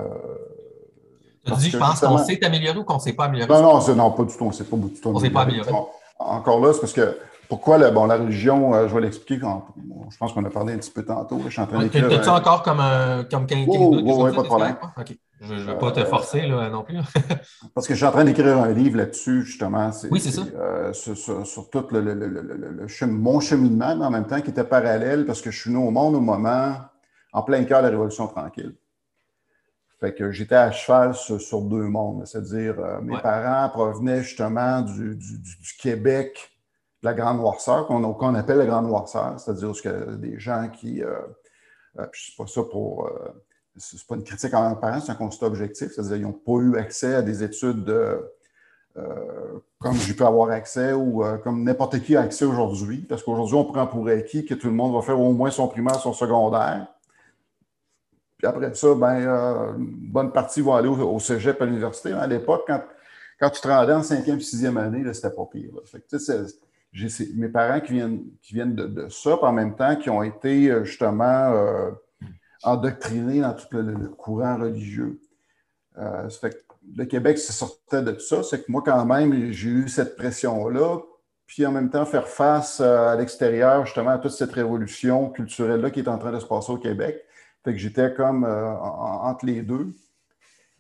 [1.44, 3.52] tu dis, je pense qu'on s'est amélioré ou qu'on ne s'est pas amélioré?
[3.52, 4.44] Non, non, non, pas du tout.
[4.44, 5.70] On ne s'est pas du tout On s'est pas amélioré.
[6.18, 7.18] Encore là, c'est parce que
[7.48, 9.40] pourquoi la, bon, la religion, euh, je vais l'expliquer,
[10.10, 11.40] je pense qu'on a parlé un petit peu tantôt.
[11.44, 12.08] Je suis en train d'écrire.
[12.08, 14.76] tu encore comme, un, comme quelqu'un oh, oh, pas de problème.
[15.40, 16.96] Je ne vais pas te forcer là, non plus.
[17.74, 19.90] parce que je suis en train d'écrire un livre là-dessus, justement.
[20.10, 20.42] Oui, c'est ça.
[20.56, 25.26] Euh, sur, tout le, le, le, mon cheminement, mais en même temps qui était parallèle
[25.26, 26.76] parce que je suis né au monde au moment,
[27.32, 28.74] en plein cœur de la Révolution tranquille.
[30.00, 32.26] Fait que j'étais à cheval sur, deux mondes.
[32.26, 36.54] C'est-à-dire, euh, mes parents provenaient justement du, du, du Québec
[37.04, 41.12] la grande noirceur, qu'on appelle la grande noirceur, c'est-à-dire que des gens qui, euh,
[41.98, 43.28] euh sais pas ça pour, euh,
[43.76, 46.76] c'est pas une critique en parents, c'est un constat objectif, c'est-à-dire qu'ils n'ont pas eu
[46.78, 48.20] accès à des études euh,
[49.80, 53.64] comme j'ai pu avoir accès ou comme n'importe qui a accès aujourd'hui, parce qu'aujourd'hui, on
[53.64, 56.86] prend pour acquis que tout le monde va faire au moins son primaire, son secondaire.
[58.44, 62.12] Après ça, ben, une bonne partie vont aller au, cégep à l'université.
[62.12, 62.82] À l'époque, quand,
[63.40, 65.70] quand tu te rendais en cinquième, sixième année, c'était pas pire.
[66.94, 70.22] J'ai mes parents qui viennent, qui viennent de, ça, puis en même temps qui ont
[70.22, 71.90] été euh, justement euh,
[72.62, 75.20] endoctrinés dans tout le, courant religieux.
[75.98, 76.28] Euh,
[76.96, 78.44] le Québec se sortait de tout ça.
[78.44, 81.00] C'est que moi, quand même, j'ai eu cette pression-là.
[81.46, 86.00] Puis en même temps, faire face à l'extérieur, justement, à toute cette révolution culturelle-là qui
[86.00, 87.23] est en train de se passer au Québec.
[87.64, 89.88] Fait que j'étais comme entre les deux.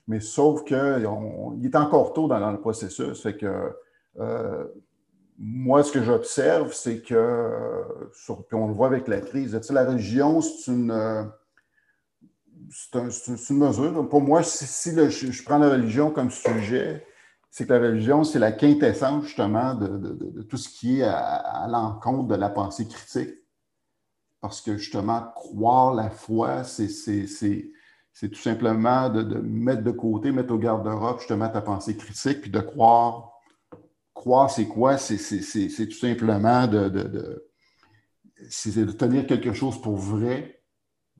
[0.06, 3.22] Mais sauf qu'il est encore tôt dans, le processus.
[3.22, 3.72] Fait que
[5.38, 7.82] moi, ce que j'observe, c'est que,
[8.48, 11.32] puis on le voit avec la crise, la religion, une,
[12.70, 14.08] c'est une mesure.
[14.08, 17.06] Pour moi, si, je, prends la religion comme sujet,
[17.50, 22.28] c'est que la religion, c'est la quintessence justement de, tout ce qui est à, l'encontre
[22.28, 23.34] de la pensée critique.
[24.44, 26.84] Parce que justement, croire la foi, c'est
[28.20, 32.60] tout simplement de, mettre de côté, mettre au garde-robe justement ta pensée critique, puis de
[32.60, 33.30] croire
[34.12, 34.98] croire, c'est quoi?
[34.98, 37.48] C'est tout simplement de, de,
[38.66, 40.60] de, tenir quelque chose pour vrai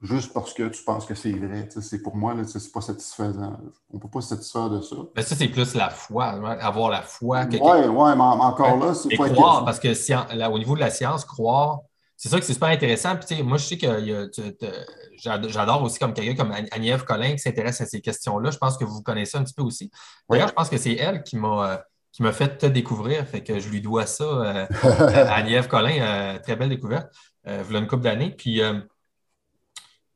[0.02, 1.66] juste parce que tu penses que c'est vrai.
[1.80, 3.56] C'est pour moi, ce n'est pas satisfaisant.
[3.90, 4.96] On ne peut pas se satisfaire de ça.
[5.16, 6.26] Mais ça, c'est plus la foi,
[6.60, 7.46] avoir la foi.
[7.50, 9.88] Oui, ouais, mais encore là, c'est pas croire, parce que
[10.36, 11.80] là, au niveau de la science, croire,
[12.24, 13.16] c'est ça que c'est super intéressant.
[13.16, 14.30] Puis, moi, je sais que
[15.18, 18.50] j'adore aussi comme quelqu'un comme Agnève Collin qui s'intéresse à ces questions-là.
[18.50, 19.90] Je pense que vous connaissez un petit peu aussi.
[20.30, 21.76] D'ailleurs, je pense que c'est elle qui m'a euh,
[22.12, 23.26] qui m'a fait te découvrir.
[23.26, 24.66] Fait que je lui dois ça euh,
[25.28, 26.00] à Nièvre Collin.
[26.00, 27.14] Euh, très belle découverte.
[27.46, 28.30] Euh, voilà une couple d'années.
[28.30, 28.62] Puis,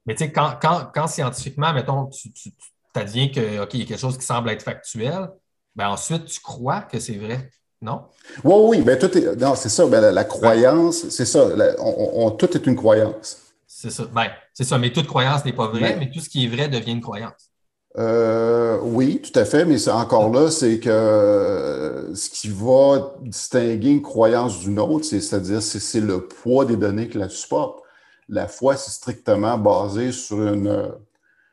[0.07, 2.51] mais tu sais, quand, scientifiquement, mettons, tu, tu,
[2.95, 5.29] adviens qu'il y a quelque chose qui semble être factuel,
[5.77, 7.51] ben ensuite, tu crois que c'est vrai.
[7.81, 8.03] Non?
[8.45, 9.37] Oui, oui, ben, tout est.
[9.37, 9.87] Non, c'est ça.
[9.87, 11.49] Ben, la, croyance, c'est ça.
[11.79, 13.39] on, tout est une croyance.
[13.67, 14.05] C'est ça.
[14.13, 14.79] Ben, c'est ça.
[14.79, 17.51] Mais toute croyance n'est pas vraie, mais tout ce qui est vrai devient une croyance.
[17.97, 23.91] Euh, oui, tout à fait, mais encore là, c'est que euh, ce qui va distinguer
[23.91, 27.81] une croyance d'une autre, c'est-à-dire c'est le poids des données que la supporte.
[28.29, 30.93] La foi, c'est strictement basé sur une,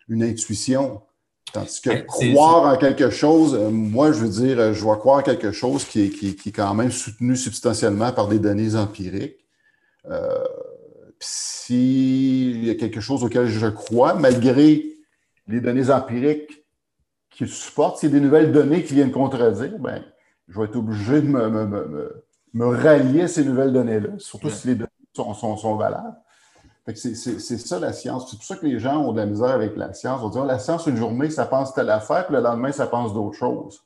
[0.10, 1.02] une intuition.
[1.56, 5.22] Tandis que croire en quelque chose, euh, moi, je veux dire, je vais croire en
[5.22, 9.38] quelque chose qui est, qui, est quand même soutenu substantiellement par des données empiriques.
[10.12, 10.44] Euh,
[11.20, 14.84] S'il y a quelque chose auquel je crois, malgré
[15.48, 16.66] les données empiriques
[17.30, 20.04] qui supportent, s'il y a des nouvelles données qui viennent contredire, ben,
[20.50, 24.90] je vais être obligé de me, rallier à ces nouvelles données-là, surtout si les données
[25.14, 26.18] sont, sont, valables.
[26.94, 28.30] C'est ça la science.
[28.30, 30.22] C'est pour ça que les gens ont de la misère avec la science.
[30.22, 32.86] On va dire la science, une journée, ça pense telle affaire, puis le lendemain, ça
[32.86, 33.82] pense d'autres choses.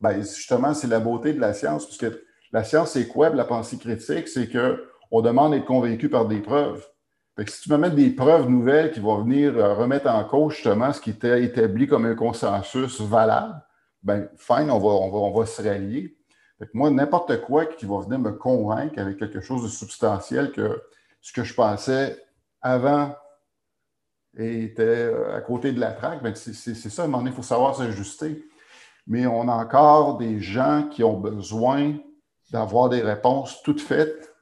[0.00, 2.06] Ben, justement, c'est la beauté de la science, puisque
[2.52, 3.30] la science, c'est quoi?
[3.30, 6.86] La pensée critique, c'est qu'on demande d'être convaincu par des preuves
[7.46, 10.92] si tu vas mettre des preuves nouvelles qui vont venir euh, remettre en cause justement
[10.92, 13.54] ce qui était établi comme un consensus valable,
[14.02, 16.16] ben fine, on va, on va, se rallier.
[16.74, 20.82] moi, n'importe quoi qui va venir me convaincre avec quelque chose de substantiel que
[21.22, 22.22] ce que je pensais
[22.60, 23.14] avant
[24.36, 27.36] était euh, à côté de la traque, ben c'est ça, à un moment donné, il
[27.36, 28.44] faut savoir s'ajuster.
[29.06, 31.96] Mais on a encore des gens qui ont besoin
[32.50, 34.32] d'avoir des réponses toutes faites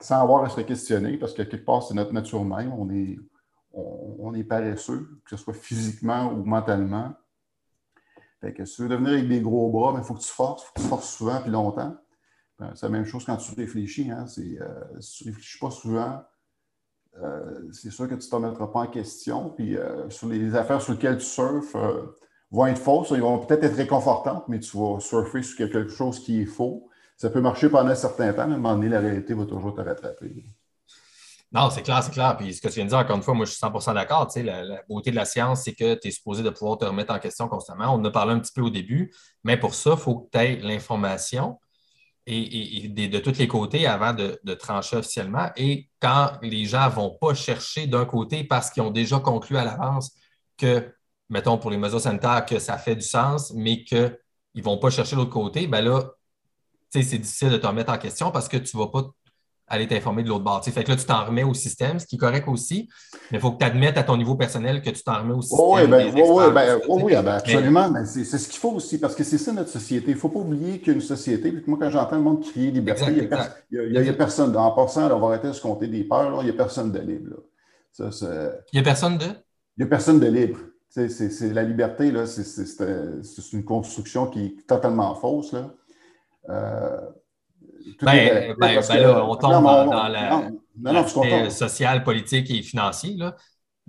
[0.00, 2.72] sans avoir à se questionner, parce que quelque part, c'est notre nature même.
[2.72, 3.18] On est,
[3.72, 7.12] on, est paresseux, que ce soit physiquement ou mentalement.
[8.42, 10.66] Si tu veux devenir avec des gros bras, il ben, faut que tu forces, il
[10.66, 11.96] faut que tu forces souvent et longtemps.
[12.58, 14.10] Ben, c'est la même chose quand tu réfléchis.
[14.10, 14.26] Hein?
[14.38, 16.22] Euh, si tu ne réfléchis pas souvent,
[17.22, 19.50] euh, c'est sûr que tu ne te remettras pas en question.
[19.50, 21.76] Puis euh, sur les affaires sur lesquelles tu surfes
[22.50, 23.10] vont être fausses.
[23.10, 26.88] Ils vont peut-être être réconfortantes, mais tu vas surfer sur quelque chose qui est faux
[27.16, 29.46] ça peut marcher pendant un certain temps, mais à un moment donné, la réalité va
[29.46, 30.44] toujours te rattraper.
[31.52, 32.36] Non, c'est clair, c'est clair.
[32.36, 34.26] Puis ce que tu viens de dire, encore une fois, moi, je suis 100 d'accord.
[34.26, 36.84] Tu sais, la, beauté de la science, c'est que tu es supposé de pouvoir te
[36.84, 37.94] remettre en question constamment.
[37.94, 39.14] On en a parlé un petit peu au début,
[39.44, 41.60] mais pour ça, il faut que tu aies l'information
[42.26, 45.50] et, de, tous les côtés avant de, trancher officiellement.
[45.56, 49.56] Et quand les gens ne vont pas chercher d'un côté parce qu'ils ont déjà conclu
[49.56, 50.12] à l'avance
[50.56, 50.94] que,
[51.28, 54.16] mettons, pour les mesures sanitaires, que ça fait du sens, mais qu'ils
[54.54, 56.02] ne vont pas chercher l'autre côté, ben là,
[56.90, 59.10] c'est difficile de te remettre en question parce que tu ne vas pas
[59.66, 60.62] aller t'informer de l'autre bord.
[60.64, 62.88] Fait que là, tu t'en remets au système, ce qui est correct aussi,
[63.30, 65.42] mais il faut que tu admettes à ton niveau personnel que tu t'en remets au
[65.42, 65.66] système.
[65.66, 67.90] oui, ben, oui, ben, oui, ben, absolument.
[67.90, 68.04] Mais...
[68.04, 70.10] c'est ce qu'il faut aussi, parce que c'est ça notre société.
[70.10, 73.04] Il ne faut pas oublier qu'une société, puis moi, quand j'entends le monde crier liberté,
[73.08, 74.54] il n'y a, personne.
[74.56, 76.98] En passant, on va arrêter de se compter des peurs, il n'y a personne de
[76.98, 77.36] libre.
[77.98, 78.08] il
[78.74, 79.26] n'y a personne de?
[79.76, 80.58] Il n'y a personne de libre.
[80.88, 85.52] C'est la liberté, c'est une construction qui est totalement fausse.
[85.52, 85.74] Là.
[86.50, 87.00] Euh,
[88.02, 93.16] ben, ben, ben là, on tombe dans, la social, politique et financier.
[93.16, 93.36] Là.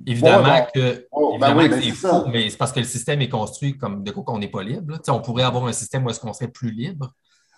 [0.06, 4.04] Évidemment que, oh, ben c'est faux, mais c'est parce que le système est construit comme
[4.04, 5.00] de quoi qu'on n'est pas libre.
[5.08, 7.14] On pourrait avoir un système où est-ce qu'on serait plus libre.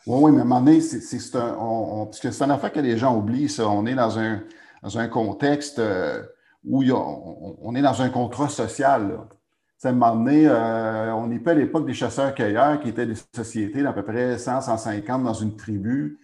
[0.05, 1.57] Oui, oui, mais à un moment donné, c'est un.
[1.59, 3.67] On, parce que c'est un affaire que les gens oublient, ça.
[3.67, 4.43] On est dans un,
[4.83, 6.23] dans un contexte euh,
[6.63, 9.09] où on, est dans un contrat social.
[9.09, 9.27] Là.
[9.83, 13.17] À un moment donné, euh, on n'est pas à l'époque des chasseurs-cueilleurs qui étaient des
[13.35, 16.19] sociétés d'à peu près 100, 150 dans une tribu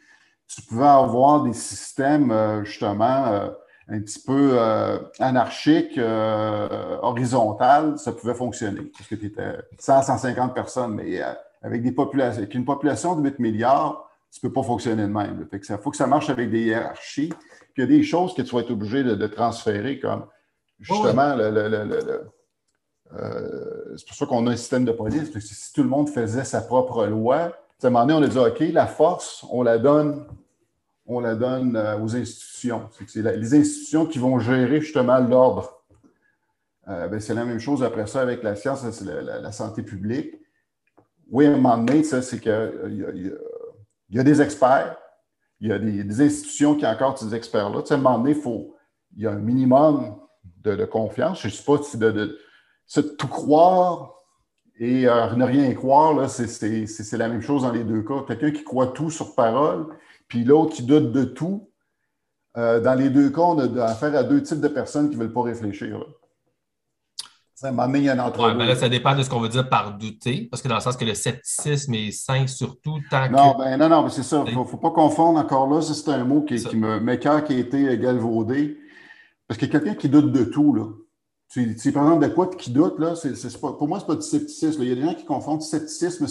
[0.56, 3.50] tu pouvais avoir des systèmes, euh, justement, euh,
[3.88, 6.00] un petit peu euh, anarchiques,
[7.02, 8.82] horizontales, ça pouvait fonctionner.
[8.98, 11.22] Parce que tu étais 100, 150 personnes, mais
[11.62, 15.08] avec, des populations, avec une population de 8 milliards, tu ne peux pas fonctionner de
[15.08, 15.48] même.
[15.52, 17.34] Il faut que ça marche avec des hiérarchies.
[17.74, 20.28] Puis il y a des choses que tu vas être obligé de, transférer, comme
[20.80, 22.32] justement le,
[23.96, 25.38] c'est pour ça qu'on a un système de police.
[25.38, 27.52] si tout le monde faisait sa propre loi,
[27.84, 30.26] à un moment donné, on a dit OK, la force, on la donne
[31.16, 32.90] on la donne euh, aux institutions.
[33.08, 35.84] C'est les institutions qui vont gérer justement l'ordre.
[36.88, 40.36] Euh, ben, c'est la même chose après ça avec la science, la, santé publique.
[41.32, 43.36] Oui, à un moment donné, c'est qu'il euh,
[44.10, 44.98] y, a des experts,
[45.62, 47.82] il y a des, institutions qui ont encore ces experts-là.
[47.90, 48.76] à un moment donné, il, faut,
[49.16, 50.18] il y a un minimum
[50.62, 51.42] de, confiance.
[51.42, 52.38] Je ne sais pas si de,
[53.18, 54.14] tout croire
[54.78, 58.26] et ne rien croire, c'est la même chose dans les deux cas.
[58.28, 59.88] Quelqu'un qui croit tout sur parole,
[60.34, 61.70] puis l'autre qui doute de tout.
[62.58, 65.22] Euh, dans les deux cas, on a affaire à deux types de personnes qui ne
[65.22, 66.04] veulent pas réfléchir.
[67.54, 69.70] Ça m'a mis un entre ouais, mais là, ça dépend de ce qu'on veut dire
[69.70, 73.54] par douter, parce que dans le sens que le scepticisme est sain surtout tant non,
[73.54, 73.60] que.
[73.60, 74.44] Ben, non, non, mais c'est ça.
[74.48, 75.84] Il ne faut, pas confondre encore là.
[75.84, 78.80] C'est un mot qui, qui me m'écœure, qui a été galvaudé.
[79.48, 80.88] Parce que quelqu'un qui doute de tout, là.
[81.50, 83.14] Tu, tu par exemple de quoi qui doute, là,
[83.62, 84.82] pour moi, ce n'est pas du scepticisme.
[84.82, 86.26] Il y a des gens qui confondent scepticisme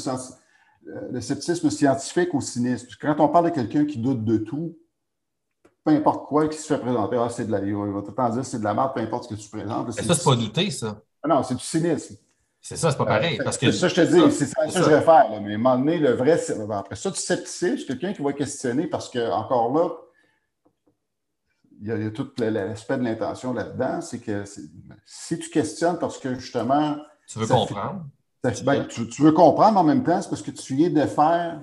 [0.84, 2.88] le scepticisme scientifique au cynisme.
[3.00, 4.76] Quand on parle de quelqu'un qui doute de tout,
[5.84, 8.14] peu importe quoi qui se fait présenter, ah, c'est de la, il va tout le
[8.14, 9.86] temps dire c'est de la merde, peu importe ce que tu présentes.
[9.86, 11.00] Mais ça, c'est pas douter, ça.
[11.22, 12.16] Ah non, c'est du cynisme.
[12.60, 13.40] C'est ça, c'est pas pareil.
[13.40, 15.26] Euh, c'est ça, je te dis, c'est ça, que je vais faire.
[15.42, 16.38] Mais à un moment donné, le vrai,
[16.72, 19.90] après ça, du scepticisme, quelqu'un qui va questionner parce que, encore là,
[21.80, 24.44] il y a, tout l'aspect de l'intention là-dedans, c'est que
[25.04, 26.96] si tu questionnes parce que justement.
[27.26, 28.04] Tu veux comprendre.
[28.42, 31.60] Ben, tu, veux comprendre en même temps, c'est parce que tu viens de faire,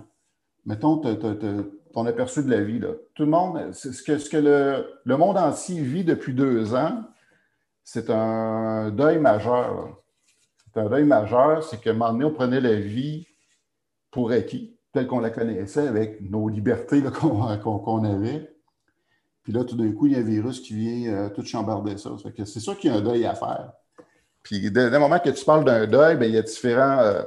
[0.65, 2.80] mettons, ton aperçu de la vie.
[2.80, 2.89] Là.
[3.15, 4.38] Tout le monde, ce que, ce que
[5.03, 7.03] le, monde entier vit depuis deux ans,
[7.84, 9.97] c'est un deuil majeur.
[10.73, 13.27] C'est un deuil majeur, c'est qu'à un moment donné, on prenait la vie
[14.10, 18.56] pour acquis, telle qu'on la connaissait, avec nos libertés qu'on avait.
[19.43, 21.97] Puis là, tout d'un coup, il y a un virus qui vient euh, tout chambarder
[21.97, 22.11] ça.
[22.45, 23.73] C'est sûr qu'il y a un deuil à faire.
[24.44, 26.99] Puis, dès le moment que tu parles d'un deuil, bien, il y a différents.
[26.99, 27.22] Euh,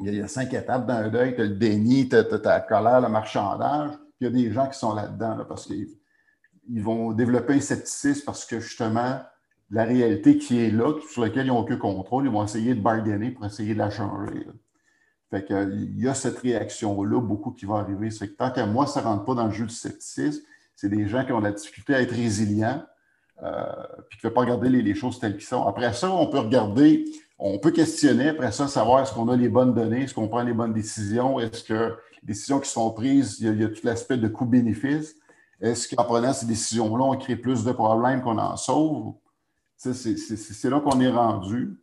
[0.00, 1.34] il, y a, cinq étapes d'un deuil.
[1.34, 3.90] Tu as le déni, tu as, ta colère, le marchandage.
[3.90, 8.22] Puis, il y a des gens qui sont là-dedans parce qu'ils vont développer un scepticisme
[8.24, 9.20] parce que justement,
[9.70, 12.80] la réalité qui est là, sur laquelle ils n'ont aucun contrôle, ils vont essayer de
[12.80, 14.46] bargainer pour essayer de la changer.
[15.30, 18.10] Fait que, il y a cette réaction-là, beaucoup qui va arriver.
[18.10, 20.42] C'est que tant qu'à moi, ça ne rentre pas dans le jeu du scepticisme.
[20.76, 22.84] C'est des gens qui ont la difficulté à être résilients,
[23.38, 25.66] puis qui ne veut pas regarder les, choses telles qu'elles sont.
[25.66, 27.04] Après ça, on peut regarder,
[27.38, 30.42] on peut questionner, après ça, savoir est-ce qu'on a les bonnes données, est-ce qu'on prend
[30.42, 34.16] les bonnes décisions, est-ce que les décisions qui sont prises, il y a, tout l'aspect
[34.16, 35.16] de coût-bénéfice.
[35.60, 39.14] Est-ce qu'en prenant ces décisions-là, on crée plus de problèmes qu'on en sauve?
[39.76, 41.78] C'est là qu'on est rendu.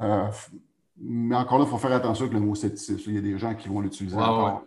[0.00, 0.28] Euh,
[1.00, 3.10] mais encore là, il faut faire attention avec le mot scepticisme.
[3.10, 4.64] Il y a des gens qui vont l'utiliser encore.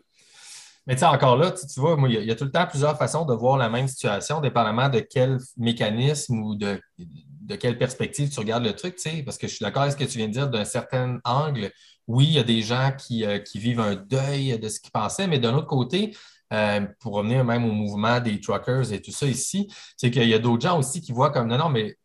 [0.91, 3.23] Mais tu sais, encore là, tu, vois, il y, a tout le temps plusieurs façons
[3.23, 8.37] de voir la même situation, dépendamment de quel mécanisme ou de, de quelle perspective tu
[8.41, 10.27] regardes le truc, tu sais, parce que je suis d'accord avec ce que tu viens
[10.27, 11.71] de dire d'un certain angle.
[12.07, 14.91] Oui, il y a des gens qui, euh, qui, vivent un deuil de ce qu'ils
[14.91, 16.13] pensaient, mais d'un autre côté,
[16.51, 20.33] euh, pour revenir même au mouvement des truckers et tout ça ici, c'est qu'il y
[20.33, 21.95] a d'autres gens aussi qui voient comme non, non, mais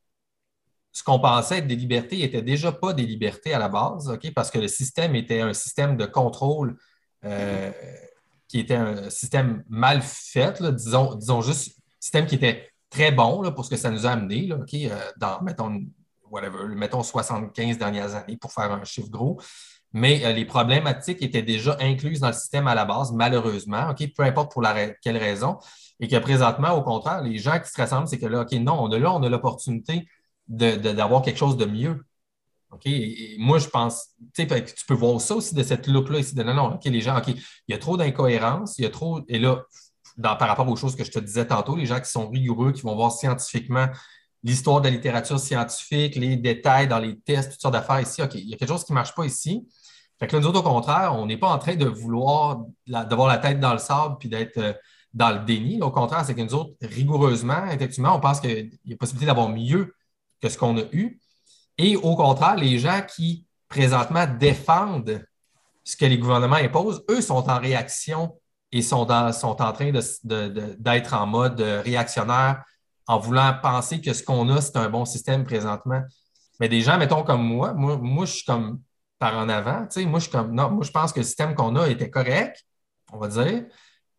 [0.92, 4.32] ce qu'on pensait être des libertés n'était déjà pas des libertés à la base, OK?
[4.32, 6.76] parce que le système était un système de contrôle
[7.24, 7.72] euh,
[8.48, 13.64] qui était un système mal fait, disons, disons juste, système qui était très bon pour
[13.64, 15.80] ce que ça nous a amené, euh, dans, mettons,
[16.30, 19.40] whatever, mettons 75 dernières années pour faire un chiffre gros.
[19.92, 24.22] Mais euh, les problématiques étaient déjà incluses dans le système à la base, malheureusement, peu
[24.22, 25.58] importe pour la, quelle raison.
[26.00, 28.74] Et que présentement, au contraire, les gens qui se rassemblent, c'est que là, OK, non,
[28.78, 30.06] on a là, on a l'opportunité
[30.48, 32.04] d'avoir quelque chose de mieux.
[32.72, 32.86] OK?
[32.86, 36.34] Et, moi, je pense, tu sais, tu peux voir ça aussi de cette loupe-là ici,
[36.34, 38.90] de non, non, OK, les gens, OK, il y a trop d'incohérences, il y a
[38.90, 39.64] trop, et là,
[40.20, 42.82] par rapport aux choses que je te disais tantôt, les gens qui sont rigoureux, qui
[42.82, 43.88] vont voir scientifiquement
[44.42, 48.22] l'histoire de la littérature scientifique, les détails dans les tests, toutes sortes d'affaires ici.
[48.22, 49.66] OK, il y a quelque chose qui ne marche pas ici.
[50.18, 53.28] Fait que là, nous autres, au contraire, on n'est pas en train de vouloir d'avoir
[53.28, 54.72] la tête dans le sable puis d'être euh,
[55.12, 55.82] dans le déni.
[55.82, 59.48] Au contraire, c'est que nous autres, rigoureusement, effectivement, on pense qu'il y a possibilité d'avoir
[59.48, 59.94] mieux
[60.40, 61.20] que ce qu'on a eu.
[61.78, 65.24] Et au contraire, les gens qui présentement défendent
[65.84, 68.38] ce que les gouvernements imposent, eux sont en réaction
[68.72, 69.92] et sont, sont en train
[70.24, 72.64] d'être en mode réactionnaire
[73.06, 76.02] en voulant penser que ce qu'on a, c'est un bon système présentement.
[76.58, 78.80] Mais des gens, mettons comme moi, moi, je suis comme
[79.18, 79.86] par en avant.
[80.06, 82.64] moi, je suis comme non, moi, je pense que le système qu'on a était correct,
[83.12, 83.64] on va dire,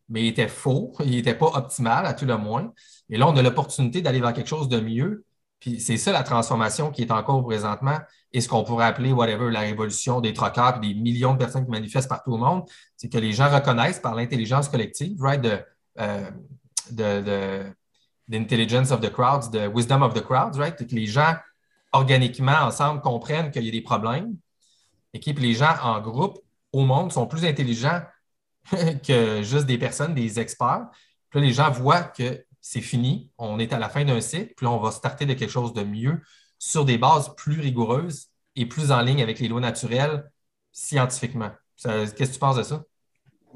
[0.08, 2.72] mais il était faux, il n'était pas optimal à tout le moins.
[3.10, 5.24] Et là, on a l'opportunité d'aller vers quelque chose de mieux.
[5.60, 7.98] Puis c'est ça la transformation qui est en cours présentement
[8.32, 11.70] et ce qu'on pourrait appeler, whatever, la révolution des troqueurs des millions de personnes qui
[11.70, 12.64] manifestent partout au monde,
[12.96, 15.58] c'est que les gens reconnaissent par l'intelligence collective, right, de,
[15.98, 16.30] euh,
[16.90, 17.64] de,
[18.28, 21.34] d'intelligence of the crowds, de wisdom of the crowds, right, que les gens
[21.92, 24.36] organiquement ensemble comprennent qu'il y a des problèmes
[25.14, 26.38] et que les gens en groupe
[26.72, 28.02] au monde sont plus intelligents
[29.06, 30.88] que juste des personnes, des experts.
[31.30, 34.52] Puis là, les gens voient que c'est fini, on est à la fin d'un cycle,
[34.54, 36.20] puis là, on va starter de quelque chose de mieux
[36.58, 38.26] sur des bases plus rigoureuses
[38.56, 40.30] et plus en ligne avec les lois naturelles
[40.70, 41.50] scientifiquement.
[41.82, 42.84] Qu'est-ce que tu penses de ça?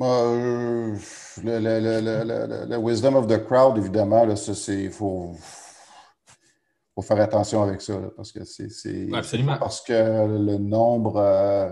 [0.01, 0.97] Euh,
[1.44, 5.36] le, wisdom of the crowd, évidemment, il faut,
[7.02, 9.12] faire attention avec ça, parce que c'est.
[9.12, 9.59] Absolument.
[9.59, 11.18] Parce que le nombre.
[11.18, 11.70] Euh,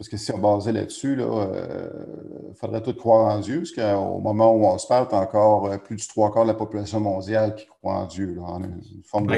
[0.00, 1.90] parce que si on basait là-dessus, il euh,
[2.58, 5.76] faudrait tout croire en Dieu, parce qu'au moment où on se parle, tu encore euh,
[5.76, 8.38] plus du trois quarts de la population mondiale qui croit en Dieu.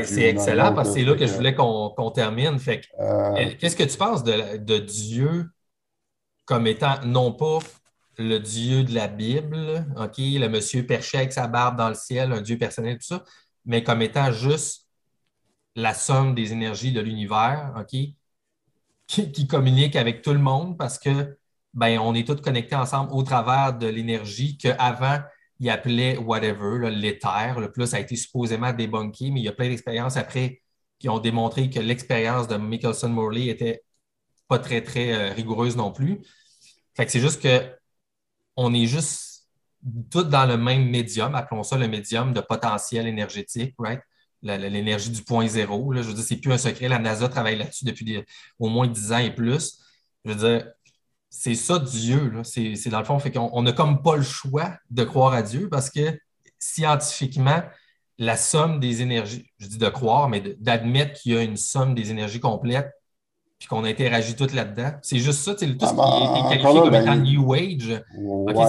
[0.05, 2.59] C'est excellent parce que c'est là que je voulais qu'on termine.
[3.01, 5.51] Euh, qu'est-ce que tu penses de, Dieu
[6.45, 7.59] comme étant non pas
[8.19, 12.31] le Dieu de la Bible, OK, le monsieur perché avec sa barbe dans le ciel,
[12.31, 13.25] un Dieu personnel, tout ça,
[13.65, 14.87] mais comme étant juste
[15.75, 17.99] la somme des énergies de l'univers, OK,
[19.13, 21.37] qui, communique avec tout le monde parce que
[21.75, 25.21] ben, on est tous connectés ensemble au travers de l'énergie qu'avant,
[25.61, 27.59] il appelait whatever, l'éther.
[27.61, 30.63] Le plus a été supposément débunké, mais il y a plein d'expériences après
[30.99, 33.83] qui ont démontré que l'expérience de Michelson-Morley était
[34.49, 36.21] pas très, très euh, rigoureuse non plus.
[36.95, 37.75] Fait que c'est juste que
[38.57, 39.49] on est juste
[40.11, 44.01] tous dans le même médium, appelons ça le médium de potentiel énergétique, right?
[44.43, 45.93] L'énergie du point zéro.
[45.93, 46.89] Là, je veux dire, c'est plus un secret.
[46.89, 48.25] La NASA travaille là-dessus depuis
[48.59, 49.79] au moins dix ans et plus.
[50.25, 50.67] Je veux dire,
[51.31, 52.33] c'est ça Dieu.
[52.45, 55.69] C'est dans le fond, fait qu'on n'a comme pas le choix de croire à Dieu
[55.71, 56.19] parce que
[56.59, 57.63] scientifiquement,
[58.19, 61.95] la somme des énergies, je dis de croire, mais d'admettre qu'il y a une somme
[61.95, 62.91] des énergies complètes
[63.59, 64.93] puis qu'on interagit tout là-dedans.
[65.03, 68.03] C'est juste ça, tout ce qui est qualifié comme ben, étant New Age.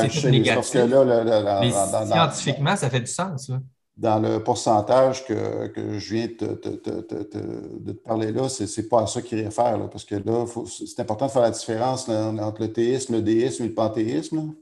[0.09, 0.75] c'est tout négatif.
[0.75, 3.49] mais scientifiquement, ça fait du sens.
[3.49, 3.59] Là
[3.97, 9.21] dans le pourcentage que, je viens de te, parler là, ce n'est pas à ça
[9.21, 13.21] qu'il réfère, parce que là, c'est important de faire la différence entre le théisme, le
[13.21, 14.53] déisme et le panthéisme.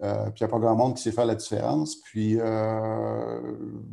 [0.00, 1.96] Euh, puis il n'y a pas grand monde qui sait faire la différence.
[1.96, 3.40] Puis euh,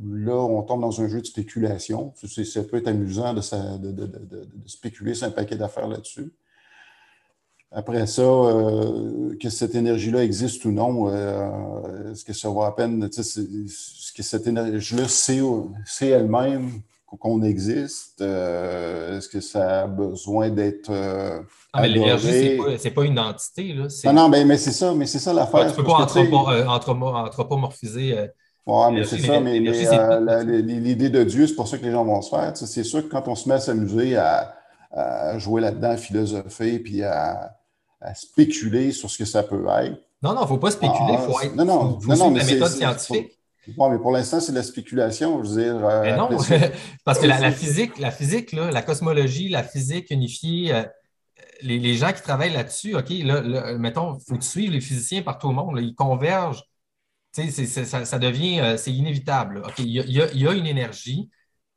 [0.03, 2.13] là, on tombe dans un jeu de spéculation.
[2.15, 6.31] Ça peut être amusant de, de spéculer sur un paquet d'affaires là-dessus.
[7.71, 12.71] Après ça, euh, que cette énergie-là existe ou non, euh, est-ce que ça vaut la
[12.71, 16.81] peine, est-ce que cette énergie-là sait, elle-même
[17.19, 18.21] qu'on existe?
[18.21, 20.89] Euh, est-ce que ça a besoin d'être.
[21.73, 23.73] ah, mais l'énergie, ce n'est pas, une entité.
[23.73, 23.87] Là.
[24.05, 25.65] Non, non, mais, c'est ça, mais c'est ça l'affaire.
[25.65, 26.07] tu ne peux pas
[26.67, 28.29] anthropomorphiser.
[28.67, 32.21] Oui, mais c'est ça, mais, l'idée de Dieu, c'est pour ça que les gens vont
[32.21, 32.55] se faire.
[32.55, 34.55] C'est sûr que quand on se met à s'amuser à,
[34.91, 37.55] à, jouer là-dedans, à philosopher, puis à,
[38.01, 39.99] à spéculer sur ce que ça peut être.
[40.21, 41.55] Non, non, il ne faut pas spéculer, il faut ah, être.
[41.55, 43.31] Non, non, non, non, mais la méthode scientifique.
[43.75, 45.87] Bon, mais pour l'instant, c'est de la spéculation, je veux dire.
[45.87, 46.29] Euh, mais non,
[47.03, 50.83] parce que la, physique, la physique, là, la cosmologie, la physique unifiée, euh,
[51.61, 55.47] les, les, gens qui travaillent là-dessus, OK, là, mettons, il faut suives les physiciens partout
[55.47, 56.63] au monde, ils convergent
[57.35, 59.63] ça, ça, devient, euh, c'est inévitable.
[59.77, 61.29] Il y, a, une énergie,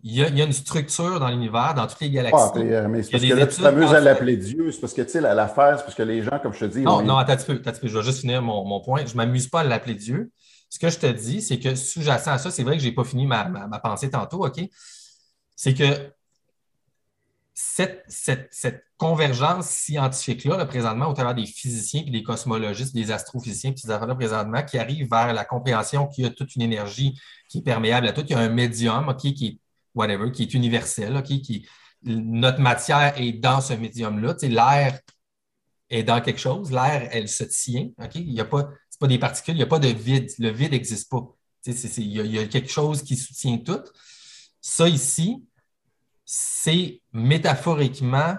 [0.05, 2.37] il y a, une structure dans l'univers, dans toutes les galaxies.
[2.55, 4.70] Ah, mais c'est parce que là, tu t'amuses à l'appeler Dieu.
[4.70, 6.83] C'est parce que, tu sais, l'affaire, c'est parce que les gens, comme je te dis.
[6.83, 9.05] Non, non, attends un petit peu, Je vais juste finir mon, point.
[9.05, 10.31] Je ne m'amuse pas à l'appeler Dieu.
[10.70, 12.95] Ce que je te dis, c'est que sous-jacent à ça, c'est vrai que je n'ai
[12.95, 14.61] pas fini ma, ma, pensée tantôt, OK?
[15.57, 16.12] C'est que
[17.55, 23.83] cette, cette, convergence scientifique-là, présentement, au travers des physiciens, puis des cosmologistes, des astrophysiciens, puis
[23.91, 27.16] affaires-là, présentement, qui arrivent vers la compréhension qu'il y a toute une énergie
[27.49, 29.59] qui est perméable à tout, qu'il y a un médium, OK, qui est
[29.94, 31.66] whatever, qui est universel, OK, qui,
[32.02, 34.36] notre matière est dans ce médium-là.
[34.43, 35.01] L'air
[35.90, 38.15] est dans quelque chose, l'air, elle se tient, OK?
[38.16, 40.31] Il a pas, c'est pas des particules, il n'y a pas de vide.
[40.39, 41.27] Le vide n'existe pas.
[41.66, 43.82] Il, y a, y quelque chose qui soutient tout.
[44.60, 45.44] Ça ici,
[46.24, 48.36] c'est métaphoriquement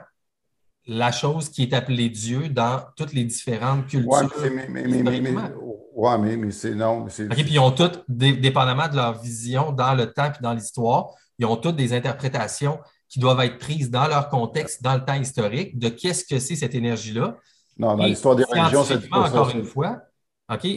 [0.86, 4.32] la chose qui est appelée Dieu dans toutes les différentes cultures.
[4.42, 5.34] Oui, mais, mais, mais, mais,
[5.94, 7.06] ouais, mais, c'est non.
[7.06, 11.46] puis ils ont toutes, dépendamment de leur vision dans le temps et dans l'histoire, ils
[11.46, 15.80] ont toutes des interprétations qui doivent être prises dans leur contexte, dans le temps historique,
[15.80, 17.38] de qu'est-ce que c'est cette énergie-là.
[17.78, 20.02] Non, dans l'histoire des religions, c'est encore une fois,
[20.52, 20.68] OK,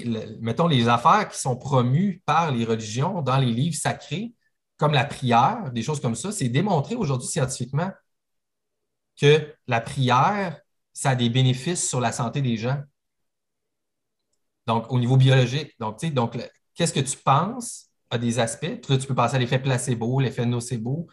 [0.41, 4.33] mettons les affaires qui sont promues par les religions dans les livres sacrés,
[4.77, 7.91] comme la prière, des choses comme ça, c'est démontré aujourd'hui scientifiquement
[9.21, 10.61] que la prière,
[10.93, 12.81] ça a des bénéfices sur la santé des gens.
[14.67, 15.75] Donc, au niveau biologique.
[15.79, 16.39] Donc, tu sais, donc,
[16.75, 18.81] qu'est-ce que tu penses a des aspects.
[18.83, 21.09] Puis là, tu peux passer à l'effet placebo, l'effet nocebo.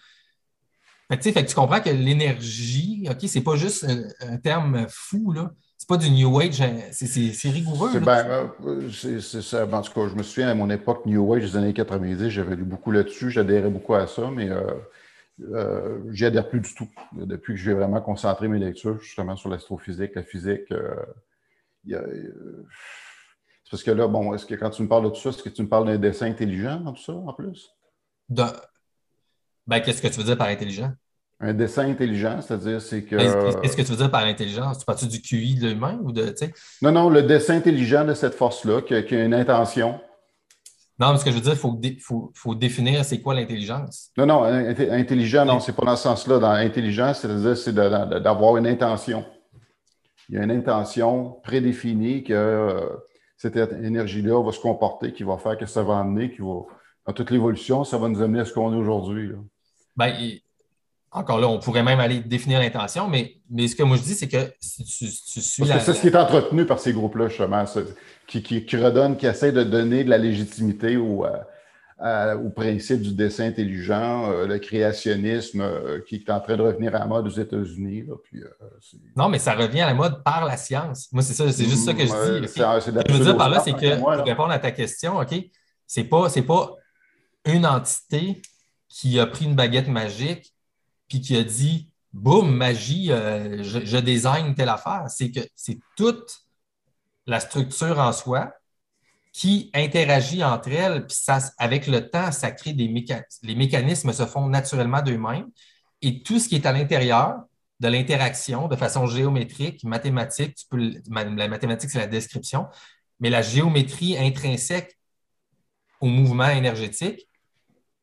[1.09, 3.87] Fait que, fait que tu comprends que l'énergie, OK, c'est pas juste
[4.21, 5.51] un, terme fou, là.
[5.77, 7.97] C'est pas du New Age, hein, c'est rigoureux.
[7.99, 9.65] Ben, euh, ça.
[9.65, 12.57] En tout cas, je me souviens à mon époque, New Age des années 90, j'avais
[12.57, 14.73] lu beaucoup là-dessus, j'adhérais beaucoup à ça, mais euh,
[15.53, 16.89] euh, j'y adhère plus du tout.
[17.13, 20.73] Depuis que je vais vraiment concentrer mes lectures justement sur l'astrophysique, la physique,
[21.87, 21.95] c'est
[23.69, 25.49] parce que là, bon, est-ce que quand tu me parles de tout ça, est-ce que
[25.49, 27.69] tu me parles d'un dessin intelligent dans tout ça, en plus?
[28.29, 30.91] Ben, qu'est-ce que tu veux dire par intelligent?
[31.39, 33.15] Un dessin intelligent, c'est-à-dire, c'est que.
[33.61, 34.79] Qu'est-ce que tu veux dire par intelligence?
[34.79, 36.33] Tu parles du QI de l'humain ou de.
[36.81, 40.01] Non, non, le dessin intelligent de cette force-là, qui, a une intention.
[40.99, 44.09] Non, mais ce que je veux dire, il faut, définir c'est quoi l'intelligence.
[44.17, 46.39] Non, non, intelligent, non, c'est pas dans ce sens-là.
[46.39, 49.23] Dans l'intelligence, c'est-à-dire, c'est d'avoir une intention.
[50.27, 52.89] Il y a une intention prédéfinie que euh,
[53.39, 56.59] cette énergie-là va se comporter, qui va faire que ça va amener, qui va,
[57.07, 59.31] dans toute l'évolution, ça va nous amener à ce qu'on est aujourd'hui.
[59.95, 60.13] Ben,
[61.11, 64.13] encore là, on pourrait même aller définir l'intention, mais, mais ce que moi je dis,
[64.13, 65.63] c'est que si tu, suis.
[65.63, 67.63] Parce que c'est ce qui est entretenu par ces groupes-là, justement,
[68.27, 71.37] qui, qui, qui redonne, qui essaie de donner de la légitimité au, euh,
[72.01, 76.95] au principe du dessin intelligent, euh, le créationnisme euh, qui est en train de revenir
[76.95, 78.05] à la mode aux États-Unis.
[79.15, 81.11] non, mais ça revient à la mode par la science.
[81.11, 82.47] Moi, c'est ça, c'est juste ça que je dis.
[82.47, 85.35] Ce que je veux dire par là, c'est que pour répondre à ta question, OK,
[85.85, 86.75] c'est pas, pas
[87.45, 88.41] une entité
[88.87, 90.53] qui a pris une baguette magique
[91.09, 95.05] puis qui a dit boum, magie, euh, je, je, design telle affaire.
[95.09, 96.39] C'est que c'est toute
[97.27, 98.53] la structure en soi
[99.39, 103.47] qui interagit entre elles, puis ça, avec le temps, ça crée des mécanismes.
[103.47, 105.47] Les mécanismes se font naturellement d'eux-mêmes.
[106.01, 107.43] Et tout ce qui est à l'intérieur
[107.79, 112.67] de l'interaction, de façon géométrique, mathématique, la mathématique, c'est la description,
[113.21, 114.99] mais la géométrie intrinsèque
[116.01, 117.25] au mouvement énergétique,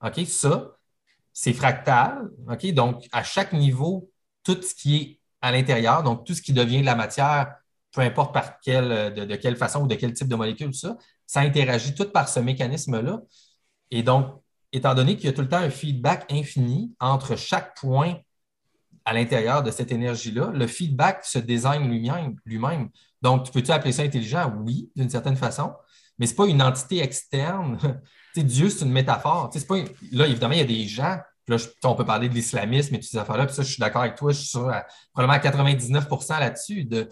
[0.02, 0.78] OK, ça,
[1.34, 2.30] c'est fractal.
[2.50, 2.72] OK?
[2.72, 4.10] Donc, à chaque niveau,
[4.42, 7.56] tout ce qui est à l'intérieur, donc tout ce qui devient de la matière,
[7.92, 10.96] peu importe par quelle, de, quelle façon ou de quel type de molécule, ça,
[11.26, 13.20] ça interagit tout par ce mécanisme-là.
[13.90, 14.42] Et donc,
[14.72, 18.16] étant donné qu'il y a tout le temps un feedback infini entre chaque point
[19.04, 22.36] à l'intérieur de cette énergie-là, le feedback se désigne lui-même.
[22.44, 22.88] Lui-même.
[23.22, 24.52] Donc, tu peux-tu appeler ça intelligent?
[24.64, 25.72] Oui, d'une certaine façon,
[26.18, 27.78] mais ce n'est pas une entité externe
[28.42, 29.50] Dieu, c'est une métaphore.
[29.68, 29.76] Pas,
[30.12, 33.10] là, évidemment, il y a des gens, là, on peut parler de l'islamisme et toutes
[33.10, 34.70] ces affaires-là, je suis d'accord avec toi, je suis sur
[35.12, 37.08] probablement à 99% là-dessus, de,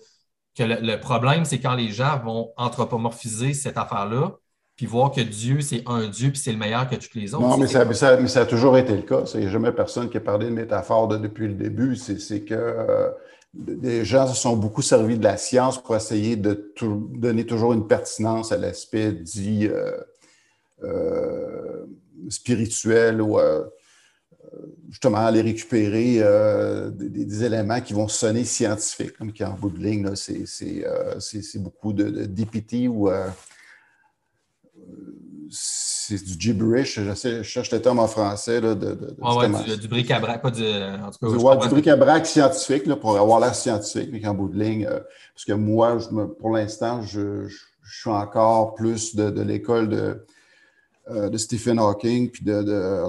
[0.56, 4.36] que le, problème, c'est quand les gens vont anthropomorphiser cette affaire-là,
[4.76, 7.46] puis voir que Dieu, c'est un Dieu, puis c'est le meilleur que tous les autres.
[7.46, 7.94] Non, mais ça, mais
[8.28, 9.22] ça, a toujours été le cas.
[9.34, 11.96] Il n'y a jamais personne qui a parlé de métaphore depuis le début.
[11.96, 13.10] C'est que euh,
[13.80, 17.86] les gens se sont beaucoup servis de la science pour essayer de donner toujours une
[17.86, 19.92] pertinence à l'aspect dit euh,
[20.82, 21.86] euh,
[22.28, 23.64] spirituel ou euh,
[24.90, 29.78] justement aller récupérer euh, des, éléments qui vont sonner scientifiques, comme qui en bout de
[29.78, 33.10] ligne, c'est beaucoup de, DPT ou
[35.50, 37.00] c'est du gibberish.
[37.00, 38.60] Je, cherche le terme en français.
[38.60, 40.64] Là, de, du, bric-à-brac, pas du.
[40.64, 44.88] En tout cas, du, bric-à-brac scientifique pour avoir l'air scientifique, mais qu'en bout de ligne,
[45.34, 45.98] parce que moi,
[46.38, 47.48] pour l'instant, je
[47.84, 50.24] je suis encore plus de, l'école de,
[51.10, 52.52] euh, de, Stephen Hawking puis de,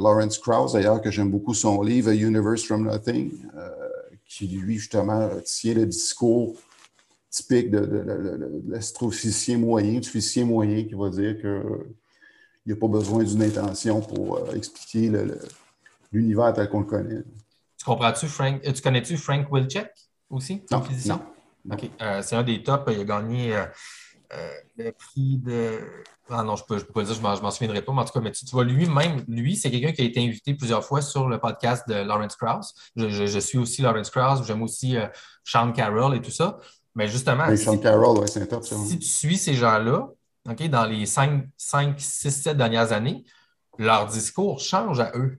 [0.02, 3.70] Lawrence Krauss, d'ailleurs, que j'aime beaucoup son livre A Universe from Nothing, euh,
[4.28, 6.58] qui lui, justement, tient le discours
[7.30, 11.86] typique de, l'astrophysicien moyen, du physicien moyen qui va dire qu'il
[12.66, 15.12] n'y a pas besoin d'une intention pour euh, expliquer
[16.12, 17.24] l'univers tel qu'on le connaît.
[17.78, 18.62] Tu comprends-tu, Frank?
[18.62, 19.90] Tu connais-tu Frank Wilczek
[20.30, 21.22] aussi, non, physicien?
[21.72, 21.90] OK.
[22.22, 22.92] c'est un des tops.
[22.92, 23.56] Il a gagné
[24.78, 25.80] le prix de.
[26.30, 28.14] Ah non, je ne peux, pas dire, je ne m'en souviendrai pas, mais en tout
[28.14, 31.28] cas, mais tu, vois, lui-même, lui, c'est quelqu'un qui a été invité plusieurs fois sur
[31.28, 32.74] le podcast de Lawrence Krauss.
[32.96, 35.08] Je, suis aussi Lawrence Krauss, j'aime aussi euh,
[35.44, 36.58] Sean Carroll et tout ça.
[36.96, 40.10] Mais justement, Sean Carroll, c'est si tu suis ces gens-là,
[40.50, 43.24] OK, dans les 5, 5, 6, 7 dernières années,
[43.78, 45.38] leur discours change à eux.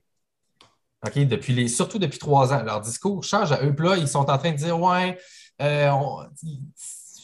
[1.05, 3.73] OK, depuis les, surtout depuis trois ans, leur discours change à eux.
[3.75, 5.17] Puis là, ils sont en train de dire Ouais,
[5.61, 6.27] euh, on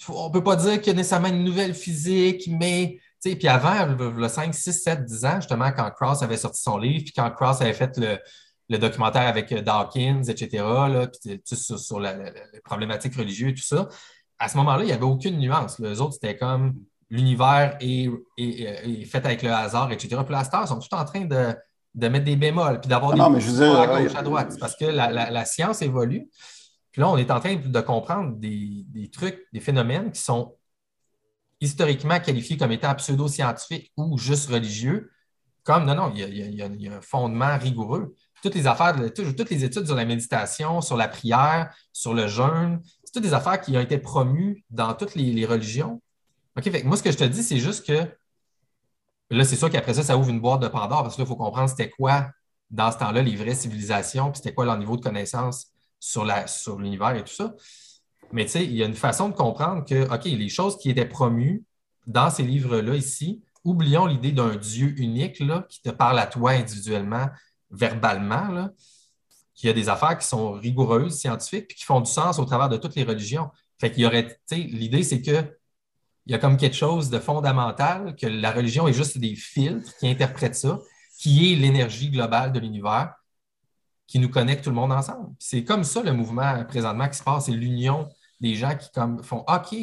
[0.09, 4.27] ne peut pas dire qu'il y a nécessairement une nouvelle physique, mais puis avant, le
[4.27, 7.61] 5, 6, 7, 10 ans, justement, quand Cross avait sorti son livre, puis quand Cross
[7.61, 13.15] avait fait le, documentaire avec euh, Dawkins, etc., là, puis sur, sur la, les problématiques
[13.15, 13.87] religieuses et tout ça,
[14.39, 15.79] à ce moment-là, il n'y avait aucune nuance.
[15.79, 16.73] Les autres, c'était comme
[17.09, 18.09] l'univers est,
[19.05, 20.21] fait avec le hasard, etc.
[20.25, 23.21] Puis là, stars sont tout en train de, mettre des bémols, puis d'avoir ah des
[23.21, 23.29] non,
[23.75, 24.57] à gauche, à droite.
[24.59, 26.27] parce que la, science évolue.
[26.93, 30.55] Puis là, on est en train de comprendre des, trucs, des phénomènes qui sont
[31.59, 35.11] historiquement qualifiés comme étant pseudo-scientifiques ou juste religieux,
[35.63, 38.13] comme non, non, il y, a, un fondement rigoureux.
[38.43, 42.79] Toutes les affaires, toutes les études sur la méditation, sur la prière, sur le jeûne,
[43.03, 45.99] c'est toutes des affaires qui ont été promues dans toutes les, religions.
[46.55, 48.07] OK, moi, ce que je te dis, c'est juste que
[49.31, 51.69] là, c'est sûr qu'après ça, ça ouvre une boîte de Pandore parce qu'il faut comprendre
[51.69, 52.29] c'était quoi,
[52.69, 55.72] dans ce temps-là, les vraies civilisations, puis c'était quoi leur niveau de connaissance
[56.03, 57.53] sur, l'univers et tout ça.
[58.31, 61.05] Mais tu il y a une façon de comprendre que, OK, les choses qui étaient
[61.07, 61.63] promues
[62.07, 67.27] dans ces livres-là ici, oublions l'idée d'un Dieu unique qui te parle à toi individuellement,
[67.71, 68.71] verbalement, là,
[69.55, 72.69] qu'il y a des affaires qui sont rigoureuses, scientifiques, qui font du sens au travers
[72.69, 73.49] de toutes les religions.
[73.79, 75.57] Fait qu'il y aurait, l'idée, c'est que
[76.25, 79.93] il y a comme quelque chose de fondamental, que la religion est juste des filtres
[79.97, 80.79] qui interprètent ça,
[81.17, 83.13] qui est l'énergie globale de l'univers,
[84.07, 85.33] qui nous connecte tout le monde ensemble.
[85.39, 88.07] C'est comme ça le mouvement présentement qui se passe, c'est l'union
[88.39, 89.75] des gens qui comme, font OK.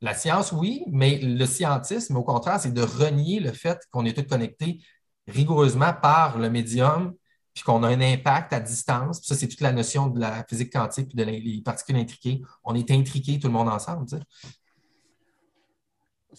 [0.00, 4.16] La science, oui, mais le scientisme, au contraire, c'est de renier le fait qu'on est
[4.16, 4.80] tous connectés
[5.26, 7.14] rigoureusement par le médium,
[7.54, 9.22] puis qu'on a un impact à distance.
[9.22, 12.42] ça, c'est toute la notion de la physique quantique et de les particules intriquées.
[12.64, 14.06] On est intriqués tout le monde ensemble.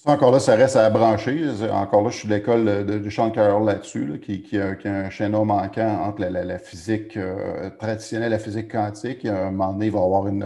[0.06, 1.50] Encore là, ça reste à brancher.
[1.72, 6.04] Encore là, je suis de l'école de, Sean Carroll là-dessus, qui, a, un chaînon manquant
[6.04, 9.26] entre la, physique euh, traditionnelle et la physique quantique.
[9.26, 10.46] à un moment donné, il va y avoir une,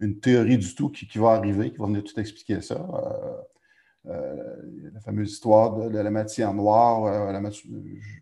[0.00, 2.74] une théorie du tout qui, va arriver, qui va venir tout expliquer ça.
[2.74, 3.53] Euh,
[4.06, 4.34] euh,
[4.92, 7.40] la fameuse histoire de, la matière noire, euh, la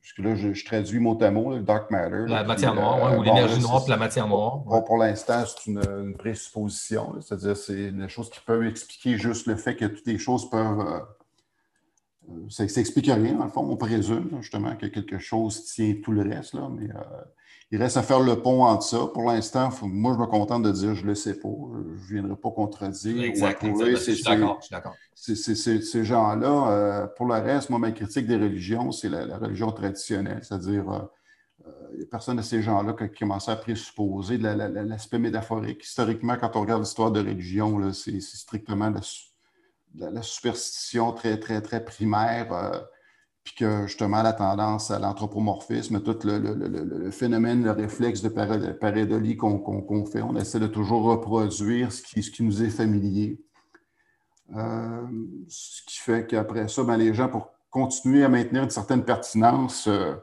[0.01, 2.25] puisque là, je, traduis mot à mot, le dark matter.
[2.29, 4.63] La matière noire, euh, ou l'énergie noire, puis la matière noire.
[4.85, 9.75] pour l'instant, c'est une, présupposition, c'est-à-dire c'est une chose qui peut expliquer juste le fait
[9.75, 11.05] que toutes les choses peuvent.
[12.49, 16.23] ça n'explique rien, dans le fond, on présume justement que quelque chose tient tout le
[16.23, 16.91] reste, là, mais
[17.73, 19.07] il reste à faire le pont entre ça.
[19.15, 21.49] Pour l'instant, moi, je me contente de dire je ne le sais pas.
[21.49, 23.23] Je ne viendrai pas contredire.
[23.25, 24.95] Exact, je suis d'accord.
[25.15, 30.41] Ces gens-là, euh, pour le reste, moi, ma critique des religions, c'est la, religion traditionnelle.
[30.43, 30.99] C'est-à-dire, euh,
[31.67, 35.83] euh, il n'y a personne de ces gens-là qui a commencé à présupposer l'aspect métaphorique.
[35.83, 38.93] Historiquement, quand on regarde l'histoire de religion, c'est strictement
[39.95, 42.85] la, superstition très, très, très primaire
[43.45, 50.07] puis que justement la tendance à l'anthropomorphisme, tout le, phénomène, le réflexe de pareidolie qu'on
[50.07, 53.41] fait, on essaie de toujours reproduire ce qui, ce qui nous est familier.
[54.57, 55.07] Euh,
[55.49, 59.89] ce qui fait qu'après ça, ben, les gens, pour continuer à maintenir une certaine pertinence,
[59.89, 60.15] euh,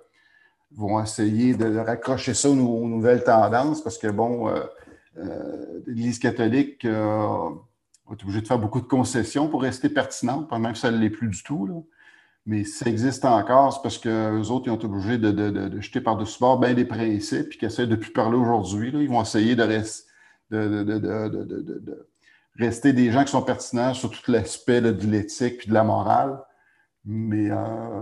[0.72, 8.24] vont essayer de raccrocher ça aux, nouvelles tendances parce que, bon, euh, l'Église catholique est
[8.24, 11.28] obligée de faire beaucoup de concessions pour rester pertinente, même si elle ne l'est plus
[11.28, 11.66] du tout.
[11.66, 11.74] Là.
[12.50, 16.40] Mais ça existe encore, c'est parce qu'eux autres, ils ont été obligés de, jeter par-dessus
[16.40, 18.90] bord bien des principes, puis qu'ils essaient de plus parler aujourd'hui.
[18.92, 19.64] Ils vont essayer de,
[22.58, 26.42] rester des gens qui sont pertinents sur tout l'aspect de l'éthique et de la morale,
[27.06, 28.02] mais euh,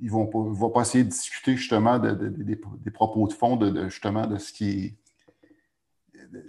[0.00, 4.38] ils ne vont, pas essayer de discuter justement des, propos de fond, de, justement de
[4.38, 4.96] ce qui,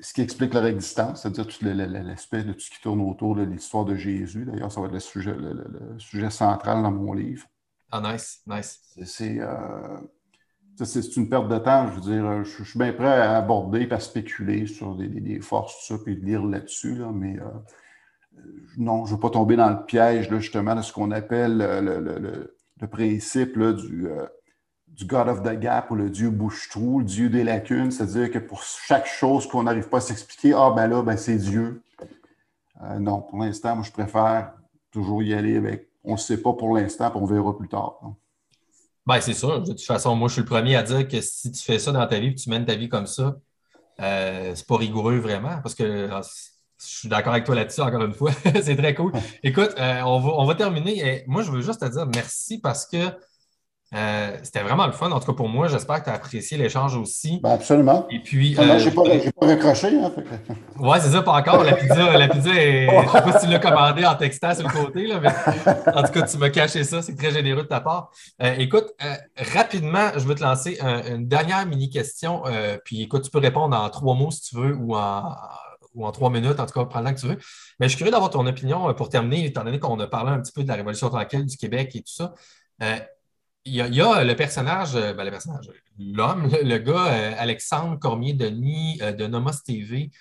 [0.02, 3.44] ce qui explique leur existence, c'est-à-dire tout l'aspect de tout ce qui tourne autour de
[3.44, 4.46] l'histoire de Jésus.
[4.46, 7.46] D'ailleurs, ça va être le sujet, le, sujet central dans mon livre.
[7.92, 8.80] Ah, nice, nice.
[9.22, 9.98] Euh,
[10.84, 11.88] c'est une perte de temps.
[11.90, 15.88] Je veux dire, je, suis bien prêt à aborder et à spéculer sur des, forces,
[15.88, 18.42] tout ça, puis lire là-dessus, mais euh,
[18.78, 22.88] non, je ne veux pas tomber dans le piège, justement, de ce qu'on appelle le,
[22.88, 24.10] principe du,
[24.94, 28.40] du God of the Gap ou le Dieu bouche-trou, le Dieu des lacunes, c'est-à-dire que
[28.40, 31.82] pour chaque chose qu'on n'arrive pas à s'expliquer, ah ben là, ben c'est Dieu.
[33.00, 34.54] non, pour l'instant, moi, je préfère
[34.92, 38.00] toujours y aller avec on ne sait pas pour l'instant, puis on verra plus tard.
[39.06, 39.62] Ben, c'est sûr.
[39.62, 41.92] De toute façon, moi, je suis le premier à dire que si tu fais ça
[41.92, 43.38] dans ta vie, tu mènes ta vie comme ça,
[44.00, 46.22] euh, c'est pas rigoureux vraiment, parce que ah,
[46.80, 48.32] je suis d'accord avec toi là-dessus, encore une fois.
[48.62, 49.14] c'est très cool.
[49.44, 51.24] Écoute, euh, on, va, on, va, terminer.
[51.28, 52.98] moi, je veux juste te dire merci parce que
[53.96, 55.12] euh, c'était vraiment le fun.
[55.12, 57.40] En tout cas, pour moi, j'espère que tu as apprécié l'échange aussi.
[57.44, 58.08] Ben absolument.
[58.10, 58.58] Et puis.
[58.58, 59.04] Euh, je n'ai pas,
[59.40, 59.88] pas, recroché.
[59.88, 60.12] Hein,
[60.80, 61.64] Oui, c'est ça, pas encore.
[61.64, 62.88] La pizza, la pizza est...
[62.90, 65.30] je ne sais pas si tu l'as commandé en textant sur le côté, là, mais
[65.94, 67.02] en tout cas, tu m'as caché ça.
[67.02, 68.10] C'est très généreux de ta part.
[68.42, 68.88] Euh, écoute,
[69.38, 72.44] rapidement, je veux te lancer une dernière mini-question.
[72.86, 75.36] puis écoute, tu peux répondre en trois mots si tu veux ou en,
[75.94, 77.38] ou en trois minutes, en tout cas, prends le temps que tu veux.
[77.80, 80.40] Mais je suis curieux d'avoir ton opinion pour terminer, étant donné qu'on a parlé un
[80.40, 82.34] petit peu de la Révolution tranquille du Québec et tout ça
[83.66, 85.66] il y, a, le personnage, euh, ben, le personnage,
[85.98, 90.12] l'homme, le, gars euh, Alexandre Cormier-Denis euh, de Nomos TV,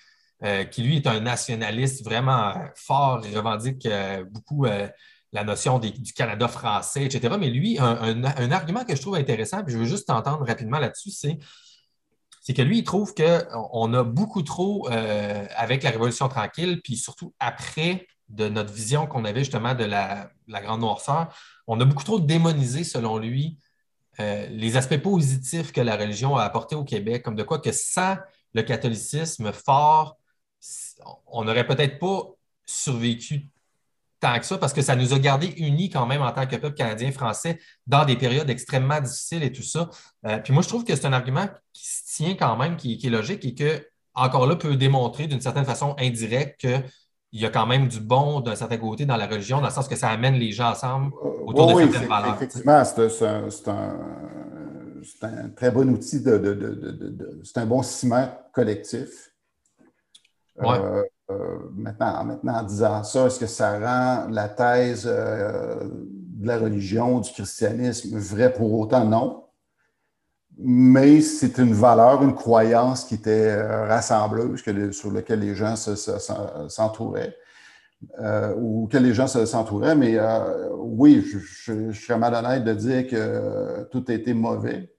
[0.71, 3.87] qui lui est un nationaliste vraiment fort et revendique
[4.29, 7.37] beaucoup la notion du Canada français, etc.
[7.39, 11.11] Mais lui, un, argument que je trouve intéressant, puis je veux juste t'entendre rapidement là-dessus,
[11.11, 17.33] c'est que lui, il trouve qu'on a beaucoup trop, avec la Révolution tranquille, puis surtout
[17.39, 21.33] après de notre vision qu'on avait justement de la Grande Noirceur,
[21.67, 23.57] on a beaucoup trop démonisé, selon lui,
[24.19, 27.71] euh, les aspects positifs que la religion a apportés au Québec, comme de quoi que
[27.71, 28.17] sans
[28.53, 30.17] le catholicisme fort,
[31.27, 32.23] on n'aurait peut-être pas
[32.65, 33.49] survécu
[34.19, 36.55] tant que ça, parce que ça nous a gardés unis quand même en tant que
[36.55, 39.89] peuple canadien-français dans des périodes extrêmement difficiles et tout ça.
[40.25, 42.97] Euh, puis moi, je trouve que c'est un argument qui se tient quand même, qui,
[42.97, 46.81] qui, est logique et que, encore là, peut démontrer d'une certaine façon indirecte que
[47.33, 49.73] il y a quand même du bon d'un certain côté dans la religion, dans le
[49.73, 51.11] sens que ça amène les gens ensemble
[51.45, 52.35] autour de certaines valeurs.
[52.35, 53.67] Effectivement, c'est
[55.23, 59.31] un, très bon outil, de, c'est un bon ciment collectif.
[60.61, 66.47] Euh, euh, maintenant, maintenant, en disant ça, est-ce que ça rend la thèse euh, de
[66.47, 69.03] la religion, du christianisme vraie pour autant?
[69.05, 69.42] Non
[70.57, 74.61] mais c'est une valeur, une croyance qui était euh, rassembleuse,
[74.91, 77.35] sur laquelle les gens s'entouraient,
[78.19, 79.95] euh, ou que les gens s'entouraient.
[79.95, 84.93] Mais euh, oui, je, suis mal honnête de dire que tout a été mauvais.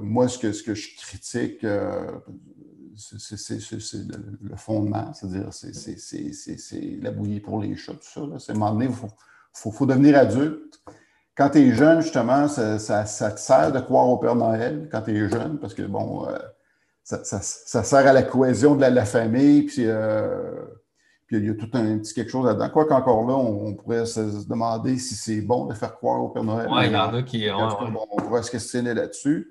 [0.00, 1.66] moi, ce que, je critique,
[2.96, 3.98] c'est
[4.42, 8.20] le, fondement, c'est-à-dire c'est la bouillie pour les chats, tout ça.
[8.38, 10.82] C'est un moment donné, il faut devenir adulte
[11.40, 15.16] quand tu es jeune, justement, ça, te sert de croire au Père Noël quand tu
[15.16, 16.36] es jeune, parce que, bon, euh,
[17.02, 20.52] ça, sert à la cohésion de la, famille, euh,
[21.26, 22.68] puis, il y a tout un petit quelque chose là-dedans.
[22.68, 26.44] Quoi qu'encore là, on, pourrait se demander si c'est bon de faire croire au Père
[26.44, 26.68] Noël.
[26.70, 27.48] Oui, il y en a qui.
[27.50, 29.50] on pourrait se questionner là-dessus.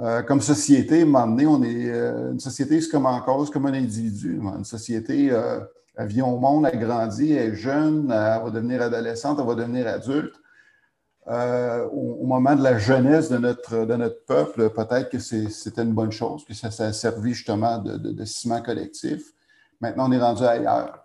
[0.00, 3.66] Euh, comme société, à un moment donné, on est, une société, c'est comme encore comme
[3.66, 4.40] un individu.
[4.40, 5.30] Une société,
[5.96, 9.54] elle vient au monde, elle grandit, elle est jeune, elle va devenir adolescente, elle va
[9.54, 10.34] devenir adulte.
[11.28, 15.92] Euh, au, moment de la jeunesse de notre, de notre peuple, peut-être que c'était une
[15.92, 19.22] bonne chose, que ça, a servi justement de, ciment collectif.
[19.80, 20.98] Maintenant, on est rendu ailleurs.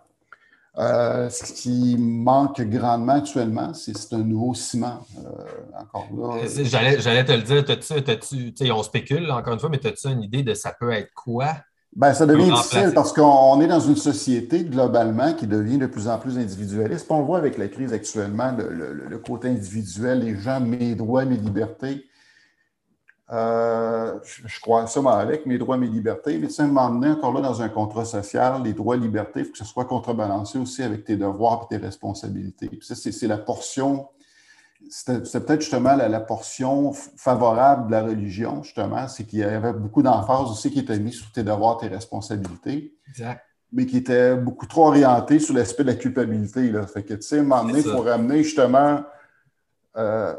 [0.78, 5.06] Euh, ce qui manque grandement actuellement, c'est un nouveau ciment.
[5.18, 6.46] Euh, encore là.
[6.64, 10.74] J'allais te le dire, on spécule encore une fois, mais as-tu une idée de ça
[10.78, 11.56] peut être quoi?
[11.96, 16.08] Bien, ça devient difficile parce qu'on est dans une société globalement qui devient de plus
[16.08, 17.06] en plus individualiste.
[17.08, 21.38] On le voit avec la crise actuellement, le, côté individuel, les gens, mes droits, mes
[21.38, 22.04] libertés.
[23.32, 26.36] Euh, je, crois ça avec mes droits, mes libertés.
[26.36, 28.98] Mais tu sais, à un moment donné, encore là, dans un contrat social, les droits,
[28.98, 32.68] libertés, il faut que ce soit contrebalancé aussi avec tes devoirs et tes responsabilités.
[32.68, 34.06] Puis ça, c'est la portion
[34.90, 40.02] c'est peut-être justement la, portion favorable de la religion, justement, c'est qu'il y avait beaucoup
[40.02, 42.94] d'emphase aussi qui était mise sur tes devoirs, tes responsabilités.
[43.08, 43.42] Exact.
[43.72, 46.70] Mais qui était beaucoup trop orienté sur l'aspect de la culpabilité.
[46.70, 46.86] Là.
[46.86, 49.02] Fait que, tu sais, à un moment donné, il faut ramener justement
[49.96, 50.34] euh,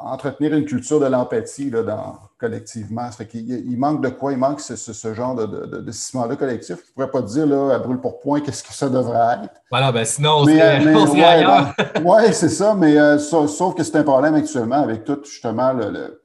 [0.00, 3.10] entretenir une culture de l'empathie dans, collectivement.
[3.10, 4.32] Ça fait il manque de quoi?
[4.32, 6.76] Il manque ce, genre de, de, de, ciment-là collectif.
[6.76, 9.62] Je ne pourrais pas dire là, à brûle pour point qu'est-ce que ça devrait être.
[9.70, 11.74] Voilà, ben sinon, on serait, ailleurs.
[12.04, 16.22] Oui, c'est ça, mais euh, sauf, que c'est un problème actuellement avec tout justement le,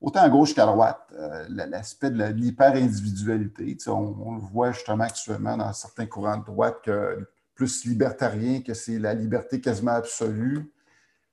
[0.00, 3.76] autant à gauche qu'à droite, euh, l'aspect de l'hyper-individualité.
[3.88, 8.72] On, on, le voit justement actuellement dans certains courants de droite que plus libertarien, que
[8.72, 10.70] c'est la liberté quasiment absolue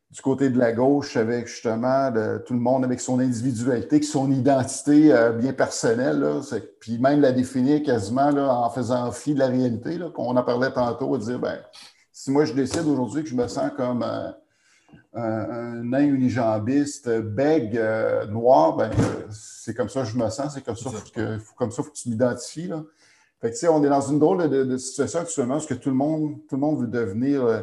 [0.10, 2.12] du côté de la gauche avec justement
[2.46, 6.26] tout le monde avec son individualité, son identité euh, bien personnelle,
[6.80, 10.72] puis même la définir quasiment là, en faisant fi de la réalité, qu'on en parlait
[10.72, 11.60] tantôt, de dire, ben,
[12.14, 14.34] si moi je décide aujourd'hui que je me sens comme un,
[15.84, 18.92] nain unijambiste, bègue, euh, noir, ben,
[19.30, 21.98] c'est comme ça que je me sens, c'est comme ça que, comme ça faut que
[21.98, 22.72] tu m'identifies.
[23.42, 26.38] Fait que, on est dans une drôle de, situation actuellement parce que tout le monde,
[26.48, 27.62] tout le monde veut devenir euh,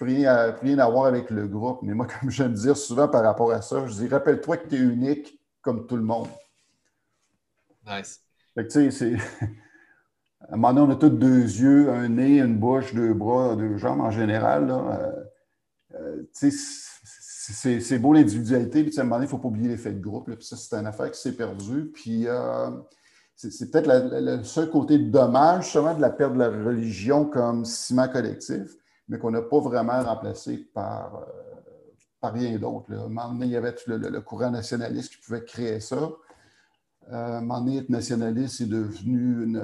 [0.00, 1.80] rien, rien à voir avec le groupe.
[1.82, 4.76] Mais moi, comme j'aime dire souvent par rapport à ça, je dis rappelle-toi que tu
[4.76, 6.28] es unique comme tout le monde.
[7.86, 8.20] Nice.
[8.54, 9.46] Fait que tu sais, c'est.
[10.48, 13.54] À un moment donné, on a tous deux yeux, un nez, une bouche, deux bras,
[13.56, 14.68] deux jambes en général.
[14.68, 14.98] Là.
[15.94, 19.68] Euh, euh, c'est beau l'individualité, puis à un moment donné, il ne faut pas oublier
[19.68, 20.34] l'effet de groupe.
[20.34, 21.90] puis ça, c'est une affaire qui s'est perdue.
[21.92, 22.70] Puis euh,
[23.36, 28.08] c'est peut-être le seul côté dommage, justement, de la perte de la religion comme ciment
[28.08, 28.79] collectif
[29.10, 31.60] mais qu'on n'a pas vraiment remplacé par, euh,
[32.20, 32.92] par rien d'autre.
[32.92, 35.96] À un moment donné, il y avait le, courant nationaliste qui pouvait créer ça.
[35.96, 39.58] Euh, à un moment nationaliste est devenu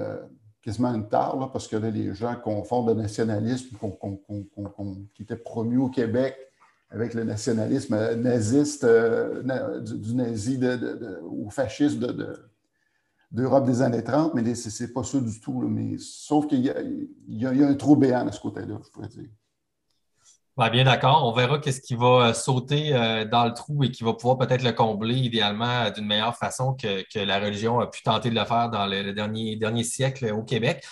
[0.61, 3.77] quasiment une tare, parce que les gens confondent le nationalisme
[5.15, 6.37] qui était promu au Québec
[6.91, 11.99] avec le nationalisme naziste, euh, du, nazi de, ou fasciste
[13.37, 15.61] d'Europe des années 30, mais ce n'est pas ça du tout.
[15.61, 16.73] mais, sauf qu'il y,
[17.29, 19.29] y, a un trou béant de ce côté-là, je pourrais dire
[20.71, 21.27] bien d'accord.
[21.27, 24.39] On verra qu'est-ce qui va euh, sauter euh, dans le trou et qui va pouvoir
[24.39, 28.35] peut-être le combler idéalement euh, d'une meilleure façon que, la religion a pu tenter de
[28.35, 30.85] le faire dans le, dernier, dernier siècle au Québec.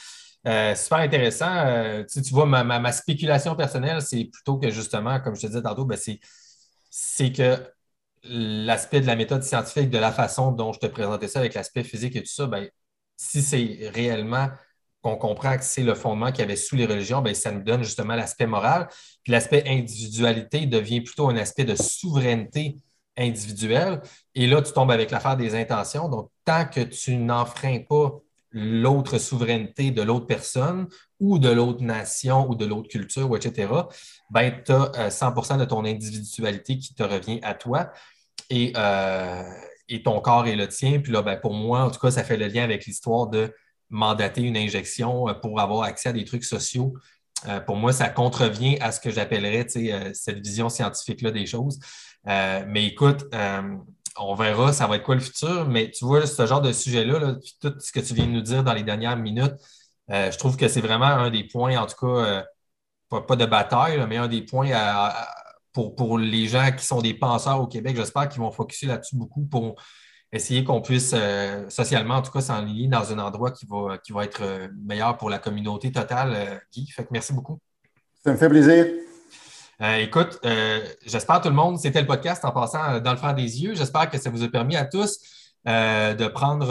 [0.44, 2.04] super intéressant.
[2.12, 5.98] tu, vois, ma, spéculation personnelle, c'est plutôt que justement, comme je te disais tantôt, ben,
[6.90, 7.56] c'est que
[8.24, 11.84] l'aspect de la méthode scientifique, de la façon dont je te présentais ça avec l'aspect
[11.84, 12.68] physique et tout ça, ben,
[13.16, 14.48] si c'est réellement
[15.02, 17.62] qu'on comprend que c'est le fondement qu'il y avait sous les religions, bien, ça nous
[17.62, 18.88] donne justement l'aspect moral.
[19.22, 22.78] Puis l'aspect individualité devient plutôt un aspect de souveraineté
[23.16, 24.00] individuelle.
[24.34, 26.08] Et là, tu tombes avec l'affaire des intentions.
[26.08, 28.18] Donc, tant que tu n'enfreins pas
[28.50, 30.88] l'autre souveraineté de l'autre personne
[31.20, 33.72] ou de l'autre nation ou de l'autre culture, etc.,
[34.30, 37.90] ben, tu as 100% de ton individualité qui te revient à toi.
[38.50, 39.42] Et, euh,
[39.88, 41.00] et ton corps est le tien.
[41.00, 43.54] Puis là, ben, pour moi, en tout cas, ça fait le lien avec l'histoire de
[43.90, 46.94] mandater une injection euh, pour avoir accès à des trucs sociaux.
[47.48, 49.66] Euh, pour moi, ça contrevient à ce que j'appellerais
[50.14, 51.78] cette vision scientifique-là des choses.
[52.24, 53.24] mais écoute,
[54.16, 55.68] on verra, ça va être quoi le futur.
[55.68, 58.64] Mais tu vois, ce genre de sujet-là, tout ce que tu viens de nous dire
[58.64, 59.54] dans les dernières minutes,
[60.08, 62.44] je trouve que c'est vraiment un des points, en tout cas,
[63.10, 64.70] pas, de bataille, mais un des points
[65.74, 67.96] pour, pour les gens qui sont des penseurs au Québec.
[67.96, 69.74] J'espère qu'ils vont focuser là-dessus beaucoup pour
[70.32, 74.12] essayer qu'on puisse euh, socialement, en tout cas, s'enligner dans un endroit qui va, qui
[74.12, 76.86] va être euh, meilleur pour la communauté totale, euh, Guy.
[76.86, 77.58] Fait que merci beaucoup.
[78.24, 78.86] Ça me fait plaisir.
[79.98, 80.40] écoute,
[81.04, 83.74] j'espère tout le monde, c'était le podcast en passant dans le fond des yeux.
[83.74, 85.18] J'espère que ça vous a permis à tous
[85.66, 86.70] de prendre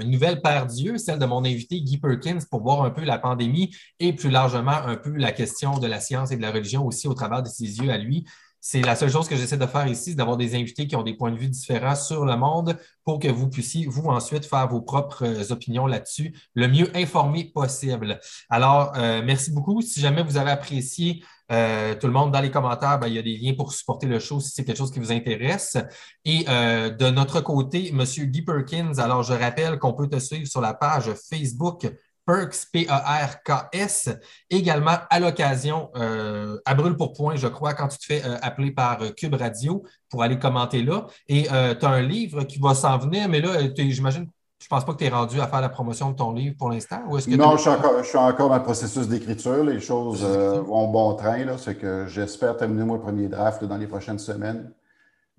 [0.00, 3.18] une nouvelle paire d'yeux, celle de mon invité Guy Perkins, pour voir un peu la
[3.18, 6.86] pandémie et plus largement un peu la question de la science et de la religion
[6.86, 8.24] aussi au travers de ses yeux à lui.
[8.62, 11.02] C'est la seule chose que j'essaie de faire ici, c'est d'avoir des invités qui ont
[11.02, 14.68] des points de vue différents sur le monde pour que vous puissiez, vous, ensuite, faire
[14.68, 18.20] vos propres euh, opinions là-dessus, le mieux informé possible.
[18.50, 19.80] Alors, euh, merci beaucoup.
[19.80, 23.18] Si jamais vous avez apprécié euh, tout le monde dans les commentaires, ben, il y
[23.18, 25.76] a des liens pour supporter le show si c'est quelque chose qui vous intéresse.
[26.24, 28.04] Et de notre côté, M.
[28.04, 31.90] Guy Perkins, alors je rappelle qu'on peut te suivre sur la page Facebook
[32.26, 34.10] Perks, P-E-R-K-S.
[34.48, 38.36] Également, à l'occasion, euh, à brûle pour point, je crois, quand tu te fais euh,
[38.42, 41.06] appeler par euh, Cube Radio pour aller commenter là.
[41.28, 44.28] Et tu as un livre qui va s'en venir, mais là, j'imagine,
[44.60, 46.54] je ne pense pas que tu es rendu à faire la promotion de ton livre
[46.58, 47.00] pour l'instant.
[47.08, 49.64] non, je suis, encore, je suis, encore, dans le processus d'écriture.
[49.64, 51.56] Les choses vont bon train.
[51.56, 54.70] C'est que j'espère terminer mon premier draft dans les prochaines semaines.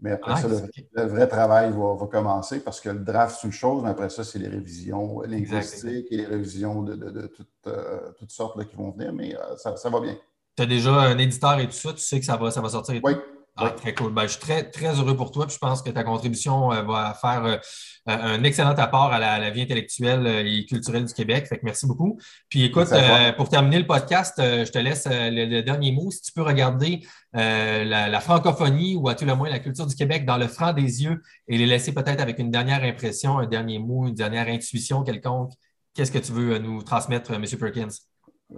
[0.02, 3.84] Mais après ça, le, vrai travail va, commencer parce que le draft, c'est une chose,
[3.84, 7.30] mais après ça, c'est les révisions linguistiques et les révisions de,
[7.68, 10.18] euh, toutes, sortes qui vont venir, mais euh, ça, va bien.
[10.58, 12.70] Tu as déjà un éditeur et tout ça, tu sais que ça va, ça va
[12.70, 13.14] sortir Oui.
[13.58, 14.14] Ah, très cool.
[14.14, 15.46] Ben, je suis très, très heureux pour toi.
[15.50, 17.58] je pense que ta contribution euh, va faire euh,
[18.06, 21.48] un excellent apport à la, vie intellectuelle euh, et culturelle du Québec.
[21.48, 22.18] Fait que merci beaucoup.
[22.48, 22.88] Puis écoute,
[23.36, 26.10] pour terminer le podcast, je te laisse le, dernier mot.
[26.12, 30.26] Si tu peux regarder la, francophonie ou à tout le moins la culture du Québec
[30.26, 33.80] dans le franc des yeux et les laisser peut-être avec une dernière impression, un dernier
[33.80, 35.52] mot, une dernière intuition quelconque,
[35.94, 37.46] qu'est-ce que tu veux nous transmettre, M.
[37.60, 37.90] Perkins?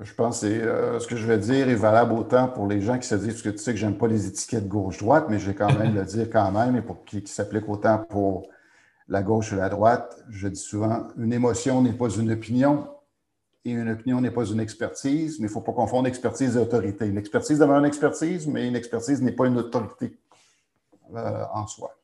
[0.01, 2.97] Je pense que euh, ce que je vais dire est valable autant pour les gens
[2.97, 5.55] qui se disent que tu sais que j'aime pas les étiquettes gauche-droite, mais je vais
[5.55, 8.47] quand même le dire quand même, et pour qui, s'applique autant pour
[9.07, 10.17] la gauche et la droite.
[10.29, 12.87] Je dis souvent, une émotion n'est pas une opinion.
[13.65, 16.59] et une opinion n'est pas une expertise, mais il ne faut pas confondre expertise et
[16.59, 17.05] autorité.
[17.05, 20.17] Une expertise demeure une expertise, mais une expertise n'est pas une autorité
[21.15, 21.95] euh, en soi.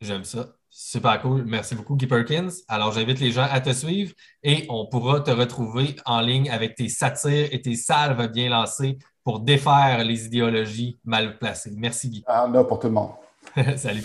[0.00, 0.46] J'aime ça.
[0.76, 1.44] Super cool.
[1.46, 2.48] Merci beaucoup, Guy Perkins.
[2.66, 6.74] Alors, j'invite les gens à te suivre et on pourra te retrouver en ligne avec
[6.74, 11.74] tes satires et tes salves bien lancées pour défaire les idéologies mal placées.
[11.76, 12.24] Merci, Guy.
[12.26, 13.10] Ah, là, pour tout le monde.
[13.76, 14.04] Salut.